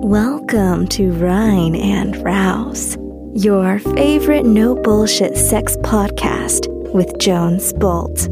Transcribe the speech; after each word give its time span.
Welcome 0.00 0.86
to 0.90 1.10
Rhine 1.10 1.74
and 1.74 2.16
Rouse, 2.24 2.96
your 3.34 3.80
favorite 3.80 4.46
no 4.46 4.76
bullshit 4.76 5.36
sex 5.36 5.76
podcast 5.78 6.68
with 6.94 7.18
Jones 7.18 7.72
Bolt. 7.74 8.28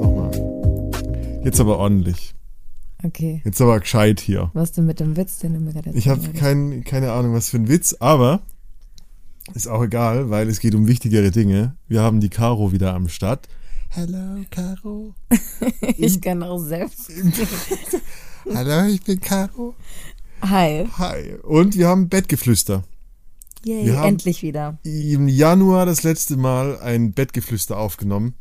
Nochmal. 0.00 0.30
Jetzt 1.44 1.60
aber 1.60 1.78
ordentlich. 1.78 2.34
Okay. 3.02 3.42
Jetzt 3.44 3.60
aber 3.60 3.80
gescheit 3.80 4.20
hier. 4.20 4.50
Was 4.54 4.70
denn 4.72 4.86
mit 4.86 5.00
dem 5.00 5.16
Witz, 5.16 5.40
den 5.40 5.54
du 5.54 5.60
mir 5.60 5.72
gerade 5.72 5.90
Ich 5.90 6.08
habe 6.08 6.28
kein, 6.30 6.84
keine 6.84 7.10
Ahnung, 7.10 7.34
was 7.34 7.50
für 7.50 7.56
ein 7.56 7.68
Witz, 7.68 7.96
aber 7.98 8.40
ist 9.54 9.68
auch 9.68 9.82
egal, 9.82 10.30
weil 10.30 10.48
es 10.48 10.60
geht 10.60 10.76
um 10.76 10.86
wichtigere 10.86 11.32
Dinge. 11.32 11.76
Wir 11.88 12.02
haben 12.02 12.20
die 12.20 12.30
Caro 12.30 12.70
wieder 12.72 12.94
am 12.94 13.08
Start. 13.08 13.48
Hello, 13.96 14.44
Caro. 14.50 15.14
Ich 15.96 16.20
kann 16.20 16.42
auch 16.42 16.58
selbst. 16.58 17.10
Hallo, 18.54 18.88
ich 18.88 19.02
bin 19.02 19.18
Caro. 19.20 19.74
Hi. 20.42 20.86
Hi. 20.98 21.36
Und 21.42 21.78
wir 21.78 21.88
haben 21.88 22.10
Bettgeflüster. 22.10 22.84
Yay, 23.64 23.86
Wir 23.86 23.96
haben- 23.96 24.08
endlich 24.10 24.42
wieder. 24.42 24.78
Im 24.82 25.28
Januar 25.28 25.86
das 25.86 26.02
letzte 26.02 26.36
Mal 26.36 26.78
ein 26.80 27.12
Bettgeflüster 27.12 27.78
aufgenommen, 27.78 28.34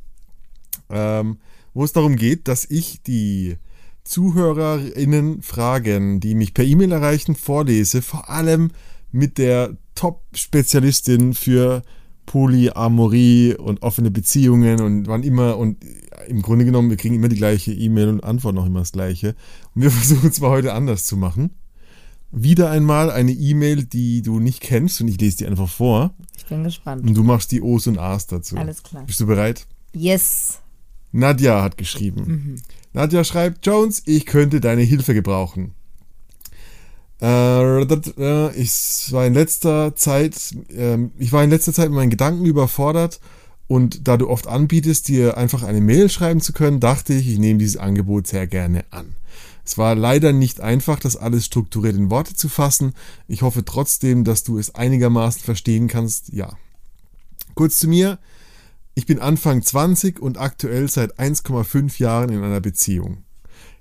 ähm, 0.89 1.37
wo 1.73 1.85
es 1.85 1.93
darum 1.93 2.17
geht, 2.17 2.49
dass 2.49 2.65
ich 2.69 3.01
die 3.03 3.55
ZuhörerInnen 4.03 5.41
Fragen, 5.41 6.19
die 6.19 6.35
mich 6.35 6.53
per 6.53 6.65
E-Mail 6.65 6.91
erreichen, 6.91 7.33
vorlese, 7.33 8.01
vor 8.01 8.29
allem 8.29 8.71
mit 9.13 9.37
der 9.37 9.77
Top-Spezialistin 9.95 11.33
für 11.33 11.81
Polyamorie 12.25 13.55
und 13.55 13.81
offene 13.83 14.11
Beziehungen 14.11 14.81
und 14.81 15.07
wann 15.07 15.23
immer 15.23 15.57
und 15.57 15.77
im 16.27 16.41
Grunde 16.41 16.65
genommen, 16.65 16.89
wir 16.89 16.97
kriegen 16.97 17.15
immer 17.15 17.27
die 17.29 17.35
gleiche 17.35 17.71
E-Mail 17.71 18.09
und 18.09 18.23
antworten 18.23 18.57
auch 18.57 18.65
immer 18.65 18.79
das 18.79 18.91
gleiche. 18.93 19.35
Und 19.75 19.81
wir 19.83 19.91
versuchen 19.91 20.29
es 20.29 20.41
mal 20.41 20.49
heute 20.49 20.73
anders 20.73 21.05
zu 21.05 21.17
machen. 21.17 21.51
Wieder 22.31 22.69
einmal 22.71 23.11
eine 23.11 23.31
E-Mail, 23.31 23.85
die 23.85 24.21
du 24.21 24.39
nicht 24.39 24.59
kennst 24.61 24.99
und 24.99 25.07
ich 25.07 25.19
lese 25.21 25.37
die 25.37 25.47
einfach 25.47 25.69
vor 25.69 26.13
Ich 26.35 26.45
bin 26.45 26.63
gespannt. 26.63 27.05
und 27.07 27.13
du 27.13 27.23
machst 27.23 27.51
die 27.51 27.61
O's 27.61 27.87
und 27.87 27.97
A's 27.97 28.27
dazu. 28.27 28.57
Alles 28.57 28.83
klar. 28.83 29.03
Bist 29.05 29.19
du 29.19 29.27
bereit? 29.27 29.67
Yes. 29.93 30.59
Nadja 31.11 31.61
hat 31.61 31.77
geschrieben. 31.77 32.61
Nadja 32.91 33.23
schreibt, 33.23 33.65
Jones, 33.65 34.03
ich 34.05 34.25
könnte 34.25 34.59
deine 34.59 34.81
Hilfe 34.81 35.13
gebrauchen. 35.13 35.74
Äh, 37.21 37.81
äh, 37.81 38.55
ich 38.55 39.11
war 39.11 39.25
in 39.25 39.33
letzter 39.33 39.95
Zeit, 39.95 40.35
ähm, 40.69 41.11
ich 41.17 41.31
war 41.31 41.43
in 41.43 41.49
letzter 41.49 41.73
Zeit 41.73 41.89
mit 41.89 41.95
meinen 41.95 42.09
Gedanken 42.09 42.45
überfordert 42.45 43.19
und 43.67 44.07
da 44.07 44.17
du 44.17 44.29
oft 44.29 44.47
anbietest, 44.47 45.07
dir 45.07 45.37
einfach 45.37 45.63
eine 45.63 45.81
Mail 45.81 46.09
schreiben 46.09 46.41
zu 46.41 46.53
können, 46.53 46.79
dachte 46.79 47.13
ich, 47.13 47.27
ich 47.29 47.39
nehme 47.39 47.59
dieses 47.59 47.77
Angebot 47.77 48.27
sehr 48.27 48.47
gerne 48.47 48.85
an. 48.91 49.15
Es 49.65 49.79
war 49.79 49.95
leider 49.95 50.31
nicht 50.31 50.61
einfach, 50.61 50.99
das 50.99 51.15
alles 51.15 51.45
strukturiert 51.45 51.95
in 51.95 52.11
Worte 52.11 52.35
zu 52.35 52.49
fassen. 52.49 52.93
Ich 53.27 53.41
hoffe 53.41 53.65
trotzdem, 53.65 54.23
dass 54.23 54.43
du 54.43 54.59
es 54.59 54.75
einigermaßen 54.75 55.41
verstehen 55.41 55.87
kannst. 55.87 56.31
Ja. 56.31 56.55
Kurz 57.55 57.77
zu 57.77 57.87
mir. 57.87 58.19
Ich 58.93 59.07
bin 59.07 59.19
Anfang 59.19 59.63
20 59.63 60.21
und 60.21 60.37
aktuell 60.37 60.87
seit 60.87 61.19
1,5 61.19 61.99
Jahren 61.99 62.29
in 62.29 62.43
einer 62.43 62.61
Beziehung. 62.61 63.24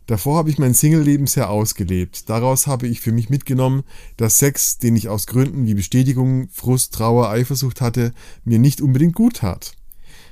Davor 0.06 0.36
habe 0.36 0.50
ich 0.50 0.58
mein 0.58 0.74
Single-Leben 0.74 1.26
sehr 1.26 1.48
ausgelebt. 1.48 2.28
Daraus 2.28 2.66
habe 2.66 2.86
ich 2.86 3.00
für 3.00 3.12
mich 3.12 3.30
mitgenommen, 3.30 3.84
dass 4.16 4.38
Sex, 4.38 4.78
den 4.78 4.96
ich 4.96 5.08
aus 5.08 5.26
Gründen 5.26 5.66
wie 5.66 5.74
Bestätigung, 5.74 6.48
Frust, 6.50 6.94
Trauer, 6.94 7.30
Eifersucht 7.30 7.80
hatte, 7.80 8.12
mir 8.44 8.58
nicht 8.58 8.82
unbedingt 8.82 9.14
gut 9.14 9.36
tat. 9.36 9.72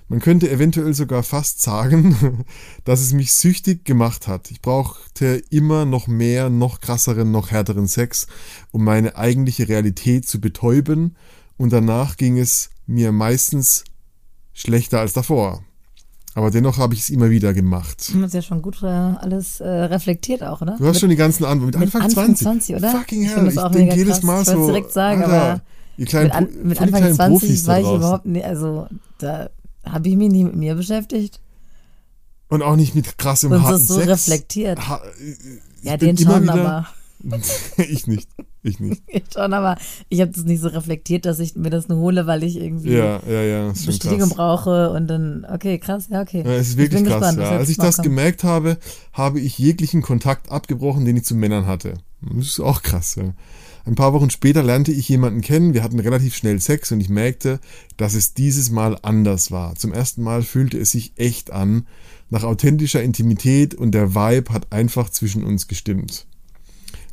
Man 0.08 0.20
könnte 0.20 0.50
eventuell 0.50 0.92
sogar 0.92 1.22
fast 1.22 1.62
sagen, 1.62 2.44
dass 2.84 3.00
es 3.00 3.14
mich 3.14 3.32
süchtig 3.32 3.86
gemacht 3.86 4.28
hat. 4.28 4.50
Ich 4.50 4.60
brauchte 4.60 5.42
immer 5.48 5.86
noch 5.86 6.06
mehr, 6.06 6.50
noch 6.50 6.80
krasseren, 6.80 7.30
noch 7.30 7.50
härteren 7.50 7.86
Sex, 7.86 8.26
um 8.72 8.84
meine 8.84 9.16
eigentliche 9.16 9.68
Realität 9.68 10.28
zu 10.28 10.38
betäuben 10.38 11.16
und 11.56 11.72
danach 11.72 12.18
ging 12.18 12.38
es 12.38 12.68
mir 12.86 13.10
meistens 13.10 13.84
schlechter 14.52 15.00
als 15.00 15.14
davor. 15.14 15.64
Aber 16.34 16.50
dennoch 16.50 16.78
habe 16.78 16.94
ich 16.94 17.00
es 17.00 17.10
immer 17.10 17.28
wieder 17.30 17.52
gemacht. 17.52 18.10
Du 18.14 18.22
hast 18.22 18.32
ja 18.32 18.40
schon 18.42 18.62
gut 18.62 18.82
äh, 18.82 18.86
alles 18.86 19.60
äh, 19.60 19.68
reflektiert 19.68 20.42
auch, 20.42 20.62
oder? 20.62 20.76
Du 20.78 20.86
hast 20.86 21.00
schon 21.00 21.10
die 21.10 21.16
ganzen 21.16 21.44
Antworten. 21.44 21.78
Mit, 21.78 21.92
mit 21.92 21.94
Anfang, 21.94 22.02
Anfang 22.02 22.36
20. 22.36 22.44
20, 22.46 22.76
oder? 22.76 22.90
Fucking 22.90 23.22
Ich 23.22 23.28
hell. 23.36 23.48
Ich 23.48 23.58
auch 23.58 23.70
denke 23.70 23.94
jedes 23.96 24.14
krass. 24.20 24.22
Mal 24.22 24.40
Ich 24.42 24.46
wollt's 24.48 24.60
so. 24.60 24.66
direkt 24.66 24.92
sagen, 24.92 25.22
Alter, 25.24 25.42
aber 25.52 25.60
ihr 25.98 26.06
kleinen, 26.06 26.24
mit, 26.28 26.34
an, 26.34 26.48
mit 26.62 26.80
Anfang 26.80 27.00
kleinen 27.00 27.14
20 27.14 27.38
Profis 27.40 27.66
war 27.66 27.80
ich 27.80 27.86
überhaupt 27.86 28.24
nicht, 28.26 28.44
also 28.46 28.86
da 29.18 29.50
habe 29.84 30.08
ich 30.08 30.16
mich 30.16 30.30
nicht 30.30 30.44
mit 30.44 30.56
mir 30.56 30.74
beschäftigt 30.74 31.40
Und 32.48 32.62
auch 32.62 32.76
nicht 32.76 32.94
mit 32.94 33.18
krassem 33.18 33.52
und 33.52 33.62
harten 33.62 33.84
so 33.84 33.94
Sex. 33.96 34.08
reflektiert. 34.08 34.88
Ha, 34.88 34.96
äh, 35.20 35.86
Ja, 35.86 35.94
ich 35.94 35.98
den 36.00 36.16
schon, 36.16 36.44
wieder- 36.44 36.52
aber 36.54 36.86
ich 37.76 38.06
nicht. 38.06 38.28
Ich 38.62 38.78
nicht. 38.80 39.02
ich 39.08 39.24
schon, 39.32 39.52
aber 39.52 39.76
ich 40.08 40.20
habe 40.20 40.30
das 40.30 40.44
nicht 40.44 40.60
so 40.60 40.68
reflektiert, 40.68 41.26
dass 41.26 41.38
ich 41.40 41.56
mir 41.56 41.70
das 41.70 41.88
nur 41.88 41.98
hole, 41.98 42.26
weil 42.26 42.44
ich 42.44 42.56
irgendwie 42.56 42.92
Ja, 42.92 43.20
ja, 43.28 43.42
ja. 43.42 43.68
Bestätigung 43.68 44.28
krass. 44.28 44.34
brauche 44.34 44.90
und 44.90 45.08
dann, 45.08 45.44
okay, 45.52 45.78
krass, 45.78 46.08
ja, 46.10 46.22
okay. 46.22 46.42
Ja, 46.44 46.52
es 46.52 46.68
ist 46.68 46.72
ich 46.74 46.78
wirklich 46.78 47.02
bin 47.02 47.10
krass. 47.10 47.20
gespannt, 47.20 47.38
ja. 47.40 47.58
Als 47.58 47.68
ich 47.68 47.76
das 47.76 47.96
kommt. 47.96 48.06
gemerkt 48.06 48.44
habe, 48.44 48.78
habe 49.12 49.40
ich 49.40 49.58
jeglichen 49.58 50.02
Kontakt 50.02 50.50
abgebrochen, 50.50 51.04
den 51.04 51.16
ich 51.16 51.24
zu 51.24 51.34
Männern 51.34 51.66
hatte. 51.66 51.94
Das 52.20 52.46
ist 52.46 52.60
auch 52.60 52.82
krass. 52.82 53.16
Ja. 53.16 53.34
Ein 53.84 53.96
paar 53.96 54.12
Wochen 54.12 54.30
später 54.30 54.62
lernte 54.62 54.92
ich 54.92 55.08
jemanden 55.08 55.40
kennen. 55.40 55.74
Wir 55.74 55.82
hatten 55.82 55.98
relativ 55.98 56.36
schnell 56.36 56.60
Sex 56.60 56.92
und 56.92 57.00
ich 57.00 57.08
merkte, 57.08 57.58
dass 57.96 58.14
es 58.14 58.32
dieses 58.32 58.70
Mal 58.70 58.96
anders 59.02 59.50
war. 59.50 59.74
Zum 59.74 59.92
ersten 59.92 60.22
Mal 60.22 60.42
fühlte 60.42 60.78
es 60.78 60.92
sich 60.92 61.14
echt 61.16 61.50
an, 61.50 61.86
nach 62.30 62.44
authentischer 62.44 63.02
Intimität 63.02 63.74
und 63.74 63.90
der 63.92 64.14
Vibe 64.14 64.52
hat 64.52 64.72
einfach 64.72 65.10
zwischen 65.10 65.42
uns 65.42 65.66
gestimmt. 65.66 66.26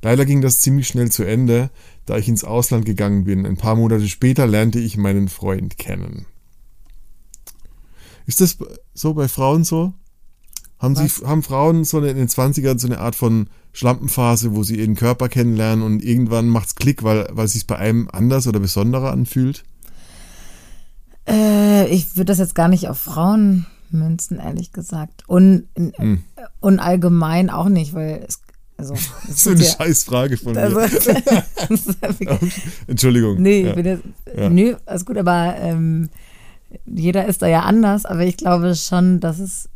Leider 0.01 0.25
ging 0.25 0.41
das 0.41 0.61
ziemlich 0.61 0.87
schnell 0.87 1.11
zu 1.11 1.23
Ende, 1.23 1.69
da 2.05 2.17
ich 2.17 2.29
ins 2.29 2.43
Ausland 2.43 2.85
gegangen 2.85 3.25
bin. 3.25 3.45
Ein 3.45 3.57
paar 3.57 3.75
Monate 3.75 4.07
später 4.07 4.47
lernte 4.47 4.79
ich 4.79 4.97
meinen 4.97 5.27
Freund 5.27 5.77
kennen. 5.77 6.25
Ist 8.25 8.41
das 8.41 8.57
so 8.93 9.13
bei 9.13 9.27
Frauen 9.27 9.63
so? 9.63 9.93
Haben, 10.77 10.95
sie, 10.95 11.09
haben 11.25 11.43
Frauen 11.43 11.83
so 11.83 11.97
eine, 11.97 12.09
in 12.09 12.17
den 12.17 12.29
20ern 12.29 12.79
so 12.79 12.87
eine 12.87 12.99
Art 12.99 13.15
von 13.15 13.49
Schlampenphase, 13.73 14.55
wo 14.55 14.63
sie 14.63 14.79
ihren 14.79 14.95
Körper 14.95 15.27
kennenlernen 15.27 15.83
und 15.83 16.03
irgendwann 16.03 16.47
macht's 16.47 16.75
Klick, 16.75 17.03
weil, 17.03 17.27
weil 17.31 17.45
es 17.45 17.53
sich 17.53 17.67
bei 17.67 17.75
einem 17.77 18.07
anders 18.11 18.47
oder 18.47 18.61
besonderer 18.61 19.11
anfühlt? 19.11 19.65
Äh, 21.27 21.87
ich 21.89 22.15
würde 22.15 22.25
das 22.25 22.39
jetzt 22.39 22.55
gar 22.55 22.69
nicht 22.69 22.87
auf 22.87 22.97
Frauen 22.97 23.65
münzen, 23.91 24.39
ehrlich 24.39 24.71
gesagt. 24.71 25.27
Und, 25.27 25.67
Hm. 25.75 26.23
und 26.61 26.79
allgemein 26.79 27.49
auch 27.49 27.67
nicht, 27.67 27.93
weil 27.93 28.23
es, 28.27 28.41
also, 28.79 28.93
Das 29.27 29.35
ist 29.35 29.43
so 29.43 29.49
eine 29.51 29.61
ja- 29.63 29.69
scheiß 29.71 30.03
Frage 30.05 30.37
von 30.37 30.53
mir. 30.53 30.61
also, 30.61 30.79
Entschuldigung. 32.87 33.41
nee, 33.41 33.61
ja. 33.67 33.75
jetzt, 33.77 34.03
Ja. 34.35 34.49
nö, 34.49 34.75
alles 34.85 35.05
gut, 35.05 35.17
aber 35.17 35.55
ähm, 35.59 36.09
jeder 36.85 37.25
ist 37.27 37.41
da 37.41 37.47
ja 37.47 37.61
anders, 37.61 38.05
aber 38.05 38.21
ich 38.21 38.37
glaube 38.37 38.75
schon, 38.75 39.19
dass 39.19 39.39
es 39.39 39.69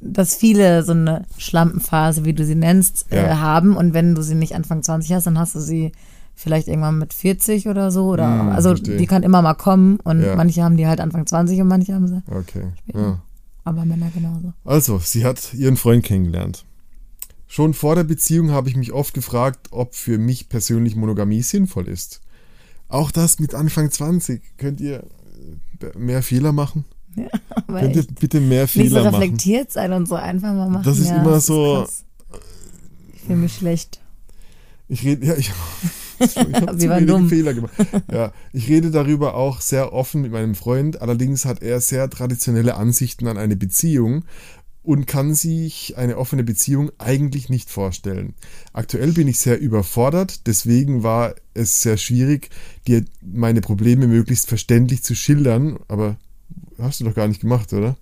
dass 0.00 0.34
viele 0.34 0.82
so 0.82 0.92
eine 0.92 1.24
Schlampenphase, 1.38 2.26
wie 2.26 2.34
du 2.34 2.44
sie 2.44 2.56
nennst, 2.56 3.10
äh, 3.10 3.26
Ja. 3.28 3.38
haben 3.40 3.74
und 3.76 3.94
wenn 3.94 4.14
du 4.14 4.20
sie 4.22 4.34
nicht 4.34 4.54
Anfang 4.54 4.82
20 4.82 5.12
hast, 5.14 5.26
dann 5.26 5.38
hast 5.38 5.54
du 5.54 5.60
sie 5.60 5.92
vielleicht 6.34 6.68
irgendwann 6.68 6.98
mit 6.98 7.14
40 7.14 7.68
oder 7.68 7.90
so 7.90 8.06
oder 8.06 8.26
Hm, 8.40 8.48
also 8.50 8.70
verstehe. 8.70 8.96
die 8.98 9.06
kann 9.06 9.22
immer 9.22 9.40
mal 9.40 9.54
kommen 9.54 9.98
und 10.00 10.20
Ja. 10.20 10.36
manche 10.36 10.62
haben 10.62 10.76
die 10.76 10.86
halt 10.86 11.00
Anfang 11.00 11.26
20 11.26 11.58
und 11.62 11.68
manche 11.68 11.94
haben 11.94 12.06
sie, 12.06 12.22
Okay. 12.30 12.64
Ja. 12.92 13.22
aber 13.64 13.84
Männer 13.86 14.10
genauso. 14.14 14.52
Also, 14.64 14.98
sie 14.98 15.24
hat 15.24 15.54
ihren 15.54 15.76
Freund 15.78 16.04
kennengelernt. 16.04 16.64
Schon 17.52 17.74
vor 17.74 17.96
der 17.96 18.04
Beziehung 18.04 18.50
habe 18.50 18.70
ich 18.70 18.76
mich 18.76 18.92
oft 18.92 19.12
gefragt, 19.12 19.66
ob 19.72 19.94
für 19.94 20.16
mich 20.16 20.48
persönlich 20.48 20.96
Monogamie 20.96 21.42
sinnvoll 21.42 21.86
ist. 21.86 22.22
Auch 22.88 23.10
das 23.10 23.40
mit 23.40 23.52
Anfang 23.52 23.90
20. 23.90 24.40
Könnt 24.56 24.80
ihr 24.80 25.04
äh, 25.82 25.98
mehr 25.98 26.22
Fehler 26.22 26.52
machen? 26.52 26.86
Aber 27.50 27.80
Könnt 27.80 27.96
ihr 27.96 28.06
bitte 28.18 28.40
mehr 28.40 28.62
nicht 28.62 28.72
so 28.72 28.80
Fehler 28.80 29.04
machen? 29.04 29.16
reflektiert 29.16 29.70
sein 29.70 29.92
und 29.92 30.08
so 30.08 30.14
einfach 30.14 30.54
mal 30.54 30.70
machen. 30.70 30.84
Das 30.84 30.98
ist 30.98 31.08
ja, 31.10 31.20
immer 31.20 31.32
das 31.32 31.44
so- 31.44 31.82
krass. 31.82 32.04
Ich 33.12 33.20
fühle 33.20 33.36
mich 33.40 33.54
schlecht. 33.54 34.00
Ich 34.88 35.04
rede, 35.04 35.26
ja, 35.26 35.34
ich, 35.36 35.52
ich 36.20 36.36
habe 36.38 36.52
zu 36.78 36.88
waren 36.88 37.00
wenige 37.00 37.04
dumm. 37.04 37.28
Fehler 37.28 37.52
gemacht. 37.52 37.72
Ja, 38.10 38.32
ich 38.54 38.66
rede 38.66 38.90
darüber 38.90 39.34
auch 39.34 39.60
sehr 39.60 39.92
offen 39.92 40.22
mit 40.22 40.32
meinem 40.32 40.54
Freund. 40.54 41.02
Allerdings 41.02 41.44
hat 41.44 41.60
er 41.60 41.82
sehr 41.82 42.08
traditionelle 42.08 42.76
Ansichten 42.76 43.26
an 43.26 43.36
eine 43.36 43.56
Beziehung 43.56 44.24
und 44.82 45.06
kann 45.06 45.34
sich 45.34 45.96
eine 45.96 46.16
offene 46.16 46.42
Beziehung 46.42 46.90
eigentlich 46.98 47.48
nicht 47.48 47.70
vorstellen. 47.70 48.34
Aktuell 48.72 49.12
bin 49.12 49.28
ich 49.28 49.38
sehr 49.38 49.60
überfordert, 49.60 50.46
deswegen 50.46 51.02
war 51.02 51.34
es 51.54 51.82
sehr 51.82 51.96
schwierig, 51.96 52.50
dir 52.86 53.04
meine 53.20 53.60
Probleme 53.60 54.08
möglichst 54.08 54.48
verständlich 54.48 55.02
zu 55.02 55.14
schildern, 55.14 55.78
aber 55.88 56.16
hast 56.78 57.00
du 57.00 57.04
doch 57.04 57.14
gar 57.14 57.28
nicht 57.28 57.40
gemacht, 57.40 57.72
oder? 57.72 57.96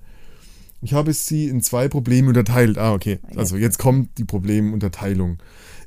Ich 0.83 0.95
habe 0.95 1.13
sie 1.13 1.49
in 1.49 1.61
zwei 1.61 1.89
Probleme 1.89 2.29
unterteilt. 2.29 2.79
Ah, 2.79 2.95
okay. 2.95 3.19
Also 3.37 3.59
jetzt 3.59 3.79
kommt 3.79 4.17
die 4.17 4.25
Problemunterteilung. 4.25 5.39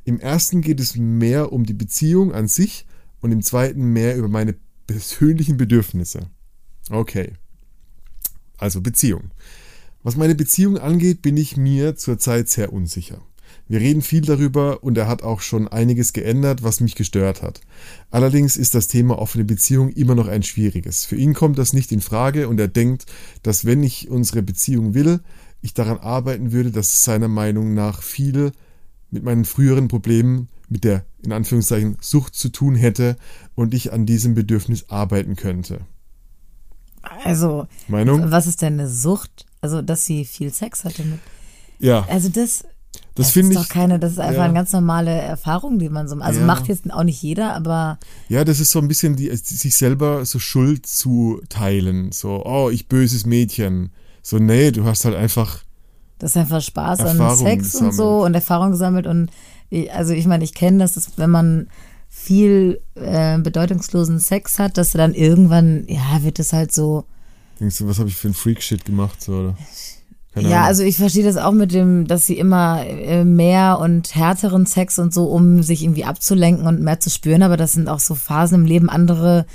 Im 0.06 0.19
ersten 0.19 0.62
geht 0.62 0.80
es 0.80 0.95
mehr 0.95 1.51
um 1.51 1.66
die 1.66 1.74
Beziehung 1.74 2.31
an 2.31 2.48
sich 2.48 2.86
und 3.19 3.31
im 3.31 3.42
zweiten 3.42 3.94
mehr 3.94 4.16
über 4.16 4.28
meine 4.28 4.56
persönlichen 4.86 5.57
Bedürfnisse. 5.57 6.30
Okay. 6.92 7.34
Also 8.57 8.81
Beziehung. 8.81 9.31
Was 10.03 10.17
meine 10.17 10.35
Beziehung 10.35 10.77
angeht, 10.77 11.21
bin 11.21 11.38
ich 11.38 11.55
mir 11.55 11.95
zurzeit 11.95 12.50
sehr 12.50 12.73
unsicher. 12.73 13.21
Wir 13.69 13.79
reden 13.79 14.01
viel 14.01 14.21
darüber 14.21 14.83
und 14.83 14.97
er 14.97 15.07
hat 15.07 15.23
auch 15.23 15.39
schon 15.39 15.69
einiges 15.69 16.11
geändert, 16.11 16.63
was 16.63 16.81
mich 16.81 16.95
gestört 16.95 17.41
hat. 17.41 17.61
Allerdings 18.11 18.57
ist 18.57 18.75
das 18.75 18.88
Thema 18.88 19.17
offene 19.17 19.45
Beziehung 19.45 19.89
immer 19.89 20.15
noch 20.15 20.27
ein 20.27 20.44
schwieriges. 20.44 21.05
Für 21.05 21.15
ihn 21.15 21.33
kommt 21.33 21.57
das 21.57 21.71
nicht 21.71 21.94
in 21.94 22.01
Frage 22.01 22.50
und 22.50 22.59
er 22.59 22.67
denkt, 22.67 23.05
dass 23.41 23.63
wenn 23.63 23.81
ich 23.81 24.09
unsere 24.09 24.41
Beziehung 24.41 24.94
will, 24.94 25.21
ich 25.61 25.73
daran 25.73 25.97
arbeiten 25.97 26.51
würde, 26.51 26.71
dass 26.71 26.89
es 26.89 27.03
seiner 27.06 27.29
Meinung 27.29 27.73
nach 27.73 28.03
viel 28.03 28.51
mit 29.09 29.23
meinen 29.23 29.45
früheren 29.45 29.88
Problemen 29.88 30.49
mit 30.67 30.83
der 30.83 31.06
in 31.21 31.31
Anführungszeichen 31.31 31.97
Sucht 32.01 32.35
zu 32.35 32.49
tun 32.49 32.75
hätte 32.75 33.15
und 33.56 33.73
ich 33.73 33.94
an 33.94 34.06
diesem 34.06 34.33
Bedürfnis 34.33 34.89
arbeiten 34.89 35.38
könnte. 35.38 35.81
Also, 37.23 37.67
Meinung? 37.88 38.31
was 38.31 38.47
ist 38.47 38.61
denn 38.61 38.73
eine 38.73 38.89
Sucht? 38.89 39.45
Also, 39.63 39.81
dass 39.81 40.06
sie 40.06 40.25
viel 40.25 40.51
Sex 40.54 40.83
hatte 40.86 41.04
mit. 41.04 41.19
Ja, 41.80 42.06
Also, 42.10 42.30
das, 42.30 42.63
das 43.15 43.27
das 43.27 43.31
finde 43.31 43.54
ich. 43.54 43.57
doch 43.57 43.69
keine, 43.69 43.98
das 43.98 44.12
ist 44.13 44.19
einfach 44.19 44.36
ja. 44.38 44.44
eine 44.44 44.54
ganz 44.54 44.71
normale 44.74 45.12
Erfahrung, 45.12 45.80
die 45.80 45.89
man 45.89 46.07
so, 46.07 46.15
also 46.18 46.39
Ja. 46.42 46.45
macht 46.45 46.68
jetzt 46.68 46.92
auch 46.94 47.04
nicht 47.04 47.21
jeder, 47.21 47.56
aber 47.56 47.98
Ja, 48.30 48.44
das 48.44 48.60
ist 48.60 48.71
so 48.71 48.80
ein 48.80 48.88
bisschen 48.88 49.15
die, 49.15 49.36
sich 49.36 49.75
selber 49.75 50.25
so 50.25 50.38
Schuld 50.38 50.86
zu 50.86 51.42
teilen. 51.50 52.12
So, 52.12 52.45
oh, 52.45 52.69
ich 52.69 52.88
böses 52.88 53.25
Mädchen. 53.25 53.92
So, 54.21 54.38
nee, 54.38 54.71
du 54.71 54.86
hast 54.86 55.06
halt 55.06 55.15
einfach. 55.15 55.63
das 56.19 56.31
ist 56.31 56.38
einfach 56.38 56.62
Spaß 56.62 57.00
an 57.01 57.07
Erfahrung 57.19 57.45
Sex 57.45 57.63
und 57.75 57.89
gesammelt. 57.89 57.95
so 57.95 58.24
und 58.25 58.33
Erfahrung 58.33 58.71
gesammelt 58.71 59.07
und 59.07 59.30
ich- 59.69 59.92
also 59.92 60.13
ich 60.13 60.25
meine, 60.27 60.44
ich 60.44 60.54
kenne 60.54 60.77
das, 60.77 60.94
dass 60.94 61.18
wenn 61.18 61.30
man 61.31 61.68
viel 62.09 62.80
äh, 62.95 63.38
bedeutungslosen 63.39 64.19
Sex 64.19 64.59
hat, 64.59 64.77
dass 64.77 64.92
dann 64.92 65.13
irgendwann, 65.16 65.83
ja, 65.88 66.19
wird 66.24 66.38
es 66.39 66.54
halt 66.54 66.71
so, 66.71 67.06
Denkst 67.59 67.77
du, 67.77 67.88
was 67.88 68.00
habe 68.00 68.09
ich 68.09 68.15
für 68.15 68.29
ein 68.29 68.33
Freak-Shit 68.33 68.85
gemacht? 68.85 69.21
So, 69.21 69.33
oder? 69.33 69.57
Keine 70.33 70.50
ja, 70.50 70.57
Ahnung. 70.57 70.67
also 70.67 70.83
ich 70.83 70.97
verstehe 70.97 71.23
das 71.23 71.38
auch 71.38 71.51
mit 71.51 71.73
dem, 71.73 72.07
dass 72.07 72.25
sie 72.25 72.38
immer 72.38 72.83
äh, 72.85 73.23
mehr 73.23 73.77
und 73.79 74.15
härteren 74.15 74.65
Sex 74.65 74.97
und 74.97 75.13
so, 75.13 75.25
um 75.25 75.61
sich 75.61 75.83
irgendwie 75.83 76.05
abzulenken 76.05 76.65
und 76.65 76.81
mehr 76.81 77.00
zu 77.00 77.11
spüren, 77.11 77.44
aber 77.44 77.55
das 77.55 77.73
sind 77.73 77.88
auch 77.88 78.00
so 78.00 78.15
Phasen 78.15 78.61
im 78.61 78.65
Leben, 78.65 78.89
andere, 78.89 79.45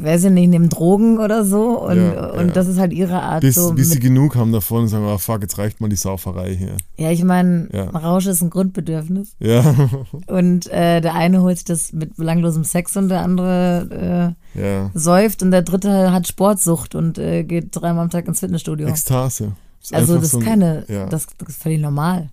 weiß 0.00 0.24
ich 0.24 0.30
nicht, 0.30 0.48
nehmen 0.48 0.68
Drogen 0.68 1.18
oder 1.18 1.44
so 1.44 1.80
und, 1.80 1.96
Ja, 1.96 2.30
und 2.30 2.48
ja. 2.48 2.52
das 2.52 2.66
ist 2.68 2.78
halt 2.78 2.92
ihre 2.92 3.20
Art 3.22 3.40
bis, 3.42 3.54
so. 3.54 3.72
bis 3.72 3.90
sie 3.90 4.00
genug 4.00 4.36
haben 4.36 4.52
davon 4.52 4.82
und 4.82 4.88
sagen, 4.88 5.04
oh 5.06 5.18
fuck, 5.18 5.42
jetzt 5.42 5.58
reicht 5.58 5.80
mal 5.80 5.88
die 5.88 5.96
Sauferei 5.96 6.54
hier. 6.56 6.76
ja, 6.96 7.10
ich 7.10 7.24
meine, 7.24 7.68
Ja. 7.72 7.84
Rausch 7.90 8.26
ist 8.26 8.42
ein 8.42 8.50
Grundbedürfnis 8.50 9.34
Ja, 9.38 9.62
und 10.26 10.66
äh, 10.68 11.00
der 11.00 11.14
eine 11.14 11.42
holt 11.42 11.56
sich 11.58 11.64
das 11.64 11.92
mit 11.92 12.16
belanglosem 12.16 12.64
Sex 12.64 12.96
und 12.96 13.08
der 13.08 13.20
andere 13.22 14.34
äh, 14.54 14.98
säuft 14.98 15.42
und 15.42 15.50
der 15.50 15.62
dritte 15.62 16.12
hat 16.12 16.26
Sportsucht 16.28 16.94
und 16.94 17.18
äh, 17.18 17.42
geht 17.44 17.68
dreimal 17.72 18.04
am 18.04 18.10
Tag 18.10 18.26
ins 18.28 18.40
Fitnessstudio. 18.40 18.86
Ekstase. 18.88 19.52
Ist 19.82 19.92
also 19.94 20.18
das 20.18 20.30
so 20.30 20.38
ist 20.38 20.44
ein- 20.44 20.48
keine, 20.48 20.84
das, 21.10 21.26
das 21.38 21.48
ist 21.48 21.62
völlig 21.62 21.80
normal. 21.80 22.30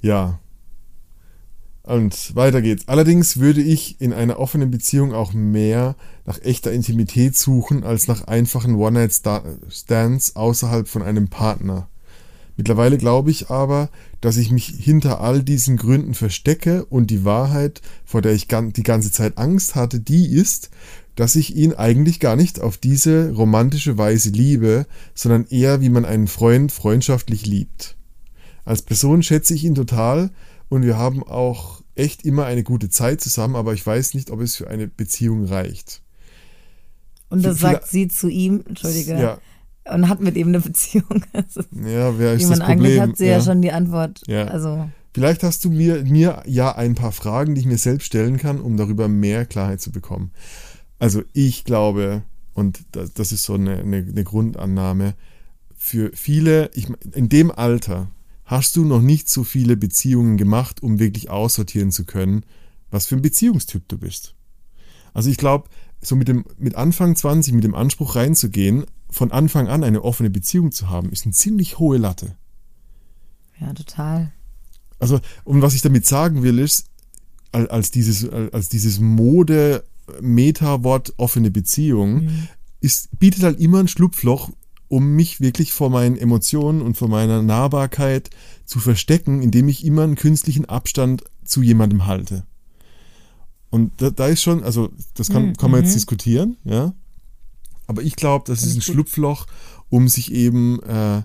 Ja. 0.00 0.38
Und 1.88 2.36
weiter 2.36 2.60
geht's. 2.60 2.86
Allerdings 2.86 3.38
würde 3.38 3.62
ich 3.62 3.98
in 3.98 4.12
einer 4.12 4.38
offenen 4.38 4.70
Beziehung 4.70 5.14
auch 5.14 5.32
mehr 5.32 5.96
nach 6.26 6.38
echter 6.42 6.70
Intimität 6.70 7.34
suchen, 7.34 7.82
als 7.82 8.08
nach 8.08 8.24
einfachen 8.24 8.74
One-Night-Stands 8.74 10.36
außerhalb 10.36 10.86
von 10.86 11.02
einem 11.02 11.28
Partner. 11.28 11.88
Mittlerweile 12.58 12.98
glaube 12.98 13.30
ich 13.30 13.48
aber, 13.48 13.88
dass 14.20 14.36
ich 14.36 14.50
mich 14.50 14.66
hinter 14.66 15.22
all 15.22 15.42
diesen 15.42 15.78
Gründen 15.78 16.12
verstecke 16.12 16.84
und 16.84 17.08
die 17.08 17.24
Wahrheit, 17.24 17.80
vor 18.04 18.20
der 18.20 18.32
ich 18.34 18.48
die 18.48 18.82
ganze 18.82 19.10
Zeit 19.10 19.38
Angst 19.38 19.74
hatte, 19.74 19.98
die 19.98 20.26
ist, 20.26 20.68
dass 21.14 21.36
ich 21.36 21.56
ihn 21.56 21.72
eigentlich 21.72 22.20
gar 22.20 22.36
nicht 22.36 22.60
auf 22.60 22.76
diese 22.76 23.32
romantische 23.32 23.96
Weise 23.96 24.28
liebe, 24.28 24.84
sondern 25.14 25.46
eher 25.48 25.80
wie 25.80 25.88
man 25.88 26.04
einen 26.04 26.28
Freund 26.28 26.70
freundschaftlich 26.70 27.46
liebt. 27.46 27.96
Als 28.66 28.82
Person 28.82 29.22
schätze 29.22 29.54
ich 29.54 29.64
ihn 29.64 29.74
total 29.74 30.28
und 30.68 30.82
wir 30.82 30.96
haben 30.96 31.22
auch 31.22 31.82
echt 31.94 32.24
immer 32.24 32.44
eine 32.44 32.62
gute 32.62 32.90
Zeit 32.90 33.20
zusammen, 33.20 33.56
aber 33.56 33.74
ich 33.74 33.86
weiß 33.86 34.14
nicht, 34.14 34.30
ob 34.30 34.40
es 34.40 34.56
für 34.56 34.68
eine 34.68 34.86
Beziehung 34.86 35.44
reicht. 35.44 36.02
Und 37.30 37.44
das 37.44 37.58
sagt 37.58 37.88
sie 37.88 38.08
zu 38.08 38.28
ihm, 38.28 38.64
Entschuldige, 38.66 39.12
Ja, 39.12 39.38
und 39.92 40.08
hat 40.08 40.20
mit 40.20 40.36
ihm 40.36 40.48
eine 40.48 40.60
Beziehung. 40.60 41.24
Also, 41.32 41.62
ja 41.72 42.18
wer 42.18 42.34
ist 42.34 42.42
ich 42.42 42.48
das 42.48 42.58
meine, 42.58 42.72
eigentlich 42.72 42.96
Problem? 42.96 43.10
hat 43.10 43.18
sie 43.18 43.26
ja. 43.26 43.40
schon 43.40 43.62
die 43.62 43.72
Antwort. 43.72 44.22
Ja. 44.26 44.44
Also, 44.46 44.88
Vielleicht 45.14 45.42
hast 45.42 45.64
du 45.64 45.70
mir, 45.70 46.04
mir 46.04 46.42
ja 46.46 46.76
ein 46.76 46.94
paar 46.94 47.12
Fragen, 47.12 47.54
die 47.54 47.62
ich 47.62 47.66
mir 47.66 47.78
selbst 47.78 48.06
stellen 48.06 48.36
kann, 48.36 48.60
um 48.60 48.76
darüber 48.76 49.08
mehr 49.08 49.46
Klarheit 49.46 49.80
zu 49.80 49.90
bekommen. 49.90 50.32
Also 50.98 51.22
ich 51.32 51.64
glaube, 51.64 52.22
und 52.54 52.84
das, 52.92 53.14
das 53.14 53.32
ist 53.32 53.44
so 53.44 53.54
eine, 53.54 53.78
eine, 53.78 53.96
eine 53.96 54.24
Grundannahme, 54.24 55.14
für 55.76 56.10
viele, 56.14 56.70
ich, 56.74 56.88
in 57.14 57.28
dem 57.28 57.50
Alter 57.50 58.08
hast 58.48 58.76
du 58.76 58.84
noch 58.84 59.00
nicht 59.02 59.28
so 59.28 59.44
viele 59.44 59.76
Beziehungen 59.76 60.36
gemacht, 60.36 60.82
um 60.82 60.98
wirklich 60.98 61.28
aussortieren 61.30 61.92
zu 61.92 62.04
können, 62.04 62.44
was 62.90 63.06
für 63.06 63.14
ein 63.16 63.22
Beziehungstyp 63.22 63.86
du 63.88 63.98
bist. 63.98 64.34
Also 65.14 65.28
ich 65.30 65.36
glaube, 65.36 65.68
so 66.00 66.16
mit 66.16 66.28
dem, 66.28 66.44
mit 66.58 66.74
Anfang 66.74 67.14
20, 67.14 67.52
mit 67.54 67.64
dem 67.64 67.74
Anspruch 67.74 68.16
reinzugehen, 68.16 68.86
von 69.10 69.32
Anfang 69.32 69.68
an 69.68 69.84
eine 69.84 70.02
offene 70.02 70.30
Beziehung 70.30 70.72
zu 70.72 70.88
haben, 70.88 71.10
ist 71.10 71.24
eine 71.24 71.34
ziemlich 71.34 71.78
hohe 71.78 71.98
Latte. 71.98 72.36
ja, 73.60 73.72
total. 73.74 74.32
Also, 74.98 75.20
und 75.44 75.62
was 75.62 75.74
ich 75.74 75.82
damit 75.82 76.06
sagen 76.06 76.42
will, 76.42 76.58
ist, 76.58 76.86
al- 77.52 77.68
als 77.68 77.90
dieses, 77.90 78.28
als 78.28 78.68
dieses 78.68 78.98
Mode, 79.00 79.84
Meta-Wort 80.20 81.14
offene 81.18 81.50
Beziehung, 81.50 82.24
Mhm. 82.24 82.48
ist, 82.80 83.08
bietet 83.18 83.42
halt 83.42 83.60
immer 83.60 83.80
ein 83.80 83.88
Schlupfloch, 83.88 84.50
um 84.88 85.14
mich 85.14 85.40
wirklich 85.40 85.72
vor 85.72 85.90
meinen 85.90 86.16
Emotionen 86.16 86.82
und 86.82 86.96
vor 86.96 87.08
meiner 87.08 87.42
Nahbarkeit 87.42 88.30
zu 88.64 88.78
verstecken, 88.78 89.42
indem 89.42 89.68
ich 89.68 89.84
immer 89.84 90.02
einen 90.02 90.14
künstlichen 90.14 90.64
Abstand 90.64 91.24
zu 91.44 91.62
jemandem 91.62 92.06
halte. 92.06 92.44
Und 93.70 93.92
da, 94.00 94.10
da 94.10 94.28
ist 94.28 94.42
schon, 94.42 94.62
also 94.62 94.90
das 95.14 95.28
kann, 95.28 95.48
Mhm, 95.48 95.56
kann 95.56 95.70
man 95.70 95.80
jetzt 95.80 95.90
mhm. 95.90 95.94
diskutieren, 95.96 96.56
ja. 96.64 96.94
Aber 97.86 98.02
ich 98.02 98.16
glaube, 98.16 98.44
das 98.46 98.62
ist 98.62 98.72
ein 98.72 98.80
gut. 98.80 98.84
Schlupfloch, 98.84 99.46
um 99.88 100.08
sich 100.08 100.32
eben, 100.32 100.82
äh, 100.82 101.22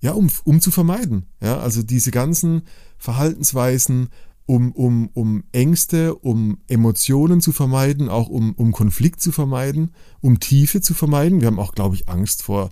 ja, 0.00 0.12
um, 0.12 0.30
um 0.44 0.60
zu 0.60 0.70
vermeiden. 0.70 1.26
Ja, 1.40 1.58
also 1.58 1.82
diese 1.82 2.10
ganzen 2.10 2.62
Verhaltensweisen, 2.98 4.08
um, 4.46 4.72
um, 4.72 5.08
um 5.14 5.44
Ängste, 5.52 6.14
um 6.14 6.58
Emotionen 6.68 7.40
zu 7.40 7.52
vermeiden, 7.52 8.08
auch 8.08 8.28
um, 8.28 8.52
um 8.54 8.72
Konflikt 8.72 9.20
zu 9.20 9.32
vermeiden, 9.32 9.92
um 10.20 10.40
Tiefe 10.40 10.80
zu 10.80 10.94
vermeiden. 10.94 11.40
Wir 11.40 11.46
haben 11.46 11.60
auch, 11.60 11.72
glaube 11.72 11.94
ich, 11.94 12.08
Angst 12.08 12.42
vor, 12.42 12.70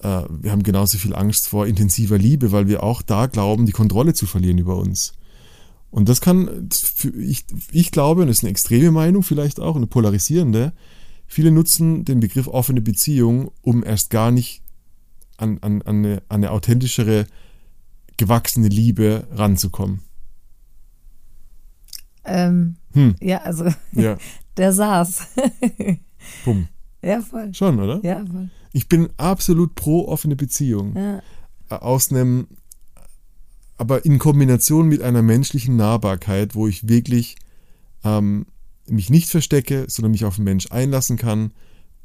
äh, 0.00 0.22
wir 0.28 0.52
haben 0.52 0.62
genauso 0.62 0.98
viel 0.98 1.14
Angst 1.14 1.48
vor 1.48 1.66
intensiver 1.66 2.18
Liebe, 2.18 2.52
weil 2.52 2.68
wir 2.68 2.82
auch 2.82 3.02
da 3.02 3.26
glauben, 3.26 3.66
die 3.66 3.72
Kontrolle 3.72 4.14
zu 4.14 4.26
verlieren 4.26 4.58
über 4.58 4.76
uns. 4.76 5.14
Und 5.90 6.08
das 6.08 6.20
kann, 6.20 6.68
ich, 7.18 7.44
ich 7.72 7.90
glaube, 7.90 8.22
und 8.22 8.28
das 8.28 8.38
ist 8.38 8.44
eine 8.44 8.50
extreme 8.50 8.92
Meinung 8.92 9.22
vielleicht 9.22 9.58
auch, 9.58 9.76
eine 9.76 9.88
polarisierende, 9.88 10.72
viele 11.26 11.50
nutzen 11.50 12.04
den 12.04 12.20
Begriff 12.20 12.46
offene 12.46 12.80
Beziehung, 12.80 13.50
um 13.62 13.82
erst 13.82 14.10
gar 14.10 14.30
nicht 14.30 14.62
an, 15.36 15.58
an, 15.62 15.82
an, 15.82 15.96
eine, 15.96 16.22
an 16.28 16.36
eine 16.36 16.50
authentischere, 16.52 17.26
gewachsene 18.18 18.68
Liebe 18.68 19.26
ranzukommen. 19.32 20.02
Ähm, 22.30 22.76
Hm, 22.92 23.14
ja, 23.20 23.38
also, 23.42 23.66
ja, 23.92 24.16
der 24.56 24.72
saß. 24.72 25.28
bumm. 26.44 26.66
ja, 27.02 27.20
voll. 27.22 27.54
Schon, 27.54 27.78
oder? 27.80 28.00
Ja, 28.02 28.24
voll. 28.26 28.50
Ich 28.72 28.88
bin 28.88 29.08
absolut 29.16 29.74
pro 29.76 30.06
offene 30.08 30.34
Beziehung. 30.36 30.96
Ja. 30.96 31.22
Aus 31.68 32.10
einem, 32.10 32.48
aber 33.78 34.04
in 34.04 34.18
Kombination 34.18 34.88
mit 34.88 35.02
einer 35.02 35.22
menschlichen 35.22 35.76
Nahbarkeit, 35.76 36.54
wo 36.54 36.66
ich 36.66 36.88
wirklich 36.88 37.36
ähm, 38.04 38.46
mich 38.88 39.08
nicht 39.10 39.28
verstecke, 39.28 39.84
sondern 39.88 40.10
mich 40.12 40.24
auf 40.24 40.36
den 40.36 40.44
Mensch 40.44 40.66
einlassen 40.70 41.16
kann, 41.16 41.52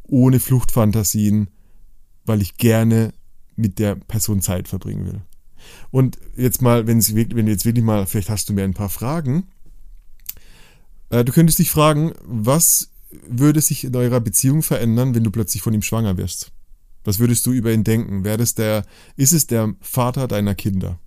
ohne 0.03 0.39
Fluchtfantasien, 0.39 1.49
weil 2.25 2.41
ich 2.41 2.57
gerne 2.57 3.11
mit 3.55 3.79
der 3.79 3.95
Person 3.95 4.41
Zeit 4.41 4.67
verbringen 4.67 5.05
will. 5.05 5.21
Und 5.89 6.19
jetzt 6.35 6.61
mal, 6.61 6.85
wenn, 6.85 7.01
sie, 7.01 7.15
wirklich- 7.15 7.35
wenn 7.35 7.47
du 7.47 7.51
jetzt 7.51 7.65
wirklich 7.65 7.83
mal, 7.83 8.05
vielleicht 8.05 8.29
hast 8.29 8.49
du 8.49 8.53
mir 8.53 8.63
ein 8.63 8.73
paar 8.75 8.89
Fragen. 8.89 9.47
Äh, 11.09 11.23
du 11.23 11.31
könntest 11.31 11.59
dich 11.59 11.71
fragen, 11.71 12.13
was 12.23 12.89
würde 13.27 13.61
sich 13.61 13.83
in 13.83 13.95
eurer 13.95 14.19
Beziehung 14.19 14.61
verändern, 14.61 15.15
wenn 15.15 15.23
du 15.23 15.31
plötzlich 15.31 15.61
von 15.61 15.73
ihm 15.73 15.81
schwanger 15.81 16.17
wirst? 16.17 16.51
Was 17.03 17.19
würdest 17.19 17.45
du 17.45 17.51
über 17.51 17.71
ihn 17.71 17.83
denken? 17.83 18.23
Wäre 18.23 18.37
das 18.37 18.55
der, 18.55 18.83
ist 19.15 19.31
es 19.33 19.47
der 19.47 19.73
Vater 19.79 20.27
deiner 20.27 20.55
Kinder? 20.55 20.99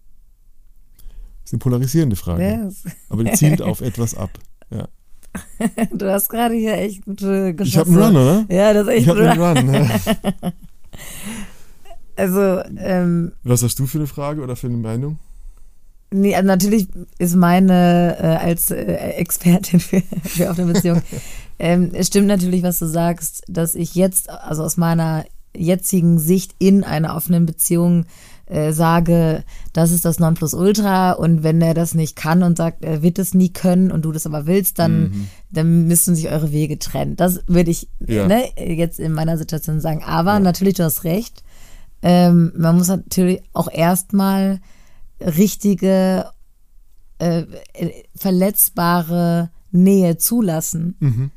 Das 1.43 1.47
ist 1.47 1.53
eine 1.55 1.59
polarisierende 1.59 2.17
Frage. 2.17 2.43
Yes. 2.43 2.85
Aber 3.09 3.25
die 3.25 3.33
zielt 3.33 3.61
auf 3.63 3.81
etwas 3.83 4.15
ab. 4.15 4.31
Ja. 4.71 4.89
Du 5.93 6.11
hast 6.11 6.29
gerade 6.29 6.55
hier 6.55 6.75
echt 6.75 7.05
gute 7.05 7.55
Geschosse. 7.55 7.69
Ich 7.69 7.77
habe 7.79 7.91
einen 8.07 8.17
Run, 8.17 8.17
oder? 8.17 8.47
Ja, 8.49 8.73
das 8.73 8.83
ist 8.87 8.93
echt 8.93 9.03
Ich 9.03 9.09
habe 9.09 9.21
Run. 9.39 9.57
einen 9.57 9.75
Run. 9.75 9.91
Also, 12.17 12.63
ähm, 12.79 13.31
Was 13.45 13.63
hast 13.63 13.79
du 13.79 13.87
für 13.87 13.99
eine 13.99 14.09
Frage 14.09 14.43
oder 14.43 14.57
für 14.57 14.67
eine 14.67 14.77
Meinung? 14.77 15.21
Nee, 16.11 16.35
also 16.35 16.47
natürlich 16.47 16.89
ist 17.19 17.37
meine 17.37 18.17
äh, 18.21 18.47
als 18.47 18.71
äh, 18.71 18.95
Expertin 19.17 19.81
für, 19.81 20.03
für 20.25 20.51
offene 20.51 20.73
Beziehung, 20.73 21.03
ähm, 21.59 21.91
es 21.93 22.09
stimmt 22.09 22.27
natürlich, 22.27 22.63
was 22.63 22.79
du 22.79 22.87
sagst, 22.87 23.43
dass 23.49 23.75
ich 23.75 23.95
jetzt, 23.95 24.31
also 24.31 24.63
aus 24.63 24.77
meiner 24.77 25.25
jetzigen 25.57 26.19
Sicht 26.19 26.55
in 26.59 26.85
einer 26.85 27.17
offenen 27.17 27.47
Beziehung 27.47 28.07
äh, 28.47 28.73
sage, 28.73 29.45
das 29.73 29.91
ist 29.91 30.05
das 30.05 30.19
Nonplusultra 30.19 31.13
und 31.13 31.43
wenn 31.43 31.61
er 31.61 31.75
das 31.75 31.95
nicht 31.95 32.17
kann 32.17 32.43
und 32.43 32.57
sagt, 32.57 32.85
er 32.85 33.03
wird 33.03 33.19
es 33.19 33.35
nie 33.35 33.51
können 33.51 33.91
und 33.91 34.07
du 34.07 34.13
das 34.13 34.27
aber 34.27 34.47
willst, 34.47 34.79
dann, 34.79 35.01
mhm. 35.01 35.29
dann 35.51 35.87
müssen 35.87 36.15
sich 36.15 36.31
eure 36.31 36.51
Wege 36.51 36.79
trennen. 36.79 37.17
Das 37.17 37.41
würde 37.47 37.71
ich 37.71 37.89
ja. 38.07 38.27
ne, 38.27 38.45
jetzt 38.57 39.01
in 39.01 39.13
meiner 39.13 39.37
Situation 39.37 39.81
sagen. 39.81 40.03
Aber 40.03 40.35
ja. 40.35 40.41
natürlich, 40.41 40.75
du 40.75 40.85
hast 40.85 41.05
recht. 41.05 41.43
Ähm, 42.01 42.53
man 42.57 42.79
muss 42.79 42.89
natürlich 42.89 43.43
auch 43.53 43.71
erstmal 43.71 44.61
richtige, 45.21 46.31
äh, 47.19 47.45
verletzbare 48.15 49.51
Nähe 49.71 50.17
zulassen. 50.19 50.97
Mhm 51.01 51.31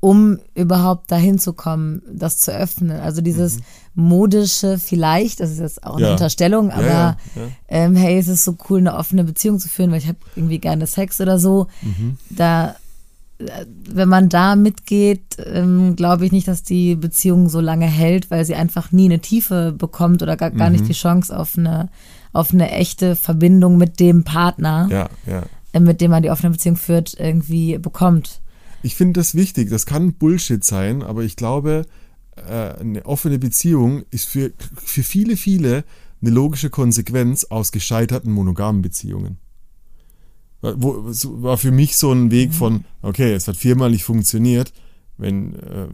um 0.00 0.38
überhaupt 0.54 1.10
dahin 1.10 1.38
zu 1.38 1.52
kommen, 1.52 2.02
das 2.10 2.38
zu 2.38 2.52
öffnen. 2.52 3.00
Also 3.00 3.20
dieses 3.20 3.56
mhm. 3.56 3.62
modische 3.94 4.78
vielleicht, 4.78 5.40
das 5.40 5.50
ist 5.50 5.58
jetzt 5.58 5.84
auch 5.84 5.96
eine 5.96 6.06
ja. 6.06 6.12
Unterstellung, 6.12 6.70
aber 6.70 6.86
ja, 6.86 7.16
ja, 7.34 7.48
ähm, 7.68 7.96
hey, 7.96 8.16
es 8.18 8.28
ist 8.28 8.44
so 8.44 8.56
cool, 8.68 8.78
eine 8.78 8.94
offene 8.94 9.24
Beziehung 9.24 9.58
zu 9.58 9.68
führen, 9.68 9.90
weil 9.90 9.98
ich 9.98 10.06
habe 10.06 10.18
irgendwie 10.36 10.60
gerne 10.60 10.86
Sex 10.86 11.20
oder 11.20 11.40
so. 11.40 11.66
Mhm. 11.82 12.16
Da, 12.30 12.76
äh, 13.38 13.66
wenn 13.90 14.08
man 14.08 14.28
da 14.28 14.54
mitgeht, 14.54 15.36
ähm, 15.44 15.96
glaube 15.96 16.26
ich 16.26 16.32
nicht, 16.32 16.46
dass 16.46 16.62
die 16.62 16.94
Beziehung 16.94 17.48
so 17.48 17.60
lange 17.60 17.86
hält, 17.86 18.30
weil 18.30 18.44
sie 18.44 18.54
einfach 18.54 18.92
nie 18.92 19.06
eine 19.06 19.18
Tiefe 19.18 19.72
bekommt 19.72 20.22
oder 20.22 20.36
gar, 20.36 20.52
gar 20.52 20.68
mhm. 20.68 20.76
nicht 20.76 20.88
die 20.88 20.92
Chance 20.92 21.36
auf 21.36 21.58
eine, 21.58 21.88
auf 22.32 22.52
eine 22.52 22.70
echte 22.70 23.16
Verbindung 23.16 23.76
mit 23.76 24.00
dem 24.00 24.24
Partner, 24.24 25.10
äh, 25.72 25.80
mit 25.80 26.00
dem 26.00 26.10
man 26.10 26.22
die 26.22 26.30
offene 26.30 26.52
Beziehung 26.52 26.76
führt, 26.76 27.14
irgendwie 27.18 27.78
bekommt. 27.78 28.40
Ich 28.82 28.94
finde 28.94 29.20
das 29.20 29.34
wichtig. 29.34 29.70
Das 29.70 29.86
kann 29.86 30.14
Bullshit 30.14 30.64
sein, 30.64 31.02
aber 31.02 31.22
ich 31.22 31.36
glaube, 31.36 31.84
äh, 32.36 32.80
eine 32.80 33.04
offene 33.06 33.38
Beziehung 33.38 34.04
ist 34.10 34.28
für, 34.28 34.52
für 34.76 35.02
viele, 35.02 35.36
viele 35.36 35.84
eine 36.20 36.30
logische 36.30 36.70
Konsequenz 36.70 37.44
aus 37.44 37.72
gescheiterten 37.72 38.32
monogamen 38.32 38.82
Beziehungen. 38.82 39.38
War 40.60 41.56
für 41.56 41.70
mich 41.70 41.96
so 41.96 42.12
ein 42.12 42.32
Weg 42.32 42.52
von, 42.52 42.84
okay, 43.02 43.32
es 43.32 43.46
hat 43.46 43.56
viermal 43.56 43.90
nicht 43.90 44.02
funktioniert, 44.02 44.72
wenn 45.16 45.54
äh, 45.54 45.86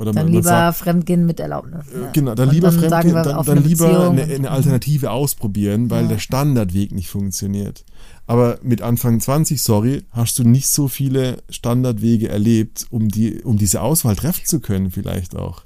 oder 0.00 0.12
dann 0.12 0.26
man, 0.26 0.32
lieber 0.32 0.48
sagt, 0.48 0.78
fremdgehen 0.78 1.26
mit 1.26 1.40
Erlaubnis. 1.40 1.86
Äh, 1.94 2.00
ja. 2.00 2.10
Genau, 2.12 2.34
dann 2.34 2.48
und 2.48 2.54
lieber 2.54 2.70
dann 2.70 2.80
fremdgehen, 2.80 3.14
dann, 3.14 3.44
dann 3.44 3.64
lieber 3.64 4.10
eine, 4.10 4.22
eine, 4.22 4.50
Alternative 4.50 5.10
ausprobieren, 5.10 5.90
weil 5.90 6.04
ja. 6.04 6.08
der 6.08 6.18
Standardweg 6.18 6.92
nicht 6.92 7.08
funktioniert. 7.08 7.84
Aber 8.26 8.58
mit 8.62 8.80
Anfang 8.80 9.20
20, 9.20 9.60
sorry, 9.60 10.04
hast 10.10 10.38
du 10.38 10.44
nicht 10.44 10.68
so 10.68 10.88
viele 10.88 11.42
Standardwege 11.50 12.30
erlebt, 12.30 12.86
um, 12.88 13.10
die, 13.10 13.42
um 13.42 13.58
diese 13.58 13.82
Auswahl 13.82 14.16
treffen 14.16 14.46
zu 14.46 14.60
können, 14.60 14.90
vielleicht 14.90 15.36
auch. 15.36 15.62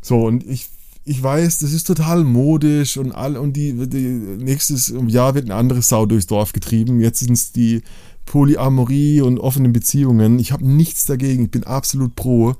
So, 0.00 0.24
und 0.24 0.46
ich, 0.46 0.68
ich 1.04 1.22
weiß, 1.22 1.58
das 1.58 1.74
ist 1.74 1.86
total 1.86 2.24
modisch 2.24 2.96
und 2.96 3.12
all 3.12 3.36
und 3.36 3.52
die, 3.54 3.86
die 3.86 3.98
nächstes 3.98 4.94
Jahr 5.08 5.34
wird 5.34 5.44
ein 5.44 5.52
anderes 5.52 5.90
Sau 5.90 6.06
durchs 6.06 6.26
Dorf 6.26 6.54
getrieben. 6.54 7.00
Jetzt 7.00 7.20
sind 7.20 7.32
es 7.32 7.52
die 7.52 7.82
Polyamorie 8.24 9.20
und 9.20 9.38
offenen 9.38 9.74
Beziehungen. 9.74 10.38
Ich 10.38 10.52
habe 10.52 10.66
nichts 10.66 11.04
dagegen, 11.04 11.44
ich 11.44 11.50
bin 11.50 11.64
absolut 11.64 12.16
pro. 12.16 12.54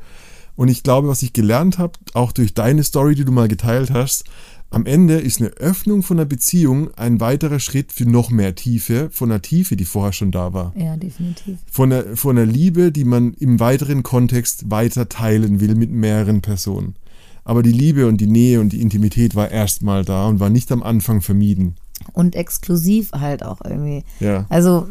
Und 0.56 0.68
ich 0.68 0.82
glaube, 0.82 1.08
was 1.08 1.22
ich 1.22 1.32
gelernt 1.32 1.78
habe, 1.78 1.98
auch 2.12 2.32
durch 2.32 2.54
deine 2.54 2.84
Story, 2.84 3.14
die 3.14 3.24
du 3.24 3.32
mal 3.32 3.48
geteilt 3.48 3.90
hast, 3.90 4.24
am 4.70 4.86
Ende 4.86 5.14
ist 5.14 5.40
eine 5.40 5.50
Öffnung 5.50 6.02
von 6.02 6.18
einer 6.18 6.26
Beziehung 6.26 6.92
ein 6.94 7.20
weiterer 7.20 7.60
Schritt 7.60 7.92
für 7.92 8.06
noch 8.06 8.30
mehr 8.30 8.56
Tiefe, 8.56 9.08
von 9.12 9.30
einer 9.30 9.40
Tiefe, 9.40 9.76
die 9.76 9.84
vorher 9.84 10.12
schon 10.12 10.32
da 10.32 10.52
war. 10.52 10.72
Ja, 10.76 10.96
definitiv. 10.96 11.58
Von 11.70 11.92
einer, 11.92 12.16
von 12.16 12.36
einer 12.36 12.50
Liebe, 12.50 12.90
die 12.90 13.04
man 13.04 13.34
im 13.34 13.60
weiteren 13.60 14.02
Kontext 14.02 14.70
weiter 14.72 15.08
teilen 15.08 15.60
will 15.60 15.76
mit 15.76 15.92
mehreren 15.92 16.40
Personen. 16.42 16.96
Aber 17.44 17.62
die 17.62 17.72
Liebe 17.72 18.08
und 18.08 18.20
die 18.20 18.26
Nähe 18.26 18.60
und 18.60 18.72
die 18.72 18.80
Intimität 18.80 19.36
war 19.36 19.50
erstmal 19.50 20.04
da 20.04 20.26
und 20.26 20.40
war 20.40 20.50
nicht 20.50 20.72
am 20.72 20.82
Anfang 20.82 21.20
vermieden. 21.20 21.76
Und 22.12 22.34
exklusiv 22.34 23.12
halt 23.12 23.44
auch 23.44 23.60
irgendwie. 23.62 24.02
Ja. 24.18 24.46
Also, 24.48 24.88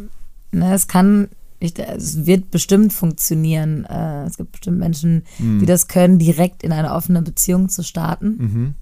ne, 0.54 0.74
es 0.74 0.88
kann 0.88 1.28
ich, 1.64 1.80
es 1.80 2.26
wird 2.26 2.52
bestimmt 2.52 2.94
funktionieren. 2.94 3.86
Äh, 3.86 4.26
es 4.26 4.38
gibt 4.38 4.52
bestimmt 4.52 4.80
Menschen, 4.80 5.24
mhm. 5.40 5.60
die 5.60 5.66
das 5.66 5.88
können, 5.88 6.20
direkt 6.20 6.64
in 6.64 6.72
eine 6.72 6.94
offene 6.94 7.22
Beziehung 7.22 7.70
zu 7.70 7.84
starten. 7.84 8.28
Mhm. 8.38 8.74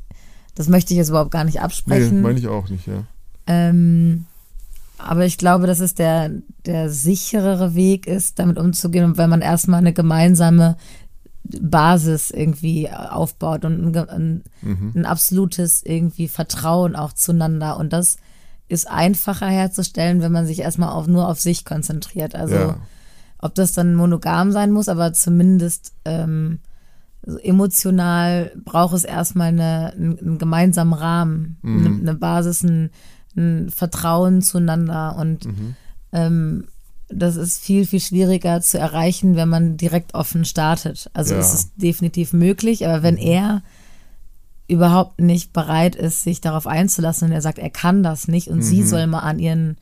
Das 0.55 0.67
möchte 0.67 0.93
ich 0.93 0.97
jetzt 0.97 1.09
überhaupt 1.09 1.31
gar 1.31 1.43
nicht 1.43 1.61
absprechen. 1.61 2.17
Nee, 2.17 2.21
meine 2.21 2.39
ich 2.39 2.47
auch 2.47 2.69
nicht, 2.69 2.87
ja. 2.87 3.03
Ähm, 3.47 4.25
aber 4.97 5.25
ich 5.25 5.37
glaube, 5.37 5.67
dass 5.67 5.79
es 5.79 5.95
der, 5.95 6.31
der 6.65 6.89
sicherere 6.89 7.75
Weg 7.75 8.07
ist, 8.07 8.39
damit 8.39 8.57
umzugehen, 8.57 9.17
weil 9.17 9.27
man 9.27 9.41
erstmal 9.41 9.79
eine 9.79 9.93
gemeinsame 9.93 10.77
Basis 11.43 12.31
irgendwie 12.31 12.89
aufbaut 12.89 13.65
und 13.65 13.95
ein, 13.95 14.09
ein, 14.09 14.43
mhm. 14.61 14.91
ein 14.95 15.05
absolutes 15.05 15.83
irgendwie 15.83 16.27
Vertrauen 16.27 16.95
auch 16.95 17.13
zueinander. 17.13 17.77
Und 17.77 17.93
das 17.93 18.17
ist 18.71 18.89
einfacher 18.89 19.47
herzustellen, 19.47 20.21
wenn 20.21 20.31
man 20.31 20.45
sich 20.45 20.59
erstmal 20.59 20.89
auf, 20.89 21.07
nur 21.07 21.27
auf 21.27 21.39
sich 21.39 21.65
konzentriert. 21.65 22.35
Also 22.35 22.55
ja. 22.55 22.77
ob 23.39 23.53
das 23.55 23.73
dann 23.73 23.95
monogam 23.95 24.51
sein 24.51 24.71
muss, 24.71 24.87
aber 24.87 25.13
zumindest 25.13 25.93
ähm, 26.05 26.59
so 27.25 27.37
emotional 27.37 28.51
braucht 28.63 28.95
es 28.95 29.03
erstmal 29.03 29.49
eine, 29.49 29.93
einen, 29.93 30.19
einen 30.19 30.37
gemeinsamen 30.37 30.93
Rahmen, 30.93 31.57
mhm. 31.61 31.85
eine, 31.85 31.99
eine, 31.99 32.13
Basis, 32.15 32.63
ein, 32.63 32.91
ein, 33.35 33.69
Vertrauen 33.69 34.41
zueinander 34.41 35.17
und 35.17 35.45
mhm. 35.45 35.75
ähm, 36.13 36.67
das 37.09 37.35
ist 37.35 37.61
viel, 37.61 37.85
viel 37.85 37.99
schwieriger 37.99 38.61
zu 38.61 38.79
erreichen, 38.79 39.35
wenn 39.35 39.49
man 39.49 39.75
direkt 39.75 40.13
offen 40.13 40.45
startet. 40.45 41.09
Also 41.13 41.33
ja. 41.33 41.41
es 41.41 41.53
ist 41.53 41.71
definitiv 41.75 42.31
möglich, 42.31 42.87
aber 42.87 43.03
wenn 43.03 43.15
mhm. 43.15 43.21
er 43.21 43.63
überhaupt 44.71 45.19
nicht 45.19 45.53
bereit 45.53 45.95
ist, 45.95 46.23
sich 46.23 46.41
darauf 46.41 46.65
einzulassen 46.65 47.27
und 47.27 47.33
er 47.33 47.41
sagt, 47.41 47.59
er 47.59 47.69
kann 47.69 48.03
das 48.03 48.27
nicht 48.27 48.47
und 48.47 48.57
mhm. 48.57 48.63
sie 48.63 48.83
soll 48.83 49.05
mal 49.07 49.19
an 49.19 49.37
ihren, 49.37 49.77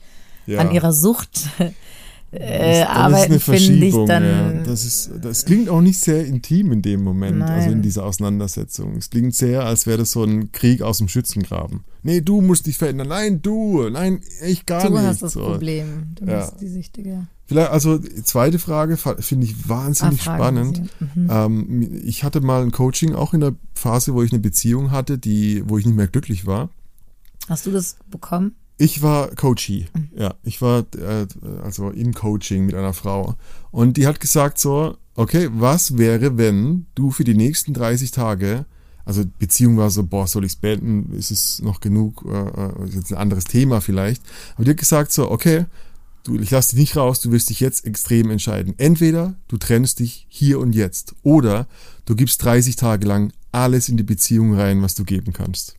ja. 0.48 0.60
an 0.60 0.72
ihrer 0.72 0.94
Sucht 0.94 1.48
äh, 2.32 2.82
arbeiten, 2.84 3.40
finde 3.40 3.86
ich 3.86 3.96
dann. 4.08 4.24
Ja. 4.24 4.64
Das, 4.64 4.86
ist, 4.86 5.12
das 5.22 5.46
klingt 5.46 5.70
auch 5.70 5.82
nicht 5.82 6.00
sehr 6.00 6.26
intim 6.26 6.72
in 6.72 6.82
dem 6.82 7.04
Moment, 7.04 7.38
Nein. 7.38 7.50
also 7.50 7.70
in 7.70 7.82
dieser 7.82 8.04
Auseinandersetzung. 8.04 8.98
Es 8.98 9.10
klingt 9.10 9.36
sehr, 9.36 9.64
als 9.64 9.86
wäre 9.86 10.00
das 10.00 10.12
so 10.12 10.24
ein 10.24 10.52
Krieg 10.52 10.82
aus 10.82 10.98
dem 10.98 11.08
Schützengraben. 11.08 11.84
Nee, 12.02 12.22
du 12.22 12.42
musst 12.42 12.66
dich 12.66 12.78
verändern. 12.78 13.10
Nein, 13.10 13.42
du. 13.42 13.90
Nein, 13.90 14.22
ich 14.46 14.66
gar 14.66 14.82
du 14.82 14.90
nicht. 14.90 15.04
Du 15.04 15.08
hast 15.08 15.22
das 15.22 15.34
so. 15.34 15.42
Problem. 15.42 16.16
Du 16.16 16.26
ja. 16.26 16.40
bist 16.42 16.62
die 16.62 16.68
Süchtige. 16.68 17.28
Vielleicht, 17.50 17.72
also 17.72 17.98
zweite 17.98 18.60
Frage 18.60 18.96
finde 18.96 19.48
ich 19.48 19.68
wahnsinnig 19.68 20.20
ah, 20.28 20.36
spannend. 20.36 20.84
Mhm. 21.00 21.28
Ähm, 21.32 22.02
ich 22.04 22.24
hatte 22.24 22.42
mal 22.42 22.62
ein 22.62 22.72
Coaching 22.72 23.16
auch 23.16 23.34
in 23.34 23.40
der 23.40 23.56
Phase, 23.74 24.14
wo 24.14 24.22
ich 24.22 24.32
eine 24.32 24.40
Beziehung 24.40 24.92
hatte, 24.92 25.18
die, 25.18 25.64
wo 25.66 25.80
ich 25.80 25.88
nicht 25.88 25.96
mehr 25.96 26.06
glücklich 26.06 26.46
war. 26.46 26.70
Hast 27.48 27.66
du 27.66 27.72
das 27.72 27.98
bekommen? 28.12 28.54
Ich 28.78 29.02
war 29.02 29.30
Coachie. 29.34 29.88
Mhm. 29.96 30.10
Ja, 30.16 30.36
ich 30.44 30.62
war 30.62 30.86
äh, 30.96 31.26
also 31.64 31.90
im 31.90 32.14
Coaching 32.14 32.68
mit 32.68 32.76
einer 32.76 32.94
Frau. 32.94 33.34
Und 33.72 33.98
die 33.98 34.06
hat 34.06 34.20
gesagt 34.20 34.60
so, 34.60 34.98
okay, 35.16 35.50
was 35.52 35.98
wäre, 35.98 36.38
wenn 36.38 36.86
du 36.94 37.10
für 37.10 37.24
die 37.24 37.34
nächsten 37.34 37.74
30 37.74 38.12
Tage, 38.12 38.68
also 39.06 39.24
Beziehung 39.40 39.76
war 39.76 39.90
so, 39.90 40.04
boah, 40.04 40.28
soll 40.28 40.46
ich's 40.46 40.56
beenden? 40.56 41.16
Ist 41.16 41.32
es 41.32 41.64
noch 41.64 41.80
genug? 41.80 42.24
Äh, 42.28 42.84
äh, 42.84 42.88
ist 42.90 42.94
jetzt 42.94 43.12
ein 43.12 43.18
anderes 43.18 43.46
Thema 43.46 43.82
vielleicht. 43.82 44.22
Aber 44.54 44.66
die 44.66 44.70
hat 44.70 44.78
gesagt 44.78 45.12
so, 45.12 45.32
okay, 45.32 45.66
Du, 46.30 46.38
ich 46.40 46.52
lasse 46.52 46.76
dich 46.76 46.80
nicht 46.80 46.96
raus, 46.96 47.22
du 47.22 47.32
wirst 47.32 47.50
dich 47.50 47.60
jetzt 47.60 47.86
extrem 47.86 48.30
entscheiden. 48.30 48.76
Entweder 48.78 49.34
du 49.48 49.58
trennst 49.58 49.98
dich 49.98 50.28
hier 50.30 50.60
und 50.60 50.76
jetzt 50.76 51.16
oder 51.24 51.68
du 52.06 52.16
gibst 52.16 52.44
30 52.44 52.76
Tage 52.76 53.08
lang 53.08 53.34
alles 53.52 53.90
in 53.90 53.98
die 53.98 54.04
Beziehung 54.04 54.54
rein, 54.54 54.84
was 54.84 54.94
du 54.94 55.06
geben 55.06 55.34
kannst. 55.34 55.74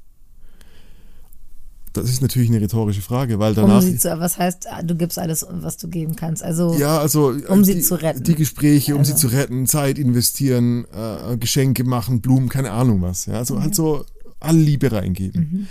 Das 1.93 2.11
ist 2.11 2.21
natürlich 2.21 2.49
eine 2.49 2.61
rhetorische 2.61 3.01
Frage, 3.01 3.39
weil 3.39 3.55
danach. 3.55 3.77
Um 3.77 3.81
sie 3.81 3.97
zu, 3.97 4.09
was 4.19 4.39
heißt, 4.39 4.67
du 4.83 4.97
gibst 4.97 5.21
alles, 5.21 5.47
was 5.49 5.77
du 5.77 5.87
geben 5.87 6.17
kannst? 6.17 6.43
Also, 6.43 6.77
ja, 6.77 6.99
also 6.99 7.33
um 7.47 7.63
die, 7.63 7.75
sie 7.75 7.81
zu 7.83 7.95
retten. 7.95 8.25
Die 8.25 8.35
Gespräche, 8.35 8.95
um 8.95 9.01
also. 9.03 9.13
sie 9.13 9.19
zu 9.19 9.29
retten, 9.29 9.69
Zeit 9.69 10.01
investieren, 10.01 10.85
äh, 10.93 11.37
Geschenke 11.37 11.85
machen, 11.85 12.21
Blumen, 12.21 12.49
keine 12.49 12.73
Ahnung 12.73 13.03
was. 13.03 13.27
Ja, 13.27 13.35
also 13.35 13.55
mhm. 13.55 13.63
halt 13.63 13.75
so 13.77 14.05
alle 14.41 14.59
Liebe 14.59 14.91
reingeben. 14.91 15.41
Mhm. 15.41 15.67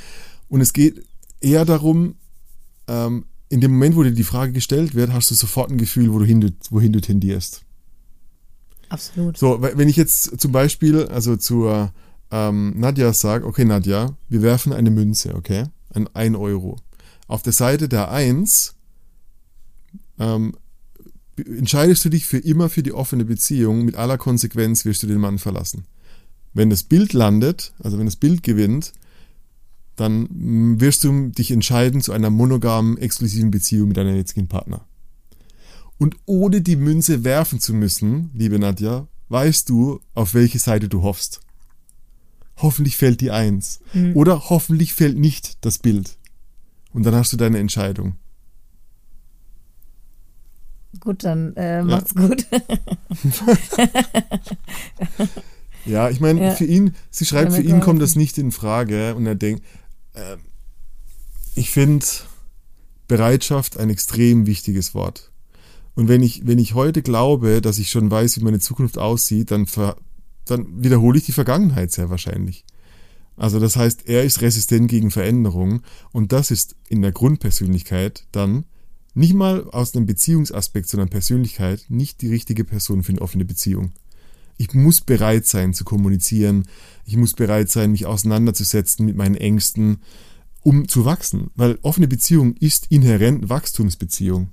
Und 0.48 0.62
es 0.62 0.72
geht 0.72 1.04
eher 1.42 1.66
darum, 1.66 2.16
ähm, 2.88 3.26
in 3.50 3.62
dem 3.62 3.72
Moment, 3.72 3.96
wo 3.96 4.04
dir 4.04 4.12
die 4.12 4.24
Frage 4.24 4.54
gestellt 4.54 4.96
wird, 4.96 5.12
hast 5.12 5.32
du 5.32 5.36
sofort 5.36 5.72
ein 5.72 5.78
Gefühl, 5.78 6.14
wo 6.14 6.20
du 6.20 6.26
hin, 6.26 6.56
wohin 6.70 6.94
du 6.94 7.02
tendierst. 7.02 7.64
Absolut. 8.90 9.38
So, 9.38 9.62
wenn 9.62 9.90
ich 9.90 9.96
jetzt 9.96 10.40
zum 10.40 10.52
Beispiel, 10.52 11.06
also 11.08 11.36
zur 11.36 11.92
ähm, 12.32 12.80
Nadja 12.80 13.14
sage, 13.14 13.46
okay, 13.46 13.66
Nadja, 13.66 14.16
wir 14.28 14.42
werfen 14.42 14.74
eine 14.74 14.92
Münze, 14.92 15.36
okay? 15.36 15.66
Ein 15.94 16.08
1 16.14 16.38
Euro. 16.38 16.78
Auf 17.28 17.42
der 17.42 17.54
Seite 17.54 17.90
der 17.90 18.12
1 18.12 18.76
ähm, 20.20 20.56
entscheidest 21.38 22.06
du 22.06 22.10
dich 22.10 22.26
für 22.26 22.38
immer 22.38 22.70
für 22.70 22.84
die 22.84 22.94
offene 22.94 23.26
Beziehung, 23.26 23.86
mit 23.86 23.96
aller 23.96 24.18
Konsequenz 24.18 24.86
wirst 24.86 25.04
du 25.04 25.08
den 25.08 25.20
Mann 25.20 25.40
verlassen. 25.40 25.86
Wenn 26.54 26.70
das 26.70 26.84
Bild 26.84 27.14
landet, 27.14 27.74
also 27.80 27.98
wenn 27.98 28.06
das 28.06 28.16
Bild 28.16 28.44
gewinnt, 28.44 28.94
dann 30.00 30.80
wirst 30.80 31.04
du 31.04 31.28
dich 31.30 31.52
entscheiden 31.52 32.02
zu 32.02 32.12
einer 32.14 32.30
monogamen, 32.30 32.98
exklusiven 32.98 33.52
Beziehung 33.52 33.90
mit 33.90 33.98
deinem 33.98 34.16
jetzigen 34.16 34.48
Partner. 34.48 34.86
Und 35.98 36.16
ohne 36.26 36.62
die 36.62 36.76
Münze 36.78 37.24
werfen 37.24 37.60
zu 37.60 37.74
müssen, 37.74 38.30
liebe 38.34 38.58
Nadja, 38.60 39.08
weißt 39.28 39.68
du, 39.70 40.00
auf 40.14 40.34
welche 40.34 40.60
Seite 40.60 40.88
du 40.90 41.02
hoffst. 41.04 41.42
hoffentlich 42.62 42.98
fällt 42.98 43.22
die 43.22 43.32
Eins. 43.32 43.80
Oder 44.16 44.50
hoffentlich 44.50 44.94
fällt 44.94 45.18
nicht 45.18 45.64
das 45.66 45.78
Bild. 45.78 46.18
Und 46.94 47.04
dann 47.06 47.16
hast 47.16 47.32
du 47.32 47.38
deine 47.38 47.58
Entscheidung. 47.60 48.16
Gut, 51.00 51.24
dann 51.24 51.56
äh, 51.56 51.84
macht's 51.84 52.14
gut. 52.16 52.46
Ja, 55.86 56.10
ich 56.10 56.20
meine, 56.20 56.42
Ja. 56.42 56.52
für 56.52 56.66
ihn, 56.66 56.94
sie 57.10 57.26
schreibt, 57.26 57.52
Ja, 57.52 57.58
für 57.58 57.64
ihn 57.64 57.80
kommt 57.80 58.02
das 58.02 58.16
nicht 58.16 58.38
in 58.38 58.52
Frage. 58.52 59.16
Und 59.16 59.26
er 59.26 59.36
denkt, 59.36 59.64
ich 61.56 61.72
finde 61.72 62.06
Bereitschaft 63.08 63.78
ein 63.78 63.90
extrem 63.90 64.46
wichtiges 64.46 64.94
Wort. 64.94 65.32
Und 65.96 66.08
wenn 66.08 66.24
ich, 66.24 66.48
wenn 66.48 66.60
ich 66.60 66.76
heute 66.76 67.02
glaube, 67.02 67.62
dass 67.62 67.80
ich 67.80 67.90
schon 67.92 68.10
weiß, 68.10 68.38
wie 68.38 68.44
meine 68.44 68.60
Zukunft 68.60 68.98
aussieht, 68.98 69.52
dann, 69.52 69.66
ver, 69.66 69.98
dann 70.46 70.84
wiederhole 70.84 71.18
ich 71.18 71.26
die 71.26 71.34
Vergangenheit 71.34 71.92
sehr 71.92 72.10
wahrscheinlich. 72.10 72.64
Also 73.36 73.60
das 73.60 73.76
heißt, 73.76 74.08
er 74.08 74.24
ist 74.24 74.42
resistent 74.42 74.90
gegen 74.90 75.12
Veränderung 75.12 75.82
und 76.12 76.32
das 76.32 76.52
ist 76.52 76.76
in 76.88 77.02
der 77.02 77.12
Grundpersönlichkeit 77.12 78.28
dann 78.32 78.66
nicht 79.14 79.34
mal 79.34 79.64
aus 79.72 79.96
einem 79.96 80.06
Beziehungsaspekt, 80.06 80.88
sondern 80.88 81.10
Persönlichkeit 81.10 81.86
nicht 81.90 82.22
die 82.22 82.30
richtige 82.30 82.64
Person 82.64 83.04
für 83.04 83.14
eine 83.14 83.22
offene 83.22 83.46
Beziehung. 83.46 83.92
Ich 84.62 84.74
muss 84.74 85.00
bereit 85.00 85.46
sein 85.46 85.74
zu 85.74 85.86
kommunizieren. 85.86 86.68
Ich 87.06 87.16
muss 87.16 87.34
bereit 87.34 87.72
sein, 87.72 87.92
mich 87.92 88.06
auseinanderzusetzen 88.06 89.06
mit 89.06 89.16
meinen 89.16 89.36
Ängsten, 89.36 90.00
um 90.64 90.90
zu 90.90 91.06
wachsen. 91.06 91.50
Weil 91.56 91.80
offene 91.82 92.10
Beziehung 92.10 92.58
ist 92.58 92.88
inhärent 92.90 93.48
Wachstumsbeziehung. 93.48 94.50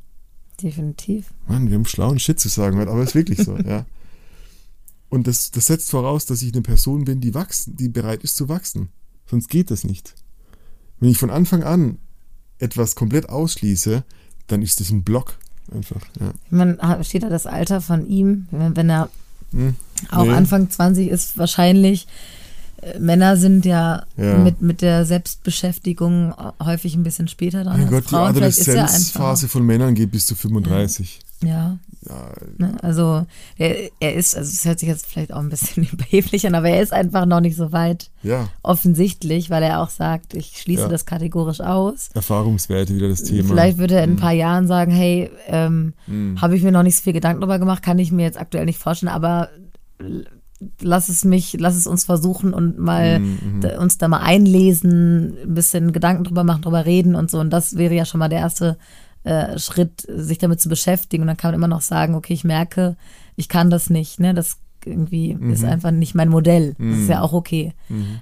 Definitiv. 0.62 1.34
Mann, 1.48 1.68
wir 1.68 1.74
haben 1.74 1.86
schlauen 1.86 2.20
Shit 2.20 2.38
zu 2.38 2.48
sagen, 2.48 2.78
aber 2.80 3.02
ist 3.02 3.16
wirklich 3.16 3.42
so, 3.42 3.58
ja. 3.58 3.84
Und 5.08 5.26
das, 5.26 5.50
das 5.50 5.66
setzt 5.66 5.90
voraus, 5.90 6.24
dass 6.24 6.40
ich 6.40 6.52
eine 6.52 6.62
Person 6.62 7.04
bin, 7.04 7.20
die 7.20 7.34
wachsen, 7.34 7.76
die 7.76 7.88
bereit 7.88 8.22
ist 8.22 8.36
zu 8.36 8.48
wachsen. 8.48 8.90
Sonst 9.28 9.48
geht 9.48 9.72
das 9.72 9.82
nicht. 9.82 10.14
Wenn 11.00 11.10
ich 11.10 11.18
von 11.18 11.30
Anfang 11.30 11.64
an 11.64 11.98
etwas 12.58 12.94
komplett 12.94 13.28
ausschließe, 13.28 14.04
dann 14.46 14.62
ist 14.62 14.78
das 14.78 14.90
ein 14.90 15.02
Block. 15.02 15.36
Einfach, 15.72 16.00
ja. 16.20 16.32
Man 16.50 16.78
steht 17.02 17.24
da 17.24 17.28
das 17.28 17.46
Alter 17.46 17.80
von 17.80 18.06
ihm, 18.06 18.46
wenn, 18.52 18.76
wenn 18.76 18.88
er 18.88 19.10
Hm. 19.56 19.74
auch 20.10 20.24
Nee. 20.24 20.32
Anfang 20.32 20.70
20 20.70 21.08
ist, 21.08 21.38
wahrscheinlich. 21.38 22.06
äh, 22.82 22.98
Männer 22.98 23.36
sind 23.36 23.64
ja, 23.64 24.04
Ja. 24.16 24.38
Mit, 24.38 24.60
mit 24.60 24.82
der 24.82 25.04
Selbstbeschäftigung 25.04 26.34
häufig 26.62 26.94
ein 26.94 27.02
bisschen 27.02 27.28
später 27.28 27.64
dran. 27.64 27.80
Mein 27.80 27.90
Gott, 27.90 28.04
die 28.04 28.08
Frauen. 28.10 28.24
Er 28.24 28.30
Adoleszenzphase 28.30 29.48
von 29.48 29.64
Männern 29.64 29.94
geht 29.94 30.10
bis 30.10 30.26
zu 30.26 30.34
35. 30.34 31.20
ja, 31.42 31.78
Ja, 32.08 32.30
ne? 32.58 32.76
Also 32.82 33.26
er, 33.58 33.90
er 34.00 34.14
ist, 34.14 34.36
also 34.36 34.48
es 34.48 34.64
hört 34.64 34.78
sich 34.78 34.88
jetzt 34.88 35.06
vielleicht 35.06 35.32
auch 35.32 35.40
ein 35.40 35.48
bisschen 35.48 35.84
überheblich 35.92 36.46
an, 36.46 36.54
aber 36.54 36.68
er 36.68 36.80
ist 36.82 36.92
einfach 36.92 37.26
noch 37.26 37.40
nicht 37.40 37.56
so 37.56 37.72
weit 37.72 38.10
ja, 38.22 38.48
offensichtlich, 38.62 39.50
weil 39.50 39.62
er 39.62 39.80
auch 39.80 39.90
sagt, 39.90 40.34
ich 40.34 40.56
schließe 40.60 40.82
Ja. 40.82 40.88
das 40.88 41.04
kategorisch 41.06 41.60
aus. 41.60 42.10
Erfahrungswerte 42.14 42.94
wieder 42.94 43.08
das 43.08 43.22
Thema. 43.24 43.48
Vielleicht 43.48 43.78
würde 43.78 43.96
er 43.96 44.04
in 44.04 44.10
ein 44.10 44.12
Mhm. 44.14 44.20
paar 44.20 44.32
Jahren 44.32 44.66
sagen, 44.66 44.92
hey, 44.92 45.30
ähm, 45.48 45.94
habe 46.40 46.56
ich 46.56 46.62
mir 46.62 46.72
noch 46.72 46.82
nicht 46.84 46.96
so 46.96 47.02
viel 47.02 47.12
Gedanken 47.12 47.40
drüber 47.40 47.58
gemacht, 47.58 47.82
kann 47.82 47.98
ich 47.98 48.12
mir 48.12 48.22
jetzt 48.24 48.38
aktuell 48.40 48.64
nicht 48.66 48.78
vorstellen, 48.78 49.12
aber 49.12 49.48
lass 50.80 51.08
es 51.10 51.24
mich, 51.24 51.56
lass 51.58 51.76
es 51.76 51.86
uns 51.86 52.04
versuchen 52.04 52.54
und 52.54 52.78
mal 52.78 53.20
Mhm, 53.20 53.60
da, 53.60 53.78
uns 53.78 53.98
da 53.98 54.08
mal 54.08 54.20
einlesen, 54.20 55.36
ein 55.44 55.54
bisschen 55.54 55.92
Gedanken 55.92 56.24
drüber 56.24 56.44
machen, 56.44 56.62
drüber 56.62 56.86
reden 56.86 57.14
und 57.14 57.30
so. 57.30 57.38
Und 57.40 57.50
das 57.50 57.76
wäre 57.76 57.94
ja 57.94 58.04
schon 58.06 58.20
mal 58.20 58.28
der 58.28 58.38
erste 58.40 58.78
äh, 59.26 59.58
Schritt, 59.58 60.06
sich 60.08 60.38
damit 60.38 60.60
zu 60.60 60.68
beschäftigen. 60.68 61.22
Und 61.22 61.26
dann 61.28 61.36
kann 61.36 61.50
man 61.50 61.60
immer 61.60 61.68
noch 61.68 61.82
sagen, 61.82 62.14
okay, 62.14 62.32
ich 62.32 62.44
merke, 62.44 62.96
ich 63.36 63.48
kann 63.48 63.70
das 63.70 63.90
nicht, 63.90 64.20
ne? 64.20 64.32
Das 64.34 64.56
irgendwie 64.84 65.32
ist 65.50 65.62
Mhm. 65.62 65.68
einfach 65.68 65.90
nicht 65.90 66.14
mein 66.14 66.28
Modell. 66.28 66.76
Das 66.78 66.98
ist 67.00 67.08
ja 67.08 67.20
auch 67.20 67.32
okay. 67.32 67.72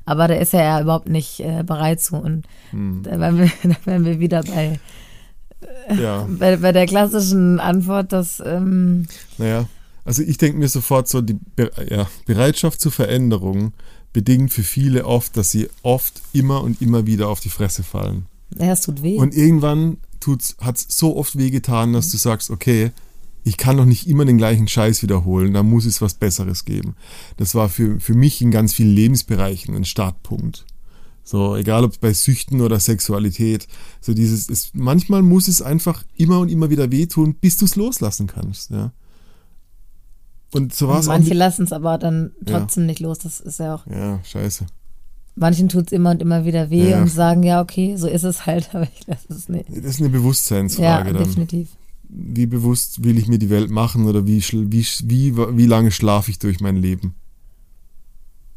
Aber 0.07 0.29
da 0.29 0.35
ist 0.35 0.55
er 0.55 0.63
ja 0.65 0.81
überhaupt 0.81 1.09
nicht 1.11 1.41
äh, 1.41 1.63
bereit 1.63 2.01
zu. 2.01 2.17
Und 2.17 2.47
Mhm. 2.73 3.03
da 3.03 3.21
wären 3.21 3.39
wir, 3.39 3.51
da 3.65 3.77
wären 3.85 4.05
wir 4.07 4.19
wieder 4.19 4.43
bei, 4.45 4.81
Ja, 5.95 6.27
bei, 6.29 6.57
bei 6.57 6.73
der 6.73 6.87
klassischen 6.87 7.61
Antwort, 7.61 8.13
dass 8.13 8.43
ähm, 8.45 9.07
naja. 9.39 9.67
Also 10.07 10.23
ich 10.23 10.37
denke 10.39 10.59
mir 10.59 10.69
sofort 10.69 11.09
so, 11.09 11.23
die 11.23 11.35
Be 11.57 11.71
ja, 11.91 12.07
Bereitschaft 12.27 12.81
zur 12.81 12.93
Veränderung 12.93 13.73
bedingt 14.13 14.53
für 14.53 14.63
viele 14.63 15.07
oft, 15.07 15.37
dass 15.37 15.51
sie 15.51 15.69
oft 15.83 16.21
immer 16.33 16.63
und 16.63 16.81
immer 16.83 17.07
wieder 17.07 17.29
auf 17.29 17.41
die 17.41 17.49
Fresse 17.49 17.83
fallen. 17.83 18.27
Ja, 18.59 18.73
es 18.73 18.83
tut 18.83 19.03
weh. 19.03 19.19
Und 19.19 19.35
irgendwann 19.35 19.99
hat 20.61 20.77
es 20.77 20.87
so 20.89 21.17
oft 21.17 21.37
wehgetan, 21.37 21.93
dass 21.93 22.11
du 22.11 22.17
sagst, 22.17 22.51
okay, 22.51 22.93
ich 23.43 23.59
kann 23.59 23.77
doch 23.77 23.85
nicht 23.85 24.09
immer 24.09 24.25
den 24.25 24.39
gleichen 24.39 24.69
Scheiß 24.69 25.03
wiederholen, 25.03 25.53
da 25.53 25.63
muss 25.63 25.85
es 25.85 26.01
was 26.01 26.15
Besseres 26.15 26.65
geben. 26.65 26.97
Das 27.37 27.55
war 27.55 27.69
für, 27.69 28.01
für 28.01 28.15
mich 28.15 28.41
in 28.41 28.51
ganz 28.51 28.73
vielen 28.73 28.95
Lebensbereichen 28.95 29.75
ein 29.75 29.85
Startpunkt. 29.85 30.65
So, 31.25 31.57
egal 31.57 31.85
ob 31.85 32.01
bei 32.01 32.13
Süchten 32.15 32.61
oder 32.63 32.81
Sexualität. 32.81 33.67
So 34.01 34.15
dieses, 34.15 34.49
es, 34.49 34.71
manchmal 34.73 35.23
muss 35.23 35.49
es 35.49 35.61
einfach 35.61 36.05
immer 36.17 36.39
und 36.39 36.49
immer 36.49 36.71
wieder 36.71 36.91
wehtun, 36.91 37.35
bis 37.35 37.57
du 37.59 37.67
es 37.67 37.77
loslassen 37.77 38.27
kannst, 38.27 38.71
ja. 38.71 38.93
Und 40.53 40.73
so 40.75 40.87
war 40.89 41.01
es 41.01 41.09
auch. 41.09 41.13
Manche 41.13 41.35
lassen 41.35 41.65
es 41.65 41.73
aber 41.73 41.99
dann 41.99 42.33
Ja. 42.47 42.61
trotzdem 42.61 42.87
nicht 42.87 43.01
los. 43.01 43.19
Das 43.19 43.41
ist 43.41 43.59
ja 43.59 43.75
auch. 43.75 43.87
ja, 43.89 44.23
scheiße. 44.25 44.67
Manchen 45.37 45.69
tut 45.69 45.87
es 45.87 45.93
immer 45.93 46.11
und 46.13 46.23
immer 46.23 46.45
wieder 46.45 46.71
weh 46.71 46.91
Ja. 46.91 47.03
und 47.03 47.09
sagen, 47.09 47.43
ja, 47.43 47.61
okay, 47.61 47.97
so 47.97 48.07
ist 48.07 48.23
es 48.23 48.47
halt, 48.47 48.71
aber 48.75 48.85
ich 48.99 49.07
lasse 49.07 49.33
es 49.33 49.49
nicht. 49.49 49.69
Das 49.69 49.77
ist 49.85 49.99
eine 50.01 50.09
Ja, 50.09 50.13
Bewusstseinsfrage 50.19 51.13
dann. 51.13 51.25
definitiv. 51.25 51.69
wie 52.09 52.47
bewusst 52.47 53.03
will 53.03 53.19
ich 53.19 53.27
mir 53.27 53.39
die 53.39 53.51
Welt 53.51 53.71
machen 53.71 54.07
oder 54.07 54.27
wie, 54.27 54.41
wie, 54.43 54.87
wie, 55.05 55.37
wie 55.37 55.67
lange 55.67 55.91
schlafe 55.91 56.31
ich 56.31 56.39
durch 56.39 56.61
mein 56.61 56.77
Leben? 56.77 57.15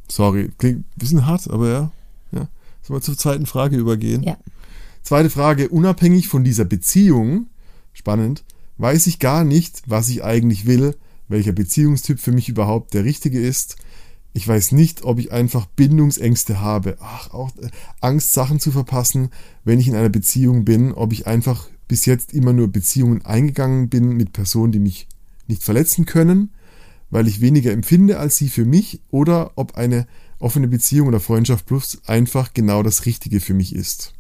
Sorry, 0.10 0.50
klingt 0.58 0.80
ein 0.80 0.86
bisschen 0.98 1.26
hart, 1.26 1.50
aber 1.50 1.68
ja. 1.70 1.92
ja. 2.32 2.48
Sollen 2.82 2.98
wir 2.98 3.02
zur 3.02 3.18
zweiten 3.18 3.46
Frage 3.46 3.76
übergehen? 3.78 4.24
Ja. 4.24 4.38
Zweite 5.04 5.30
Frage, 5.30 5.70
unabhängig 5.70 6.28
von 6.28 6.44
dieser 6.44 6.66
Beziehung, 6.66 7.48
spannend, 7.94 8.44
weiß 8.78 9.08
ich 9.08 9.20
gar 9.20 9.44
nicht, 9.44 9.82
was 9.88 10.10
ich 10.10 10.24
eigentlich 10.24 10.66
will, 10.66 10.96
welcher 11.28 11.52
Beziehungstyp 11.54 12.20
für 12.20 12.32
mich 12.32 12.48
überhaupt 12.50 12.94
der 12.94 13.04
richtige 13.04 13.40
ist. 13.40 13.76
Ich 14.38 14.48
weiß 14.48 14.74
nicht, 14.74 15.04
ob 15.04 15.18
ich 15.18 15.32
einfach 15.32 15.66
Bindungsängste 15.66 16.62
habe. 16.62 16.98
Ach, 17.00 17.34
auch 17.34 17.58
äh, 17.58 17.72
Angst, 18.02 18.34
Sachen 18.34 18.60
zu 18.60 18.70
verpassen, 18.70 19.32
wenn 19.64 19.80
ich 19.80 19.88
in 19.88 19.96
einer 19.96 20.10
Beziehung 20.10 20.64
bin, 20.64 20.94
ob 20.94 21.12
ich 21.12 21.26
einfach 21.26 21.68
bis 21.88 22.06
jetzt 22.06 22.36
immer 22.36 22.54
nur 22.54 22.68
Beziehungen 22.68 23.26
eingegangen 23.26 23.90
bin 23.90 24.10
mit 24.10 24.34
Personen, 24.34 24.72
die 24.72 24.78
mich 24.78 25.08
nicht 25.48 25.64
verletzen 25.64 26.06
können, 26.06 26.52
weil 27.10 27.28
ich 27.28 27.42
weniger 27.42 27.72
empfinde 27.72 28.20
als 28.20 28.38
sie 28.38 28.50
für 28.50 28.66
mich, 28.66 29.02
oder 29.10 29.54
ob 29.56 29.74
eine 29.76 30.06
offene 30.38 30.68
Beziehung 30.68 31.08
oder 31.08 31.20
Freundschaft 31.20 31.66
plus 31.66 32.04
einfach 32.06 32.54
genau 32.54 32.84
das 32.84 33.08
Richtige 33.08 33.40
für 33.40 33.56
mich 33.56 33.74
ist. 33.74 34.14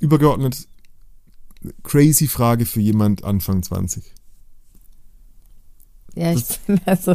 Übergeordnet, 0.00 0.66
crazy 1.82 2.26
Frage 2.26 2.66
für 2.66 2.80
jemand 2.80 3.24
Anfang 3.24 3.62
20. 3.62 4.02
Ja, 6.16 6.32
ich 6.32 6.44
bin 6.66 6.80
also, 6.86 7.14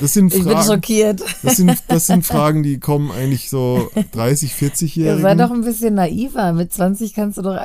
Das 0.00 0.12
sind 0.12 0.30
ich 0.34 0.42
bin 0.44 0.52
Fragen, 0.52 0.66
schockiert. 0.66 1.22
das 1.42 1.56
sind, 1.56 1.82
das 1.88 2.06
sind 2.08 2.26
Fragen, 2.26 2.62
die 2.62 2.78
kommen 2.78 3.10
eigentlich 3.10 3.48
so 3.48 3.90
30, 4.12 4.52
40 4.52 4.96
Ja, 4.96 5.16
sei 5.18 5.34
doch 5.34 5.50
ein 5.50 5.62
bisschen 5.62 5.94
naiver. 5.94 6.52
Mit 6.52 6.70
20 6.70 7.14
kannst 7.14 7.38
du 7.38 7.42
doch 7.42 7.56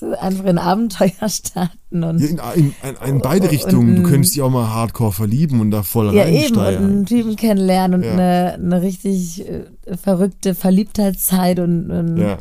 du 0.00 0.20
einfach 0.22 0.44
in 0.44 0.58
Abenteuer 0.58 1.10
starten 1.28 2.04
und 2.04 2.20
Ja, 2.20 2.52
in, 2.52 2.66
in, 2.82 2.88
in, 3.04 3.14
in 3.16 3.18
beide 3.20 3.50
Richtungen. 3.50 3.96
Du 3.96 4.02
und- 4.02 4.08
könntest 4.08 4.36
dich 4.36 4.42
auch 4.42 4.50
mal 4.50 4.68
hardcore 4.68 5.10
verlieben 5.12 5.60
und 5.60 5.72
da 5.72 5.82
voll 5.82 6.14
ja 6.14 6.24
eben 6.28 6.52
und 6.54 6.58
reinsteigen. 6.62 6.84
einen 6.84 7.06
Typen 7.06 7.34
kennenlernen 7.34 8.00
und 8.00 8.06
Ja. 8.06 8.12
eine, 8.12 8.52
eine 8.54 8.80
richtig 8.80 9.44
äh, 9.48 9.64
verrückte 10.00 10.54
Verliebtheitszeit 10.54 11.58
und, 11.58 11.90
und 11.90 12.16
Ja, 12.18 12.38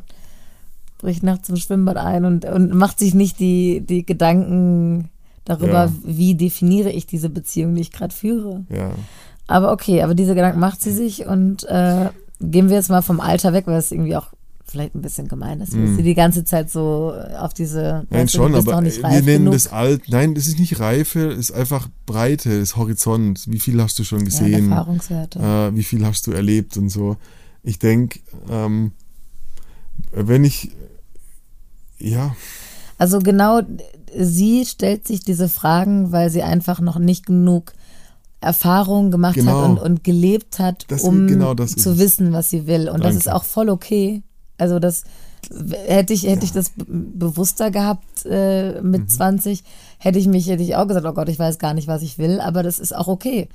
bricht 1.01 1.23
nachts 1.23 1.47
zum 1.47 1.55
Schwimmbad 1.57 1.97
ein 1.97 2.25
und, 2.25 2.45
und 2.45 2.73
macht 2.73 2.99
sich 2.99 3.13
nicht 3.13 3.39
die, 3.39 3.81
die 3.81 4.05
Gedanken 4.05 5.09
darüber, 5.45 5.85
Ja. 5.85 5.91
wie 6.03 6.35
definiere 6.35 6.91
ich 6.91 7.05
diese 7.07 7.29
Beziehung, 7.29 7.75
die 7.75 7.81
ich 7.81 7.91
gerade 7.91 8.13
führe. 8.13 8.63
ja. 8.69 8.91
Aber 9.47 9.73
okay, 9.73 10.01
aber 10.01 10.15
diese 10.15 10.33
Gedanken 10.33 10.61
macht 10.61 10.81
sie 10.81 10.91
sich 10.93 11.25
und 11.25 11.65
äh, 11.65 12.09
gehen 12.39 12.69
wir 12.69 12.77
jetzt 12.77 12.89
mal 12.89 13.01
vom 13.01 13.19
Alter 13.19 13.51
weg, 13.51 13.67
weil 13.67 13.77
es 13.79 13.91
irgendwie 13.91 14.15
auch 14.15 14.27
vielleicht 14.65 14.95
ein 14.95 15.01
bisschen 15.01 15.27
gemein 15.27 15.59
ist, 15.59 15.73
wenn 15.73 15.97
sie 15.97 16.03
die 16.03 16.13
ganze 16.13 16.45
Zeit 16.45 16.71
so 16.71 17.13
auf 17.37 17.53
diese 17.53 18.03
Mm. 18.03 18.13
Nein, 18.13 18.21
weißt 18.23 18.33
schon, 18.33 18.55
aber 18.55 18.81
wir 18.81 19.01
nennen 19.21 19.25
genug. 19.25 19.53
das 19.53 19.67
alt. 19.67 20.03
Nein, 20.07 20.35
das 20.35 20.47
ist 20.47 20.57
nicht 20.57 20.79
Reife, 20.79 21.27
es 21.31 21.49
ist 21.49 21.51
einfach 21.51 21.89
Breite, 22.05 22.61
das 22.61 22.77
Horizont. 22.77 23.43
Wie 23.49 23.59
viel 23.59 23.81
hast 23.81 23.99
du 23.99 24.05
schon 24.05 24.19
ja, 24.19 24.25
gesehen? 24.25 24.69
Erfahrungswerte. 24.71 25.39
äh, 25.39 25.75
wie 25.75 25.83
viel 25.83 26.05
hast 26.05 26.27
du 26.27 26.31
erlebt 26.31 26.77
und 26.77 26.87
so. 26.87 27.17
Ich 27.63 27.77
denke, 27.77 28.19
ähm, 28.49 28.93
wenn 30.11 30.43
ich, 30.43 30.71
ja, 31.99 32.35
Also 32.97 33.19
genau, 33.19 33.61
sie 34.17 34.65
stellt 34.65 35.07
sich 35.07 35.21
diese 35.21 35.49
Fragen, 35.49 36.11
weil 36.11 36.29
sie 36.29 36.43
einfach 36.43 36.79
noch 36.81 36.99
nicht 36.99 37.25
genug 37.25 37.73
Erfahrung 38.41 39.11
gemacht 39.11 39.35
Genau. 39.35 39.61
hat 39.61 39.69
und, 39.69 39.77
und 39.79 40.03
gelebt 40.03 40.59
hat, 40.59 40.85
Das- 40.89 41.03
um 41.03 41.27
genau 41.27 41.53
das 41.53 41.75
zu 41.75 41.97
wissen, 41.99 42.33
was 42.33 42.49
sie 42.49 42.65
will. 42.67 42.89
Und 42.89 42.99
das 43.03 43.13
Danke. 43.13 43.17
ist 43.19 43.29
auch 43.31 43.43
voll 43.43 43.69
okay. 43.69 44.23
Also 44.57 44.79
das 44.79 45.03
hätte 45.87 46.13
ich, 46.13 46.23
hätte 46.23 46.45
ich 46.45 46.51
das 46.51 46.71
bewusster 46.77 47.71
gehabt 47.71 48.25
äh, 48.25 48.81
mit 48.81 49.01
mhm. 49.01 49.07
20, 49.07 49.63
hätte 49.97 50.19
ich 50.19 50.27
mich, 50.27 50.47
hätte 50.47 50.63
ich 50.63 50.75
auch 50.75 50.87
gesagt, 50.87 51.05
oh 51.05 51.13
Gott, 51.13 51.29
ich 51.29 51.39
weiß 51.39 51.57
gar 51.59 51.73
nicht, 51.73 51.87
was 51.87 52.01
ich 52.03 52.17
will, 52.17 52.39
aber 52.39 52.61
das 52.63 52.79
ist 52.79 52.95
auch 52.95 53.07
okay. 53.07 53.49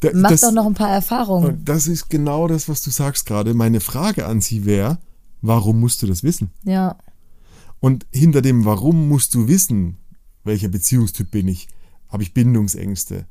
Da, 0.00 0.10
Mach 0.14 0.30
das, 0.30 0.40
doch 0.42 0.52
noch 0.52 0.66
ein 0.66 0.74
paar 0.74 0.90
Erfahrungen. 0.92 1.62
Das 1.64 1.86
ist 1.86 2.08
genau 2.08 2.48
das, 2.48 2.68
was 2.68 2.82
du 2.82 2.90
sagst 2.90 3.26
gerade. 3.26 3.54
Meine 3.54 3.80
Frage 3.80 4.26
an 4.26 4.40
sie 4.40 4.64
wäre, 4.64 4.98
warum 5.40 5.80
musst 5.80 6.02
du 6.02 6.06
das 6.06 6.22
wissen? 6.22 6.50
Ja. 6.64 6.98
Und 7.80 8.06
hinter 8.12 8.42
dem 8.42 8.64
Warum 8.64 9.08
musst 9.08 9.34
du 9.34 9.46
wissen, 9.46 9.96
welcher 10.44 10.68
Beziehungstyp 10.68 11.30
bin 11.30 11.48
ich? 11.48 11.68
Habe 12.08 12.22
ich 12.22 12.34
Bindungsängste? 12.34 13.26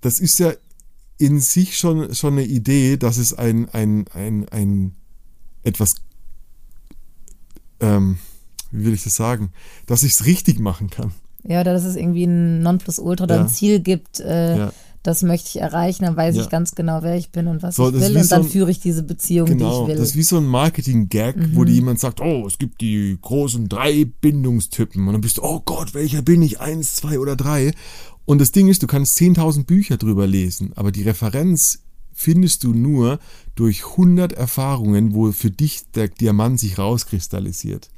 Das 0.00 0.20
ist 0.20 0.38
ja 0.38 0.52
in 1.18 1.40
sich 1.40 1.78
schon, 1.78 2.14
schon 2.14 2.34
eine 2.34 2.44
Idee, 2.44 2.96
dass 2.96 3.16
es 3.16 3.32
ein, 3.32 3.68
ein, 3.70 4.06
ein, 4.12 4.48
ein 4.50 4.94
etwas, 5.62 5.96
ähm, 7.80 8.18
wie 8.70 8.84
will 8.84 8.94
ich 8.94 9.04
das 9.04 9.16
sagen, 9.16 9.50
dass 9.86 10.02
ich 10.02 10.12
es 10.12 10.26
richtig 10.26 10.58
machen 10.58 10.90
kann. 10.90 11.12
Ja, 11.44 11.60
oder 11.60 11.72
dass 11.72 11.84
es 11.84 11.96
irgendwie 11.96 12.24
ein 12.24 12.62
Nonplusultra 12.62 13.24
oder 13.24 13.36
ja. 13.36 13.42
ein 13.42 13.48
Ziel 13.48 13.80
gibt, 13.80 14.20
äh, 14.20 14.58
ja. 14.58 14.72
Das 15.04 15.22
möchte 15.22 15.50
ich 15.50 15.60
erreichen, 15.60 16.04
dann 16.04 16.16
weiß 16.16 16.34
ja. 16.34 16.42
ich 16.42 16.48
ganz 16.48 16.74
genau, 16.74 17.02
wer 17.02 17.16
ich 17.16 17.30
bin 17.30 17.46
und 17.46 17.62
was 17.62 17.76
so, 17.76 17.88
ich 17.88 17.94
will 17.94 18.16
und 18.16 18.32
dann 18.32 18.42
so 18.42 18.48
führe 18.48 18.70
ich 18.70 18.80
diese 18.80 19.02
Beziehung, 19.02 19.46
genau, 19.46 19.68
die 19.68 19.82
ich 19.82 19.88
will. 19.88 19.96
Das 19.98 20.08
ist 20.08 20.16
wie 20.16 20.22
so 20.22 20.38
ein 20.38 20.46
Marketing-Gag, 20.46 21.36
mhm. 21.36 21.50
wo 21.54 21.64
dir 21.64 21.74
jemand 21.74 22.00
sagt, 22.00 22.22
oh, 22.22 22.46
es 22.46 22.56
gibt 22.56 22.80
die 22.80 23.18
großen 23.20 23.68
drei 23.68 24.06
Bindungstypen 24.06 25.06
und 25.06 25.12
dann 25.12 25.20
bist 25.20 25.36
du, 25.36 25.42
oh 25.42 25.60
Gott, 25.62 25.92
welcher 25.92 26.22
bin 26.22 26.40
ich? 26.40 26.58
Eins, 26.58 26.96
zwei 26.96 27.18
oder 27.18 27.36
drei? 27.36 27.72
Und 28.24 28.40
das 28.40 28.50
Ding 28.50 28.68
ist, 28.68 28.82
du 28.82 28.86
kannst 28.86 29.18
10.000 29.18 29.66
Bücher 29.66 29.98
drüber 29.98 30.26
lesen, 30.26 30.72
aber 30.74 30.90
die 30.90 31.02
Referenz 31.02 31.80
findest 32.14 32.64
du 32.64 32.72
nur 32.72 33.18
durch 33.56 33.84
100 33.84 34.32
Erfahrungen, 34.32 35.12
wo 35.12 35.32
für 35.32 35.50
dich 35.50 35.82
der 35.94 36.08
Diamant 36.08 36.58
sich 36.58 36.78
rauskristallisiert. 36.78 37.90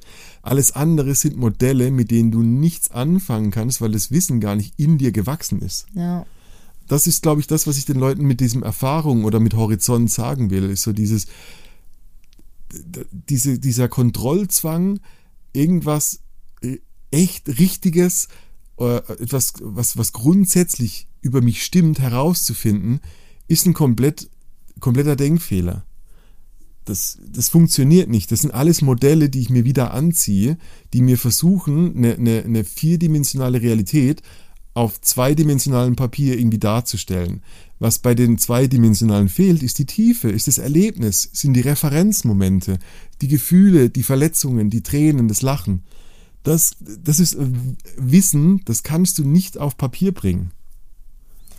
Alles 0.43 0.73
andere 0.73 1.15
sind 1.15 1.37
Modelle, 1.37 1.93
mit 1.93 2.11
denen 2.11 2.33
du 2.33 2.43
nichts 2.43 2.91
anfangen 2.91 3.53
kannst, 3.53 3.81
weil 3.81 3.93
das 3.93 4.11
Wissen 4.11 4.41
gar 4.41 4.57
nicht 4.57 4.75
in 4.77 4.99
dir 4.99 5.13
gewachsen 5.13 5.63
ist. 5.63 5.87
Ja. 5.95 6.27
Das 6.87 7.07
ist, 7.07 7.23
glaube 7.23 7.41
ich, 7.41 7.47
das, 7.47 7.67
was 7.67 7.79
ich 7.79 7.85
den 7.85 7.99
Leuten 7.99 8.25
mit 8.27 8.41
diesem 8.41 8.63
Erfahrung 8.63 9.25
oder 9.25 9.41
mit 9.41 9.55
Horizont 9.55 10.11
sagen 10.11 10.51
will, 10.51 10.71
ist 10.71 10.83
so 10.83 10.93
dieses, 10.93 11.27
diese, 13.11 13.59
dieser 13.59 13.89
Kontrollzwang, 13.89 15.01
irgendwas 15.53 16.21
äh, 16.63 16.79
echt 17.11 17.49
Richtiges, 17.59 18.29
äh, 18.79 18.97
etwas, 18.97 19.55
was, 19.61 19.97
was 19.97 20.13
grundsätzlich 20.13 21.09
über 21.21 21.41
mich 21.41 21.65
stimmt, 21.65 21.99
herauszufinden, 21.99 23.01
ist 23.49 23.67
ein 23.67 23.75
komplett, 23.75 24.31
kompletter 24.81 25.17
Denkfehler. 25.17 25.85
Das, 26.85 27.19
das 27.29 27.49
funktioniert 27.49 28.09
nicht. 28.09 28.31
Das 28.31 28.43
sind 28.43 28.53
alles 28.53 28.81
Modelle, 28.81 29.29
die 29.29 29.41
ich 29.41 29.51
mir 29.51 29.65
wieder 29.65 29.93
anziehe, 29.93 30.57
die 30.93 31.03
mir 31.03 31.19
versuchen, 31.19 31.97
eine, 31.97 32.15
eine, 32.15 32.45
eine 32.45 32.65
vierdimensionale 32.65 33.61
Realität 33.61 34.23
auf 34.77 35.01
zweidimensionalem 35.01 35.97
Papier 35.97 36.39
irgendwie 36.39 36.59
darzustellen. 36.59 37.43
Was 37.79 37.99
bei 37.99 38.15
den 38.15 38.37
zweidimensionalen 38.37 39.31
fehlt, 39.31 39.63
ist 39.63 39.79
die 39.79 39.87
Tiefe, 39.87 40.29
ist 40.29 40.49
das 40.49 40.59
Erlebnis, 40.59 41.31
sind 41.33 41.55
die 41.55 41.63
Referenzmomente, 41.63 42.79
die 43.23 43.29
Gefühle, 43.29 43.89
die 43.89 44.03
Verletzungen, 44.03 44.69
die 44.69 44.83
Tränen, 44.83 45.29
das 45.29 45.41
Lachen. 45.41 45.83
Das, 46.43 46.77
das 47.03 47.21
ist 47.21 47.35
äh, 47.37 47.47
Wissen, 47.97 48.61
das 48.67 48.83
kannst 48.83 49.19
du 49.19 49.27
nicht 49.27 49.57
auf 49.57 49.79
Papier 49.79 50.13
bringen. 50.13 50.51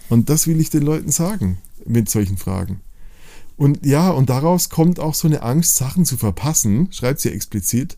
Und 0.10 0.30
das 0.30 0.46
will 0.46 0.62
ich 0.62 0.70
den 0.70 0.84
Leuten 0.84 1.10
sagen 1.10 1.58
mit 1.88 2.10
solchen 2.12 2.38
Fragen. 2.38 2.82
Und 3.56 3.84
ja, 3.84 4.12
und 4.12 4.30
daraus 4.30 4.70
kommt 4.70 5.00
auch 5.00 5.16
so 5.16 5.28
eine 5.28 5.42
Angst, 5.42 5.76
Sachen 5.76 6.06
zu 6.06 6.18
verpassen, 6.18 6.90
schreibt 6.92 7.22
sie 7.22 7.32
explizit, 7.32 7.98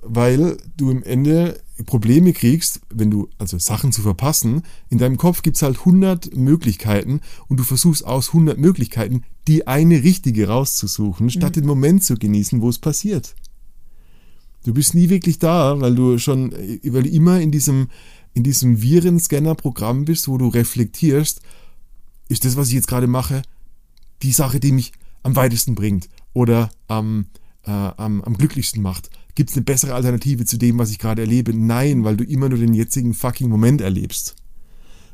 weil 0.00 0.56
du 0.76 0.90
im 0.90 1.02
Ende 1.02 1.60
Probleme 1.84 2.32
kriegst, 2.32 2.80
wenn 2.90 3.10
du, 3.10 3.28
also 3.38 3.58
Sachen 3.58 3.92
zu 3.92 4.02
verpassen, 4.02 4.62
in 4.88 4.98
deinem 4.98 5.16
Kopf 5.16 5.42
gibt 5.42 5.56
es 5.56 5.62
halt 5.62 5.78
100 5.80 6.36
Möglichkeiten 6.36 7.20
und 7.48 7.58
du 7.58 7.64
versuchst 7.64 8.04
aus 8.04 8.28
100 8.28 8.58
Möglichkeiten 8.58 9.24
die 9.48 9.66
eine 9.66 10.02
richtige 10.02 10.48
rauszusuchen, 10.48 11.30
statt 11.30 11.56
mhm. 11.56 11.60
den 11.60 11.66
Moment 11.66 12.04
zu 12.04 12.14
genießen, 12.14 12.60
wo 12.60 12.68
es 12.68 12.78
passiert. 12.78 13.34
Du 14.64 14.72
bist 14.72 14.94
nie 14.94 15.08
wirklich 15.08 15.38
da, 15.38 15.80
weil 15.80 15.94
du 15.94 16.18
schon, 16.18 16.52
weil 16.52 17.02
du 17.02 17.08
immer 17.08 17.40
in 17.40 17.50
diesem, 17.50 17.88
in 18.34 18.44
diesem 18.44 18.80
Virenscanner-Programm 18.80 20.04
bist, 20.04 20.28
wo 20.28 20.38
du 20.38 20.48
reflektierst, 20.48 21.40
ist 22.28 22.44
das, 22.44 22.56
was 22.56 22.68
ich 22.68 22.74
jetzt 22.74 22.86
gerade 22.86 23.08
mache, 23.08 23.42
die 24.22 24.32
Sache, 24.32 24.60
die 24.60 24.70
mich 24.70 24.92
am 25.24 25.34
weitesten 25.34 25.74
bringt 25.74 26.08
oder 26.32 26.70
am, 26.86 27.26
äh, 27.64 27.70
am, 27.70 28.22
am 28.22 28.38
glücklichsten 28.38 28.80
macht? 28.80 29.10
Gibt 29.34 29.50
es 29.50 29.56
eine 29.56 29.64
bessere 29.64 29.94
Alternative 29.94 30.44
zu 30.44 30.58
dem, 30.58 30.78
was 30.78 30.90
ich 30.90 30.98
gerade 30.98 31.22
erlebe? 31.22 31.54
Nein, 31.56 32.04
weil 32.04 32.16
du 32.16 32.24
immer 32.24 32.48
nur 32.48 32.58
den 32.58 32.74
jetzigen 32.74 33.14
fucking 33.14 33.48
Moment 33.48 33.80
erlebst. 33.80 34.34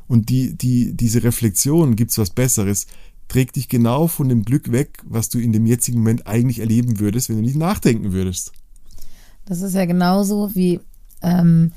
Und 0.07 0.29
die, 0.29 0.55
die, 0.55 0.93
diese 0.93 1.23
Reflexion, 1.23 1.95
gibt 1.95 2.11
es 2.11 2.17
was 2.17 2.31
Besseres, 2.31 2.87
trägt 3.27 3.55
dich 3.55 3.69
genau 3.69 4.07
von 4.07 4.27
dem 4.27 4.43
Glück 4.43 4.71
weg, 4.71 4.99
was 5.05 5.29
du 5.29 5.39
in 5.39 5.53
dem 5.53 5.65
jetzigen 5.65 5.99
Moment 5.99 6.27
eigentlich 6.27 6.59
erleben 6.59 6.99
würdest, 6.99 7.29
wenn 7.29 7.37
du 7.37 7.43
nicht 7.43 7.55
nachdenken 7.55 8.11
würdest. 8.11 8.51
Das 9.45 9.61
ist 9.61 9.75
ja 9.75 9.85
genauso 9.85 10.53
wie 10.55 10.79
ähm, 11.21 11.71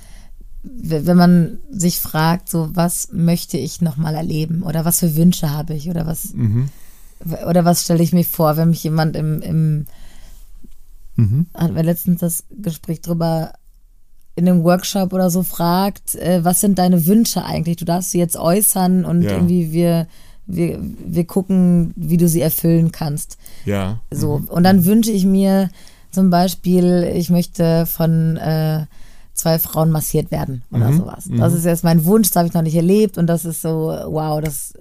wenn 0.62 1.16
man 1.16 1.58
sich 1.70 1.98
fragt, 1.98 2.48
so 2.48 2.70
was 2.74 3.08
möchte 3.12 3.58
ich 3.58 3.80
nochmal 3.80 4.14
erleben 4.14 4.62
oder 4.62 4.84
was 4.84 5.00
für 5.00 5.16
Wünsche 5.16 5.50
habe 5.50 5.74
ich 5.74 5.90
oder 5.90 6.06
was 6.06 6.32
mhm. 6.34 6.68
oder 7.48 7.64
was 7.64 7.82
stelle 7.82 8.02
ich 8.02 8.12
mir 8.12 8.24
vor, 8.24 8.56
wenn 8.56 8.70
mich 8.70 8.84
jemand 8.84 9.16
im, 9.16 9.42
im 9.42 9.86
mhm. 11.16 11.46
hatten 11.54 11.74
wir 11.74 11.82
letztens 11.82 12.20
das 12.20 12.44
Gespräch 12.50 13.00
drüber 13.00 13.52
in 14.34 14.48
einem 14.48 14.64
Workshop 14.64 15.12
oder 15.12 15.30
so 15.30 15.42
fragt, 15.42 16.14
äh, 16.14 16.44
was 16.44 16.60
sind 16.60 16.78
deine 16.78 17.06
Wünsche 17.06 17.44
eigentlich? 17.44 17.76
Du 17.76 17.84
darfst 17.84 18.10
sie 18.10 18.18
jetzt 18.18 18.36
äußern 18.36 19.04
und 19.04 19.22
ja. 19.22 19.32
irgendwie 19.32 19.72
wir 19.72 20.06
wir, 20.46 20.78
wir 20.80 21.24
gucken, 21.24 21.92
wie 21.96 22.16
du 22.16 22.28
sie 22.28 22.40
erfüllen 22.40 22.92
kannst. 22.92 23.38
Ja. 23.64 24.00
So. 24.10 24.38
Mhm. 24.38 24.44
Und 24.46 24.64
dann 24.64 24.84
wünsche 24.84 25.12
ich 25.12 25.24
mir 25.24 25.70
zum 26.10 26.30
Beispiel, 26.30 27.10
ich 27.14 27.30
möchte 27.30 27.86
von 27.86 28.36
äh, 28.36 28.86
zwei 29.34 29.58
Frauen 29.58 29.90
massiert 29.90 30.30
werden 30.30 30.62
oder 30.70 30.90
mhm, 30.90 30.98
sowas. 30.98 31.24
Das 31.30 31.52
mhm. 31.52 31.58
ist 31.58 31.64
jetzt 31.64 31.84
mein 31.84 32.04
Wunsch, 32.04 32.28
das 32.28 32.36
habe 32.36 32.48
ich 32.48 32.54
noch 32.54 32.62
nicht 32.62 32.76
erlebt 32.76 33.16
und 33.18 33.26
das 33.26 33.44
ist 33.44 33.62
so, 33.62 33.96
wow, 34.06 34.40
das 34.40 34.74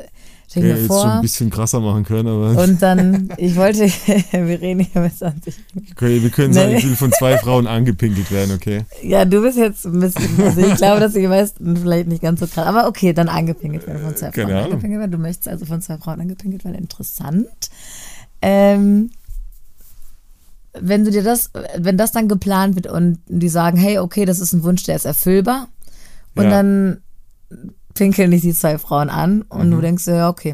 stelle 0.52 0.68
ich 0.68 0.76
ja, 0.76 0.82
mir 0.82 0.88
vor. 0.88 1.02
schon 1.02 1.10
ein 1.12 1.22
bisschen 1.22 1.50
krasser 1.50 1.80
machen 1.80 2.04
können, 2.04 2.28
aber. 2.28 2.62
Und 2.64 2.82
dann, 2.82 3.30
ich 3.38 3.56
wollte, 3.56 3.80
wir 4.32 4.62
reden 4.62 4.82
hier 4.82 5.02
mit 5.02 5.18
20. 5.18 5.56
Okay, 5.92 6.22
wir 6.22 6.30
können 6.30 6.54
sagen, 6.54 6.76
ich 6.76 6.84
will 6.84 6.96
von 6.96 7.12
zwei 7.14 7.38
Frauen 7.38 7.68
angepinkelt 7.68 8.30
werden, 8.32 8.54
okay? 8.56 8.84
Ja, 9.02 9.24
du 9.26 9.42
bist 9.42 9.58
jetzt 9.58 9.86
ein 9.86 10.00
bisschen, 10.00 10.44
also 10.44 10.62
ich 10.62 10.76
glaube, 10.76 11.00
dass 11.00 11.14
die 11.14 11.28
meisten 11.28 11.78
vielleicht 11.78 12.08
nicht 12.08 12.22
ganz 12.22 12.42
so 12.42 12.48
krass, 12.48 12.68
aber 12.68 12.88
okay, 12.88 13.14
dann 13.14 13.30
angepinkelt 13.30 13.88
werden 13.88 14.02
von 14.02 14.16
zwei 14.16 14.32
Frauen 14.32 14.48
Keine 14.48 14.64
angepinkelt 14.64 15.00
werden. 15.00 15.12
Du 15.12 15.18
möchtest 15.18 15.48
also 15.48 15.66
von 15.66 15.82
zwei 15.82 15.98
Frauen 15.98 16.20
angepinkelt 16.20 16.66
werden, 16.66 16.76
interessant. 16.76 17.48
Ähm, 18.42 19.12
wenn 20.74 21.06
du 21.06 21.12
dir 21.12 21.24
das, 21.24 21.52
wenn 21.78 21.98
das 21.98 22.12
dann 22.12 22.28
geplant 22.28 22.76
wird 22.76 22.88
und 22.88 23.20
die 23.28 23.50
sagen, 23.50 23.78
hey, 23.78 24.00
okay, 24.00 24.26
das 24.26 24.40
ist 24.40 24.54
ein 24.54 24.64
Wunsch, 24.64 24.84
der 24.84 24.96
ist 24.96 25.06
erfüllbar, 25.06 25.68
und 26.36 26.46
ja. 26.46 26.50
dann 26.50 27.02
pinkeln 27.94 28.32
dich 28.32 28.42
die 28.42 28.54
zwei 28.54 28.78
Frauen 28.78 29.10
an 29.10 29.44
und 29.44 29.68
mhm. 29.68 29.72
du 29.72 29.82
denkst 29.82 30.08
ja, 30.08 30.30
okay, 30.30 30.54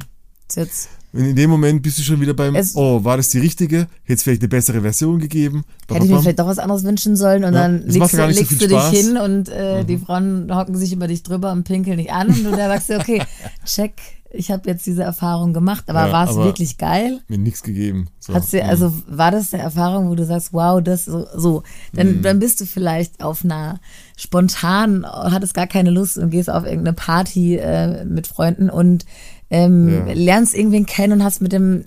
jetzt. 0.55 0.89
in 1.13 1.35
dem 1.35 1.49
Moment 1.49 1.81
bist 1.81 1.97
du 1.99 2.03
schon 2.03 2.19
wieder 2.21 2.33
beim, 2.33 2.55
es, 2.55 2.75
oh, 2.75 3.03
war 3.03 3.17
das 3.17 3.29
die 3.29 3.39
richtige? 3.39 3.87
Hätte 4.03 4.13
es 4.13 4.23
vielleicht 4.23 4.41
eine 4.41 4.49
bessere 4.49 4.81
Version 4.81 5.19
gegeben? 5.19 5.63
Hätte 5.89 6.05
ich 6.05 6.11
mir 6.11 6.21
vielleicht 6.21 6.39
doch 6.39 6.47
was 6.47 6.59
anderes 6.59 6.83
wünschen 6.83 7.15
sollen 7.15 7.43
und 7.43 7.53
ja, 7.53 7.61
dann 7.61 7.83
legst, 7.87 8.13
du, 8.13 8.25
legst 8.25 8.59
so 8.59 8.67
du 8.67 8.67
dich 8.67 8.83
hin 8.89 9.17
und 9.17 9.49
äh, 9.49 9.81
mhm. 9.81 9.87
die 9.87 9.97
Frauen 9.97 10.55
hocken 10.55 10.75
sich 10.75 10.93
über 10.93 11.07
dich 11.07 11.23
drüber 11.23 11.51
und 11.51 11.63
pinkeln 11.63 11.97
dich 11.97 12.11
an 12.11 12.27
und 12.27 12.43
du 12.43 12.51
da 12.51 12.67
sagst, 12.67 12.91
okay, 12.91 13.21
check, 13.65 13.93
ich 14.29 14.51
habe 14.51 14.69
jetzt 14.69 14.85
diese 14.85 15.03
Erfahrung 15.03 15.53
gemacht, 15.53 15.85
aber 15.87 16.07
ja, 16.07 16.11
war 16.11 16.29
es 16.29 16.35
wirklich 16.35 16.77
geil? 16.77 17.21
Mir 17.27 17.37
nichts 17.37 17.63
gegeben. 17.63 18.09
So. 18.19 18.33
Hat's 18.33 18.51
dir, 18.51 18.65
also 18.65 18.93
war 19.07 19.31
das 19.31 19.53
eine 19.53 19.63
Erfahrung, 19.63 20.09
wo 20.09 20.15
du 20.15 20.25
sagst, 20.25 20.53
wow, 20.53 20.81
das 20.81 21.05
so, 21.05 21.25
so. 21.35 21.63
Dann, 21.93 22.17
mhm. 22.17 22.21
dann 22.21 22.39
bist 22.39 22.59
du 22.59 22.65
vielleicht 22.65 23.23
auf 23.23 23.43
einer 23.43 23.79
spontan, 24.17 25.05
hattest 25.05 25.53
gar 25.53 25.67
keine 25.67 25.91
Lust 25.91 26.17
und 26.17 26.29
gehst 26.29 26.49
auf 26.49 26.65
irgendeine 26.65 26.93
Party 26.93 27.55
äh, 27.55 28.03
mit 28.05 28.27
Freunden 28.27 28.69
und 28.69 29.05
ähm, 29.49 30.07
ja. 30.07 30.13
lernst 30.13 30.55
irgendwen 30.55 30.85
kennen 30.85 31.13
und 31.13 31.23
hast 31.23 31.41
mit 31.41 31.53
dem 31.53 31.85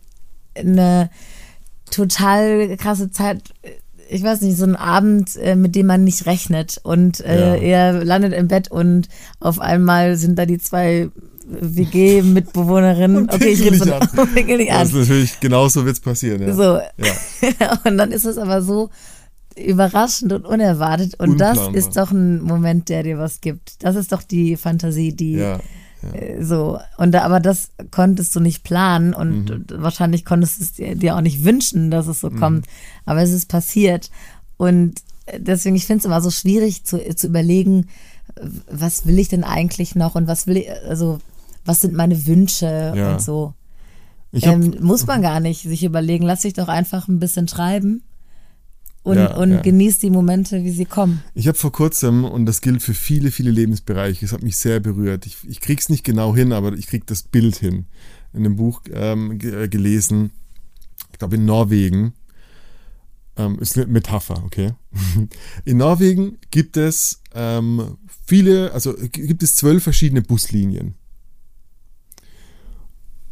eine 0.55 1.11
total 1.91 2.77
krasse 2.77 3.11
Zeit 3.11 3.43
ich 4.13 4.25
weiß 4.25 4.41
nicht, 4.41 4.57
so 4.57 4.65
ein 4.65 4.75
Abend, 4.75 5.37
äh, 5.37 5.55
mit 5.55 5.77
dem 5.77 5.87
man 5.87 6.03
nicht 6.03 6.27
rechnet. 6.27 6.81
Und 6.83 7.21
äh, 7.21 7.55
ja. 7.55 7.93
er 7.93 8.05
landet 8.05 8.33
im 8.33 8.49
Bett 8.49 8.69
und 8.69 9.09
auf 9.39 9.61
einmal 9.61 10.17
sind 10.17 10.37
da 10.37 10.47
die 10.47 10.59
zwei 10.59 11.11
WG-Mitbewohnerin. 11.51 13.29
Okay, 13.31 13.49
ich 13.49 13.63
rede 13.63 13.77
so 13.77 13.95
an. 13.95 14.09
nicht 14.35 14.71
an. 14.71 14.79
Das 14.79 14.89
ist 14.89 14.95
natürlich, 14.95 15.41
genauso 15.41 15.85
wird 15.85 15.97
es 15.97 16.01
passieren. 16.01 16.43
Ja. 16.43 16.55
So. 16.55 16.63
Ja. 16.63 17.81
und 17.85 17.99
dann 17.99 18.13
ist 18.13 18.25
es 18.25 18.39
aber 18.39 18.63
so 18.63 18.91
überraschend 19.57 20.33
und 20.33 20.47
unerwartet. 20.47 21.19
Und 21.19 21.31
Unplanbar. 21.31 21.73
das 21.73 21.87
ist 21.87 21.97
doch 21.97 22.11
ein 22.11 22.41
Moment, 22.43 22.89
der 22.89 23.03
dir 23.03 23.19
was 23.19 23.41
gibt. 23.41 23.83
Das 23.85 23.97
ist 23.97 24.13
doch 24.13 24.23
die 24.23 24.57
Fantasie, 24.57 25.15
die. 25.15 25.35
Ja. 25.35 25.59
Ja. 26.03 26.19
Äh, 26.19 26.45
so, 26.45 26.79
und 26.97 27.13
da, 27.13 27.23
aber 27.23 27.41
das 27.41 27.71
konntest 27.91 28.35
du 28.35 28.41
nicht 28.41 28.65
planen 28.65 29.13
und 29.13 29.51
mhm. 29.51 29.65
wahrscheinlich 29.83 30.25
konntest 30.25 30.59
du 30.59 30.65
es 30.65 30.73
dir, 30.73 30.97
dir, 30.97 31.17
auch 31.17 31.21
nicht 31.21 31.45
wünschen, 31.45 31.91
dass 31.91 32.07
es 32.07 32.21
so 32.21 32.31
mhm. 32.31 32.41
kommt. 32.41 32.67
Aber 33.05 33.21
es 33.23 33.33
ist 33.33 33.49
passiert. 33.49 34.11
Und 34.57 35.03
deswegen, 35.39 35.77
ich 35.77 35.87
finde 35.87 36.01
es 36.01 36.05
immer 36.07 36.21
so 36.21 36.31
schwierig 36.31 36.85
zu, 36.85 36.99
zu 37.15 37.27
überlegen, 37.27 37.89
was 38.71 39.07
will 39.07 39.19
ich 39.19 39.29
denn 39.29 39.45
eigentlich 39.45 39.95
noch 39.95 40.15
und 40.15 40.27
was 40.27 40.47
will 40.47 40.59
ich, 40.59 40.71
also 40.89 41.19
was 41.65 41.81
sind 41.81 41.95
meine 41.95 42.27
Wünsche 42.27 42.93
Ja. 42.97 43.13
und 43.13 43.23
so. 43.23 43.55
Ähm, 44.33 44.77
muss 44.81 45.07
man 45.07 45.23
gar 45.23 45.41
nicht 45.41 45.63
sich 45.63 45.83
überlegen, 45.83 46.25
lass 46.25 46.43
dich 46.43 46.53
doch 46.53 46.69
einfach 46.69 47.09
ein 47.09 47.19
bisschen 47.19 47.49
schreiben 47.49 48.03
und, 49.03 49.17
Ja, 49.17 49.37
und 49.37 49.51
ja. 49.51 49.61
genieß 49.61 49.99
die 49.99 50.11
Momente, 50.11 50.63
wie 50.63 50.71
sie 50.71 50.85
kommen. 50.85 51.23
Ich 51.35 51.49
habe 51.49 51.59
vor 51.59 51.73
kurzem, 51.73 52.25
und 52.25 52.47
das 52.47 52.61
gilt 52.61 52.81
für 52.83 52.95
viele, 52.95 53.33
viele 53.33 53.51
Lebensbereiche, 53.51 54.25
es 54.25 54.33
hat 54.33 54.43
mich 54.45 54.57
sehr 54.57 54.79
berührt. 54.79 55.27
Ich, 55.27 55.39
ich 55.49 55.61
krieg's 55.61 55.89
nicht 55.89 56.05
genau 56.05 56.35
hin, 56.37 56.53
aber 56.53 56.75
ich 56.75 56.87
krieg 56.87 57.07
das 57.07 57.25
Bild 57.25 57.57
hin. 57.57 57.87
In 58.33 58.41
einem 58.47 58.55
Buch 58.57 58.83
ähm, 58.93 59.33
äh, 59.41 59.67
gelesen, 59.69 60.31
ich 61.11 61.19
glaube 61.19 61.35
in 61.35 61.45
Norwegen, 61.45 62.13
ähm, 63.37 63.59
ist 63.59 63.77
eine 63.77 63.87
Metapher, 63.87 64.43
okay? 64.45 64.75
In 65.65 65.79
Norwegen 65.79 66.39
gibt 66.51 66.77
es 66.77 67.21
ähm, 67.35 67.97
viele, 68.27 68.73
also 68.73 68.95
gibt 69.11 69.43
es 69.43 69.57
zwölf 69.57 69.83
verschiedene 69.83 70.23
Buslinien. 70.23 70.95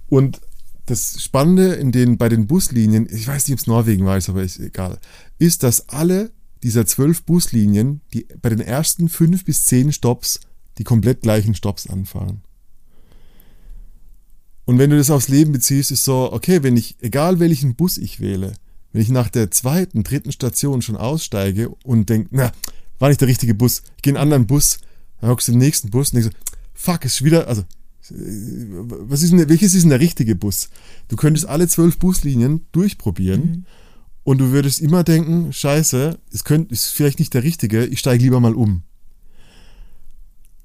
Und 0.08 0.40
das 0.86 1.22
Spannende 1.22 1.74
in 1.74 1.92
den, 1.92 2.16
bei 2.16 2.28
den 2.28 2.46
Buslinien, 2.46 3.06
ich 3.10 3.26
weiß 3.26 3.46
nicht, 3.46 3.54
ob 3.54 3.60
es 3.60 3.66
Norwegen 3.66 4.06
war, 4.06 4.16
ist 4.16 4.28
aber 4.28 4.42
ist 4.42 4.58
egal, 4.58 4.98
ist, 5.38 5.62
dass 5.62 5.88
alle 5.88 6.30
dieser 6.62 6.86
zwölf 6.86 7.22
Buslinien, 7.22 8.00
die 8.12 8.26
bei 8.40 8.48
den 8.48 8.60
ersten 8.60 9.08
fünf 9.08 9.44
bis 9.44 9.66
zehn 9.66 9.92
Stops 9.92 10.40
die 10.78 10.84
komplett 10.84 11.22
gleichen 11.22 11.54
Stops 11.54 11.86
anfahren. 11.88 12.42
Und 14.64 14.78
wenn 14.78 14.90
du 14.90 14.96
das 14.96 15.10
aufs 15.10 15.28
Leben 15.28 15.52
beziehst, 15.52 15.90
ist 15.90 16.04
so, 16.04 16.32
okay, 16.32 16.62
wenn 16.62 16.76
ich, 16.76 16.96
egal 17.00 17.40
welchen 17.40 17.74
Bus 17.74 17.96
ich 17.96 18.20
wähle, 18.20 18.54
wenn 18.92 19.02
ich 19.02 19.08
nach 19.08 19.28
der 19.28 19.50
zweiten, 19.50 20.04
dritten 20.04 20.32
Station 20.32 20.82
schon 20.82 20.96
aussteige 20.96 21.70
und 21.84 22.08
denke, 22.08 22.28
na, 22.32 22.52
war 22.98 23.08
nicht 23.08 23.20
der 23.20 23.28
richtige 23.28 23.54
Bus, 23.54 23.82
ich 23.96 24.02
gehe 24.02 24.12
in 24.12 24.16
einen 24.16 24.24
anderen 24.24 24.46
Bus, 24.46 24.78
dann 25.20 25.30
hockst 25.30 25.48
du 25.48 25.52
im 25.52 25.58
nächsten 25.58 25.90
Bus 25.90 26.12
und 26.12 26.20
denkst 26.20 26.36
so, 26.36 26.52
fuck, 26.74 27.04
ist 27.04 27.24
wieder, 27.24 27.48
also, 27.48 27.64
was 28.10 29.22
ist 29.22 29.32
denn, 29.32 29.48
welches 29.48 29.74
ist 29.74 29.82
denn 29.82 29.90
der 29.90 30.00
richtige 30.00 30.34
Bus? 30.34 30.68
Du 31.08 31.16
könntest 31.16 31.46
alle 31.46 31.68
zwölf 31.68 31.98
Buslinien 31.98 32.66
durchprobieren 32.72 33.66
und 34.24 34.38
du 34.38 34.50
würdest 34.50 34.80
immer 34.80 35.04
denken, 35.04 35.52
scheiße, 35.52 36.18
es 36.32 36.44
könnte, 36.44 36.72
ist 36.72 36.88
vielleicht 36.88 37.18
nicht 37.18 37.34
der 37.34 37.42
richtige, 37.42 37.86
ich 37.86 37.98
steige 37.98 38.24
lieber 38.24 38.40
mal 38.40 38.54
um. 38.54 38.82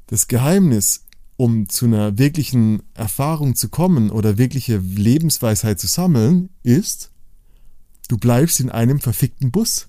Das 0.07 0.27
Geheimnis, 0.27 1.05
um 1.37 1.69
zu 1.69 1.85
einer 1.85 2.17
wirklichen 2.17 2.83
Erfahrung 2.93 3.55
zu 3.55 3.69
kommen 3.69 4.11
oder 4.11 4.37
wirkliche 4.37 4.77
Lebensweisheit 4.77 5.79
zu 5.79 5.87
sammeln, 5.87 6.49
ist, 6.61 7.11
du 8.09 8.17
bleibst 8.17 8.59
in 8.59 8.69
einem 8.69 8.99
verfickten 8.99 9.51
Bus. 9.51 9.87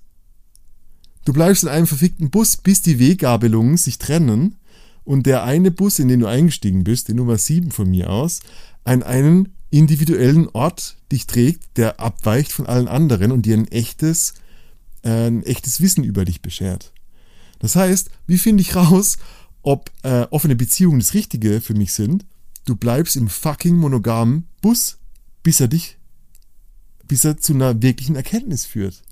Du 1.24 1.32
bleibst 1.32 1.62
in 1.62 1.68
einem 1.68 1.86
verfickten 1.86 2.30
Bus, 2.30 2.56
bis 2.56 2.82
die 2.82 2.98
Weggabelungen 2.98 3.76
sich 3.76 3.98
trennen 3.98 4.56
und 5.04 5.26
der 5.26 5.44
eine 5.44 5.70
Bus, 5.70 5.98
in 5.98 6.08
den 6.08 6.20
du 6.20 6.26
eingestiegen 6.26 6.84
bist, 6.84 7.08
die 7.08 7.14
Nummer 7.14 7.38
7 7.38 7.70
von 7.70 7.90
mir 7.90 8.10
aus, 8.10 8.40
an 8.84 9.02
einen 9.02 9.54
individuellen 9.70 10.48
Ort 10.50 10.96
dich 11.10 11.26
trägt, 11.26 11.76
der 11.76 12.00
abweicht 12.00 12.52
von 12.52 12.66
allen 12.66 12.88
anderen 12.88 13.32
und 13.32 13.46
dir 13.46 13.56
ein 13.56 13.68
echtes, 13.68 14.34
äh, 15.02 15.26
ein 15.26 15.42
echtes 15.42 15.80
Wissen 15.80 16.04
über 16.04 16.24
dich 16.24 16.42
beschert. 16.42 16.92
Das 17.58 17.76
heißt, 17.76 18.10
wie 18.26 18.38
finde 18.38 18.62
ich 18.62 18.76
raus, 18.76 19.18
ob 19.62 19.90
äh, 20.02 20.26
offene 20.30 20.56
Beziehungen 20.56 21.00
das 21.00 21.14
Richtige 21.14 21.60
für 21.60 21.74
mich 21.74 21.92
sind? 21.92 22.24
Du 22.66 22.76
bleibst 22.76 23.16
im 23.16 23.28
fucking 23.28 23.76
monogamen 23.76 24.46
Bus, 24.60 24.98
bis 25.42 25.60
er 25.60 25.68
dich, 25.68 25.98
bis 27.06 27.24
er 27.24 27.38
zu 27.38 27.52
einer 27.52 27.82
wirklichen 27.82 28.16
Erkenntnis 28.16 28.64
führt. 28.64 29.02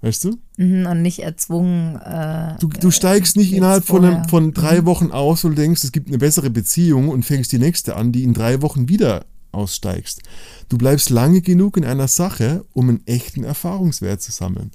Weißt 0.00 0.24
du? 0.24 0.38
Mhm, 0.56 0.86
Und 0.86 1.02
nicht 1.02 1.20
erzwungen. 1.20 1.96
Äh, 1.96 2.56
Du, 2.60 2.68
du 2.68 2.90
steigst 2.90 3.36
nicht 3.36 3.52
innerhalb 3.52 3.84
von, 3.84 4.04
einem, 4.04 4.28
von 4.28 4.52
drei 4.54 4.84
Wochen 4.84 5.10
aus, 5.10 5.42
du 5.42 5.50
denkst, 5.50 5.82
es 5.82 5.92
gibt 5.92 6.08
eine 6.08 6.18
bessere 6.18 6.50
Beziehung 6.50 7.08
und 7.08 7.24
fängst 7.24 7.50
die 7.50 7.58
nächste 7.58 7.96
an, 7.96 8.12
die 8.12 8.22
in 8.22 8.32
drei 8.32 8.62
Wochen 8.62 8.88
wieder 8.88 9.26
aussteigst. 9.50 10.22
Du 10.68 10.78
bleibst 10.78 11.10
lange 11.10 11.40
genug 11.40 11.76
in 11.76 11.84
einer 11.84 12.06
Sache, 12.06 12.64
um 12.74 12.88
einen 12.88 13.06
echten 13.06 13.42
Erfahrungswert 13.44 14.22
zu 14.22 14.30
sammeln. 14.30 14.70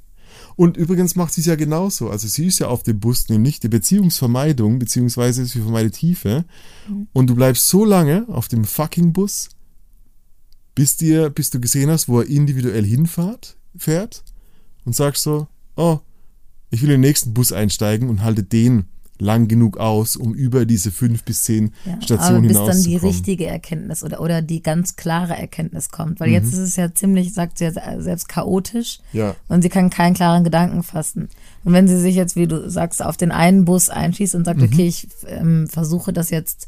Und 0.56 0.78
übrigens 0.78 1.16
macht 1.16 1.34
sie 1.34 1.42
es 1.42 1.48
ja 1.48 1.56
genauso. 1.56 2.10
Also 2.10 2.28
sie 2.28 2.48
ist 2.48 2.60
ja 2.60 2.68
auf 2.68 2.84
dem 2.84 3.00
Bus, 3.00 3.30
nämlich 3.30 3.60
die 3.60 3.70
Beziehungsvermeidung, 3.70 4.80
beziehungsweise 4.80 5.46
sie 5.46 5.60
vermeidet 5.62 5.94
Tiefe. 5.94 6.44
Und 7.14 7.28
du 7.30 7.36
bleibst 7.36 7.68
so 7.68 7.86
lange 7.86 8.26
auf 8.28 8.48
dem 8.48 8.66
fucking 8.66 9.14
Bus, 9.14 9.50
bis 10.76 10.98
dir, 10.98 11.30
bis 11.30 11.50
du 11.52 11.62
gesehen 11.62 11.90
hast, 11.92 12.10
wo 12.10 12.20
er 12.20 12.28
individuell 12.28 12.84
hinfährt, 12.84 13.56
fährt 13.78 14.24
und 14.86 14.96
sagst 14.96 15.24
so, 15.24 15.48
oh, 15.76 16.00
ich 16.69 16.82
will 16.82 16.89
in 16.89 17.02
den 17.02 17.08
nächsten 17.10 17.34
Bus 17.34 17.52
einsteigen 17.52 18.10
und 18.10 18.24
halte 18.24 18.43
den 18.43 18.86
lang 19.19 19.48
genug 19.48 19.78
aus, 19.78 20.15
um 20.17 20.34
über 20.34 20.65
diese 20.65 20.91
fünf 20.91 21.24
bis 21.24 21.43
zehn 21.43 21.72
Ja, 21.86 22.02
Stationen 22.02 22.48
bis 22.48 22.58
dann 22.58 22.82
die 22.84 22.98
richtige 22.98 23.46
Erkenntnis 23.46 24.04
oder, 24.04 24.19
oder 24.19 24.41
die 24.41 24.62
ganz 24.63 24.96
klare 24.96 25.38
Erkenntnis 25.38 25.89
kommt. 25.91 26.19
Weil 26.19 26.30
Mhm. 26.30 26.34
jetzt 26.34 26.48
ist 26.48 26.58
es 26.60 26.76
ja 26.76 26.93
ziemlich, 26.93 27.34
sagt 27.34 27.60
sie 27.60 27.65
ja 27.65 28.02
selbst, 28.02 28.28
chaotisch 28.28 29.00
Ja. 29.13 29.36
und 29.48 29.62
sie 29.62 29.69
kann 29.69 29.91
keinen 29.91 30.15
klaren 30.15 30.43
Gedanken 30.43 30.82
fassen. 30.84 31.30
Und 31.63 31.74
wenn 31.74 31.88
sie 31.88 32.00
sich 32.00 32.15
jetzt, 32.15 32.36
wie 32.36 32.48
du 32.48 32.69
sagst, 32.69 33.04
auf 33.06 33.15
den 33.15 33.32
einen 33.32 33.65
Bus 33.65 33.89
einschießt 33.89 34.34
und 34.36 34.46
sagt, 34.46 34.60
Mhm. 34.60 34.65
okay, 34.65 34.88
ich 34.88 35.08
ähm, 35.28 35.67
versuche 35.69 36.12
das 36.12 36.32
jetzt 36.32 36.67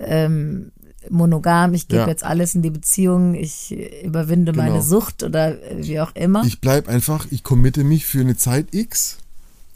ähm, 0.00 0.72
monogam, 1.10 1.74
ich 1.74 1.88
gebe 1.88 2.02
Ja. 2.02 2.08
jetzt 2.08 2.24
alles 2.24 2.54
in 2.54 2.62
die 2.62 2.70
Beziehung, 2.70 3.34
ich 3.34 3.76
überwinde 4.04 4.52
Genau. 4.52 4.64
meine 4.64 4.82
Sucht 4.82 5.22
oder 5.22 5.60
äh, 5.70 5.86
wie 5.86 6.00
auch 6.00 6.14
immer. 6.14 6.44
Ich 6.44 6.60
bleib 6.60 6.88
einfach, 6.88 7.26
ich 7.30 7.42
committe 7.44 7.84
mich 7.84 8.04
für 8.06 8.20
eine 8.20 8.36
Zeit 8.36 8.74
X, 8.74 9.18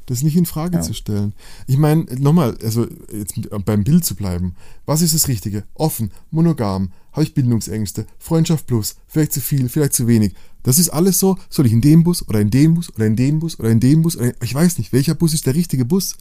das 0.07 0.23
nicht 0.23 0.37
in 0.37 0.47
Frage 0.47 0.77
Ja. 0.79 0.83
zu 0.83 0.95
stellen. 0.95 1.33
Ich 1.67 1.79
meine, 1.79 2.05
nochmal, 2.19 2.57
also 2.63 2.87
jetzt 3.13 3.35
beim 3.65 3.85
Bild 3.85 4.05
zu 4.05 4.15
bleiben. 4.17 4.55
Was 4.85 5.01
ist 5.01 5.15
das 5.15 5.29
Richtige? 5.29 5.63
Offen, 5.75 6.11
monogam, 6.31 6.91
habe 7.13 7.23
ich 7.25 7.35
Bindungsängste, 7.35 8.07
Freundschaft 8.19 8.67
plus, 8.67 8.97
vielleicht 9.07 9.33
zu 9.33 9.41
viel, 9.41 9.69
vielleicht 9.69 9.93
zu 9.95 10.07
wenig. 10.07 10.35
Das 10.65 10.79
ist 10.79 10.91
alles 10.91 11.19
so, 11.19 11.39
soll 11.51 11.67
ich 11.67 11.73
in 11.73 11.81
den 11.81 12.05
Bus 12.05 12.27
oder 12.29 12.41
in 12.41 12.51
den 12.51 12.75
Bus 12.75 12.89
oder 12.95 13.07
in 13.07 13.17
den 13.17 13.39
Bus 13.41 13.59
oder 13.59 13.69
in 13.71 13.81
den 13.81 14.03
Bus? 14.03 14.17
Oder 14.17 14.27
in, 14.27 14.35
ich 14.43 14.55
weiß 14.55 14.79
nicht, 14.79 14.93
welcher 14.93 15.15
Bus 15.15 15.35
ist 15.35 15.47
der 15.47 15.55
richtige 15.55 15.85
Bus? 15.85 16.17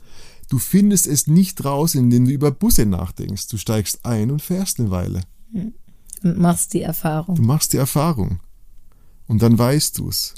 Du 0.51 0.59
findest 0.59 1.07
es 1.07 1.27
nicht 1.27 1.63
raus, 1.63 1.95
indem 1.95 2.25
du 2.25 2.31
über 2.31 2.51
Busse 2.51 2.85
nachdenkst. 2.85 3.47
Du 3.47 3.55
steigst 3.55 4.05
ein 4.05 4.31
und 4.31 4.41
fährst 4.41 4.81
eine 4.81 4.91
Weile. 4.91 5.21
und 6.23 6.37
machst 6.39 6.73
die 6.73 6.81
Erfahrung. 6.81 7.35
Du 7.35 7.41
machst 7.41 7.71
die 7.71 7.77
Erfahrung. 7.77 8.41
Und 9.27 9.41
dann 9.41 9.57
weißt 9.57 9.97
du's. 9.97 10.35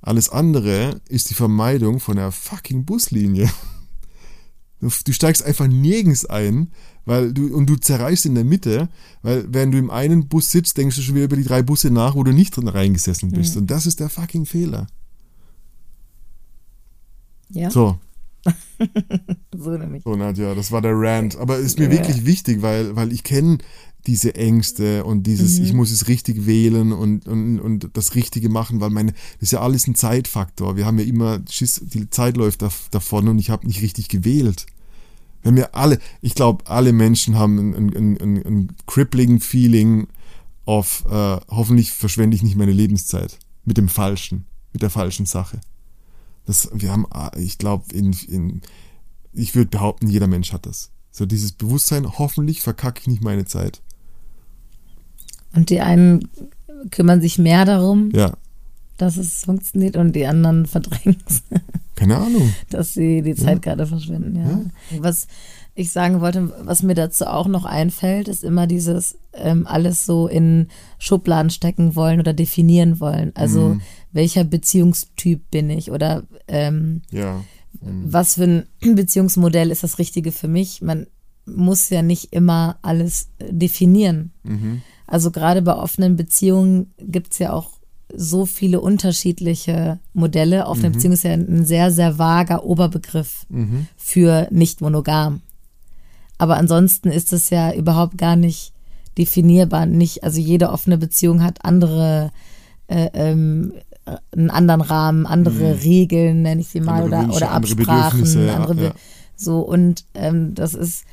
Alles 0.00 0.28
andere 0.28 1.00
ist 1.08 1.30
die 1.30 1.34
Vermeidung 1.34 2.00
von 2.00 2.16
der 2.16 2.32
fucking 2.32 2.84
Buslinie. 2.84 3.48
Du, 4.80 4.90
du 5.06 5.12
steigst 5.14 5.42
einfach 5.42 5.66
nirgends 5.66 6.26
ein, 6.26 6.70
weil 7.06 7.32
du, 7.32 7.56
und 7.56 7.70
du 7.70 7.76
zerreißt 7.76 8.26
in 8.26 8.34
der 8.34 8.44
Mitte, 8.44 8.90
weil 9.22 9.46
während 9.48 9.72
du 9.72 9.78
im 9.78 9.88
einen 9.90 10.28
Bus 10.28 10.50
sitzt, 10.50 10.76
denkst 10.76 10.96
du 10.96 11.00
schon 11.00 11.14
wieder 11.14 11.24
über 11.24 11.36
die 11.36 11.44
drei 11.44 11.62
Busse 11.62 11.90
nach, 11.90 12.16
wo 12.16 12.22
du 12.22 12.32
nicht 12.32 12.54
drin 12.54 12.68
reingesessen 12.68 13.30
bist. 13.30 13.56
Und 13.56 13.70
das 13.70 13.86
ist 13.86 14.00
der 14.00 14.10
fucking 14.10 14.44
Fehler. 14.44 14.88
Ja, 17.48 17.70
So, 17.70 17.98
so 19.56 19.70
nämlich. 19.70 20.02
so 20.04 20.16
Nadja, 20.16 20.54
das 20.54 20.70
war 20.72 20.82
der 20.82 20.92
Rant. 20.94 21.36
Aber 21.36 21.58
ist 21.58 21.78
mir 21.78 21.90
wirklich 21.90 22.26
wichtig, 22.26 22.62
weil, 22.62 22.96
weil 22.96 23.12
ich 23.12 23.22
kenne 23.22 23.58
diese 24.06 24.34
Ängste 24.34 25.04
und 25.04 25.22
dieses, 25.26 25.58
ich 25.58 25.72
muss 25.72 25.90
es 25.90 26.08
richtig 26.08 26.44
wählen 26.44 26.92
und, 26.92 27.26
und, 27.26 27.58
und 27.58 27.88
das 27.94 28.14
Richtige 28.14 28.50
machen, 28.50 28.80
weil 28.80 28.90
meine, 28.90 29.12
das 29.12 29.42
ist 29.42 29.52
ja 29.52 29.60
alles 29.60 29.86
ein 29.86 29.94
Zeitfaktor. 29.94 30.76
Wir 30.76 30.84
haben 30.84 30.98
ja 30.98 31.06
immer 31.06 31.40
Schiss, 31.48 31.80
die 31.82 32.10
Zeit 32.10 32.36
läuft 32.36 32.62
dav- 32.62 32.90
davon 32.90 33.28
und 33.28 33.38
ich 33.38 33.48
habe 33.48 33.66
nicht 33.66 33.80
richtig 33.80 34.08
gewählt. 34.08 34.66
Wir 35.40 35.50
haben 35.50 35.56
ja 35.56 35.68
alle, 35.72 35.98
ich 36.20 36.34
glaube, 36.34 36.66
alle 36.66 36.92
Menschen 36.92 37.38
haben 37.38 37.58
ein, 37.58 37.74
ein, 37.74 38.16
ein, 38.20 38.42
ein, 38.46 38.72
crippling 38.86 39.40
Feeling 39.40 40.06
of, 40.66 41.04
äh, 41.10 41.36
hoffentlich 41.48 41.90
verschwende 41.92 42.34
ich 42.34 42.42
nicht 42.42 42.56
meine 42.56 42.72
Lebenszeit 42.72 43.38
mit 43.64 43.78
dem 43.78 43.88
Falschen, 43.88 44.44
mit 44.74 44.82
der 44.82 44.90
falschen 44.90 45.24
Sache. 45.26 45.60
Das, 46.46 46.68
wir 46.72 46.90
haben, 46.92 47.06
äh, 47.14 47.40
ich 47.40 47.58
glaube, 47.58 47.84
in, 47.94 48.12
in, 48.28 48.60
ich 49.32 49.54
würde 49.54 49.70
behaupten, 49.70 50.08
jeder 50.08 50.26
Mensch 50.26 50.52
hat 50.52 50.66
das. 50.66 50.90
So 51.10 51.26
dieses 51.26 51.52
Bewusstsein, 51.52 52.18
hoffentlich 52.18 52.60
verkacke 52.60 53.00
ich 53.02 53.06
nicht 53.06 53.22
meine 53.22 53.44
Zeit. 53.44 53.82
Und 55.54 55.70
die 55.70 55.80
einen 55.80 56.28
kümmern 56.90 57.20
sich 57.20 57.38
mehr 57.38 57.64
darum, 57.64 58.10
Ja, 58.12 58.36
dass 58.96 59.16
es 59.16 59.44
funktioniert 59.44 59.96
und 59.96 60.12
die 60.14 60.26
anderen 60.26 60.66
verdrängen 60.74 61.16
es, 61.28 61.42
keine 61.94 62.16
Ahnung. 62.18 62.52
dass 62.70 62.94
sie 62.94 63.22
die 63.22 63.34
Zeit 63.34 63.62
gerade 63.62 63.86
verschwenden. 63.86 64.36
Ja. 64.36 65.00
Was 65.00 65.26
ich 65.76 65.90
sagen 65.90 66.20
wollte, 66.20 66.52
was 66.64 66.82
mir 66.82 66.94
dazu 66.94 67.26
auch 67.26 67.48
noch 67.48 67.64
einfällt, 67.64 68.28
ist 68.28 68.44
immer 68.44 68.66
dieses 68.66 69.18
ähm, 69.32 69.66
alles 69.66 70.06
so 70.06 70.28
in 70.28 70.68
Schubladen 70.98 71.50
stecken 71.50 71.96
wollen 71.96 72.20
oder 72.20 72.32
definieren 72.32 73.00
wollen. 73.00 73.32
Also 73.34 73.76
welcher 74.12 74.44
Beziehungstyp 74.44 75.50
bin 75.50 75.70
ich 75.70 75.90
oder 75.90 76.22
ähm, 76.46 77.02
Ja. 77.10 77.42
was 77.80 78.34
für 78.34 78.44
ein 78.44 78.66
Beziehungsmodell 78.94 79.70
ist 79.72 79.82
das 79.82 79.98
Richtige 79.98 80.30
für 80.30 80.46
mich? 80.48 80.80
Man 80.80 81.06
muss 81.46 81.90
ja 81.90 82.02
nicht 82.02 82.32
immer 82.32 82.78
alles 82.82 83.28
äh, 83.38 83.52
definieren. 83.52 84.30
Also 85.06 85.30
gerade 85.30 85.60
bei 85.60 85.74
offenen 85.76 86.16
Beziehungen 86.16 86.94
gibt 86.98 87.32
es 87.32 87.38
ja 87.40 87.52
auch 87.52 87.70
so 88.16 88.46
viele 88.46 88.80
unterschiedliche 88.80 89.98
Modelle. 90.12 90.66
Offene 90.66 90.90
Beziehung 90.90 91.14
ist 91.14 91.24
ja 91.24 91.32
ein 91.32 91.64
sehr, 91.66 91.90
sehr 91.90 92.18
vager 92.18 92.64
Oberbegriff 92.64 93.44
für 93.96 94.46
nicht 94.50 94.80
monogam. 94.80 95.40
Aber 96.38 96.56
ansonsten 96.56 97.10
ist 97.10 97.32
es 97.32 97.50
ja 97.50 97.72
überhaupt 97.72 98.18
gar 98.18 98.36
nicht 98.36 98.72
definierbar. 99.18 99.86
Nicht, 99.86 100.24
also 100.24 100.40
jede 100.40 100.70
offene 100.70 100.98
Beziehung 100.98 101.42
hat 101.42 101.64
andere, 101.64 102.30
äh, 102.88 103.08
ähm, 103.14 103.72
einen 104.32 104.50
anderen 104.50 104.80
Rahmen, 104.80 105.26
andere 105.26 105.82
Regeln, 105.82 106.42
nenne 106.42 106.60
ich 106.60 106.68
sie 106.68 106.80
mal, 106.80 107.02
Andere 107.04 107.08
oder, 107.08 107.18
Wünsche, 107.28 107.36
oder 107.36 107.50
andere 107.52 107.72
Absprachen, 107.72 108.18
Bedürfnisse, 108.20 108.46
ja, 108.46 108.54
andere 108.56 108.74
Be- 108.74 108.82
ja. 108.84 108.94
so 109.36 109.60
und 109.60 110.04
ähm, 110.14 110.54
das 110.54 110.74
ist 110.74 111.04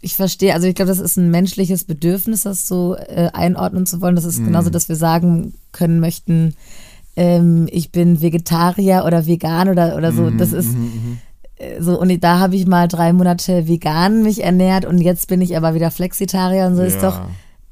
ich 0.00 0.16
verstehe, 0.16 0.54
also 0.54 0.66
ich 0.66 0.74
glaube, 0.74 0.88
das 0.90 0.98
ist 0.98 1.16
ein 1.16 1.30
menschliches 1.30 1.84
Bedürfnis, 1.84 2.42
das 2.42 2.66
so 2.66 2.94
äh, 2.96 3.30
einordnen 3.32 3.84
zu 3.86 4.00
wollen. 4.00 4.16
Das 4.16 4.24
ist 4.24 4.40
Mhm. 4.40 4.44
genauso, 4.46 4.70
dass 4.70 4.88
wir 4.88 4.96
sagen 4.96 5.54
können 5.72 6.00
möchten, 6.00 6.54
ähm, 7.16 7.66
ich 7.70 7.90
bin 7.90 8.20
Vegetarier 8.22 9.04
oder 9.06 9.26
vegan 9.26 9.68
oder, 9.68 9.96
oder 9.96 10.12
Mhm, 10.12 10.16
so. 10.16 10.30
Das 10.30 10.52
ist 10.52 10.74
äh, 10.74 10.78
so, 11.78 12.00
und 12.00 12.22
da 12.24 12.38
habe 12.38 12.56
ich 12.56 12.66
mal 12.66 12.88
drei 12.88 13.12
Monate 13.12 13.68
vegan 13.68 14.22
mich 14.22 14.42
ernährt 14.42 14.84
und 14.84 14.98
jetzt 15.00 15.28
bin 15.28 15.40
ich 15.40 15.56
aber 15.56 15.74
wieder 15.74 15.90
Flexitarier 15.90 16.66
und 16.66 16.76
so 16.76 16.82
ist 16.82 16.96
Ja. 17.02 17.10
doch, 17.10 17.20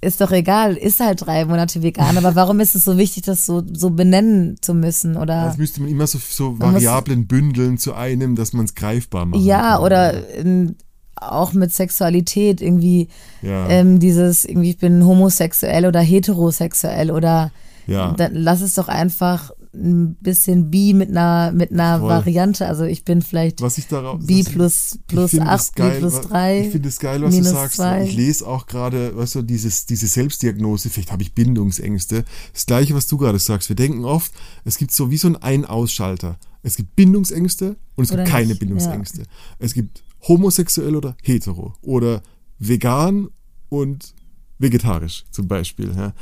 ist 0.00 0.20
doch 0.20 0.30
egal, 0.30 0.76
ist 0.76 1.00
halt 1.00 1.26
drei 1.26 1.44
Monate 1.44 1.82
vegan. 1.82 2.16
Aber 2.18 2.34
warum 2.36 2.60
ist 2.60 2.74
es 2.76 2.84
so 2.84 2.96
wichtig, 2.98 3.24
das 3.24 3.44
so, 3.46 3.62
so 3.72 3.90
benennen 3.90 4.56
zu 4.60 4.72
müssen? 4.74 5.16
Oder 5.16 5.34
Als 5.48 5.56
müsste 5.58 5.80
man 5.80 5.90
immer 5.90 6.06
so, 6.06 6.18
so 6.18 6.58
Variablen 6.60 7.26
bündeln 7.26 7.78
zu 7.78 7.94
einem, 7.94 8.36
dass 8.36 8.52
man 8.52 8.64
es 8.66 8.74
greifbar 8.76 9.26
macht. 9.26 9.42
ja, 9.42 9.80
oder 9.80 10.34
in, 10.36 10.76
auch 11.16 11.52
mit 11.52 11.74
Sexualität 11.74 12.60
irgendwie 12.60 13.08
Ja. 13.42 13.68
ähm, 13.68 13.98
dieses 13.98 14.44
irgendwie 14.44 14.70
ich 14.70 14.78
bin 14.78 15.04
homosexuell 15.04 15.84
oder 15.86 16.00
heterosexuell 16.00 17.10
oder 17.10 17.50
Ja. 17.88 18.12
dann 18.16 18.34
lass 18.34 18.60
es 18.60 18.74
doch 18.74 18.86
einfach 18.88 19.50
ein 19.74 20.14
bisschen 20.16 20.70
bi 20.70 20.94
mit 20.94 21.10
einer 21.10 21.52
mit 21.52 21.70
einer 21.72 21.98
Voll. 22.00 22.08
Variante. 22.08 22.66
Also 22.66 22.84
ich 22.84 23.04
bin 23.04 23.20
vielleicht 23.22 23.60
was 23.60 23.76
ich 23.78 23.86
darauf. 23.86 24.24
bi 24.26 24.42
plus 24.42 24.98
plus 25.06 25.30
finde 25.30 25.46
das 25.46 25.68
acht, 25.68 25.74
bi 25.74 25.82
geil, 25.82 25.98
plus 26.00 26.14
wa- 26.14 26.20
drei. 26.20 26.60
Ich 26.62 26.70
finde 26.72 26.88
es 26.88 26.98
geil, 26.98 27.22
was 27.22 27.36
du 27.36 27.44
sagst. 27.44 27.76
zwei. 27.76 28.04
Ich 28.04 28.14
lese 28.16 28.46
auch 28.46 28.66
gerade, 28.66 29.16
weißt 29.16 29.36
du, 29.36 29.42
dieses, 29.42 29.86
diese 29.86 30.06
Selbstdiagnose, 30.06 30.88
vielleicht 30.90 31.12
habe 31.12 31.22
ich 31.22 31.34
Bindungsängste. 31.34 32.24
Das 32.52 32.66
gleiche, 32.66 32.94
was 32.94 33.06
du 33.06 33.18
gerade 33.18 33.38
sagst. 33.38 33.68
Wir 33.68 33.76
denken 33.76 34.04
oft, 34.04 34.32
es 34.64 34.78
gibt 34.78 34.92
so 34.92 35.10
wie 35.10 35.16
so 35.18 35.28
ein 35.28 35.36
Ein-Ausschalter. 35.36 36.38
Es 36.62 36.76
gibt 36.76 36.96
Bindungsängste 36.96 37.76
und 37.94 38.04
es 38.04 38.10
Oder 38.10 38.22
gibt 38.24 38.32
keine 38.32 38.48
nicht, 38.48 38.60
Bindungsängste. 38.60 39.22
Es 39.58 39.74
gibt 39.74 40.02
homosexuell 40.26 40.96
oder 40.96 41.16
hetero 41.22 41.74
oder 41.82 42.22
vegan 42.58 43.28
und 43.68 44.14
vegetarisch 44.58 45.24
zum 45.30 45.46
Beispiel. 45.46 45.92
Ja. 45.96 46.12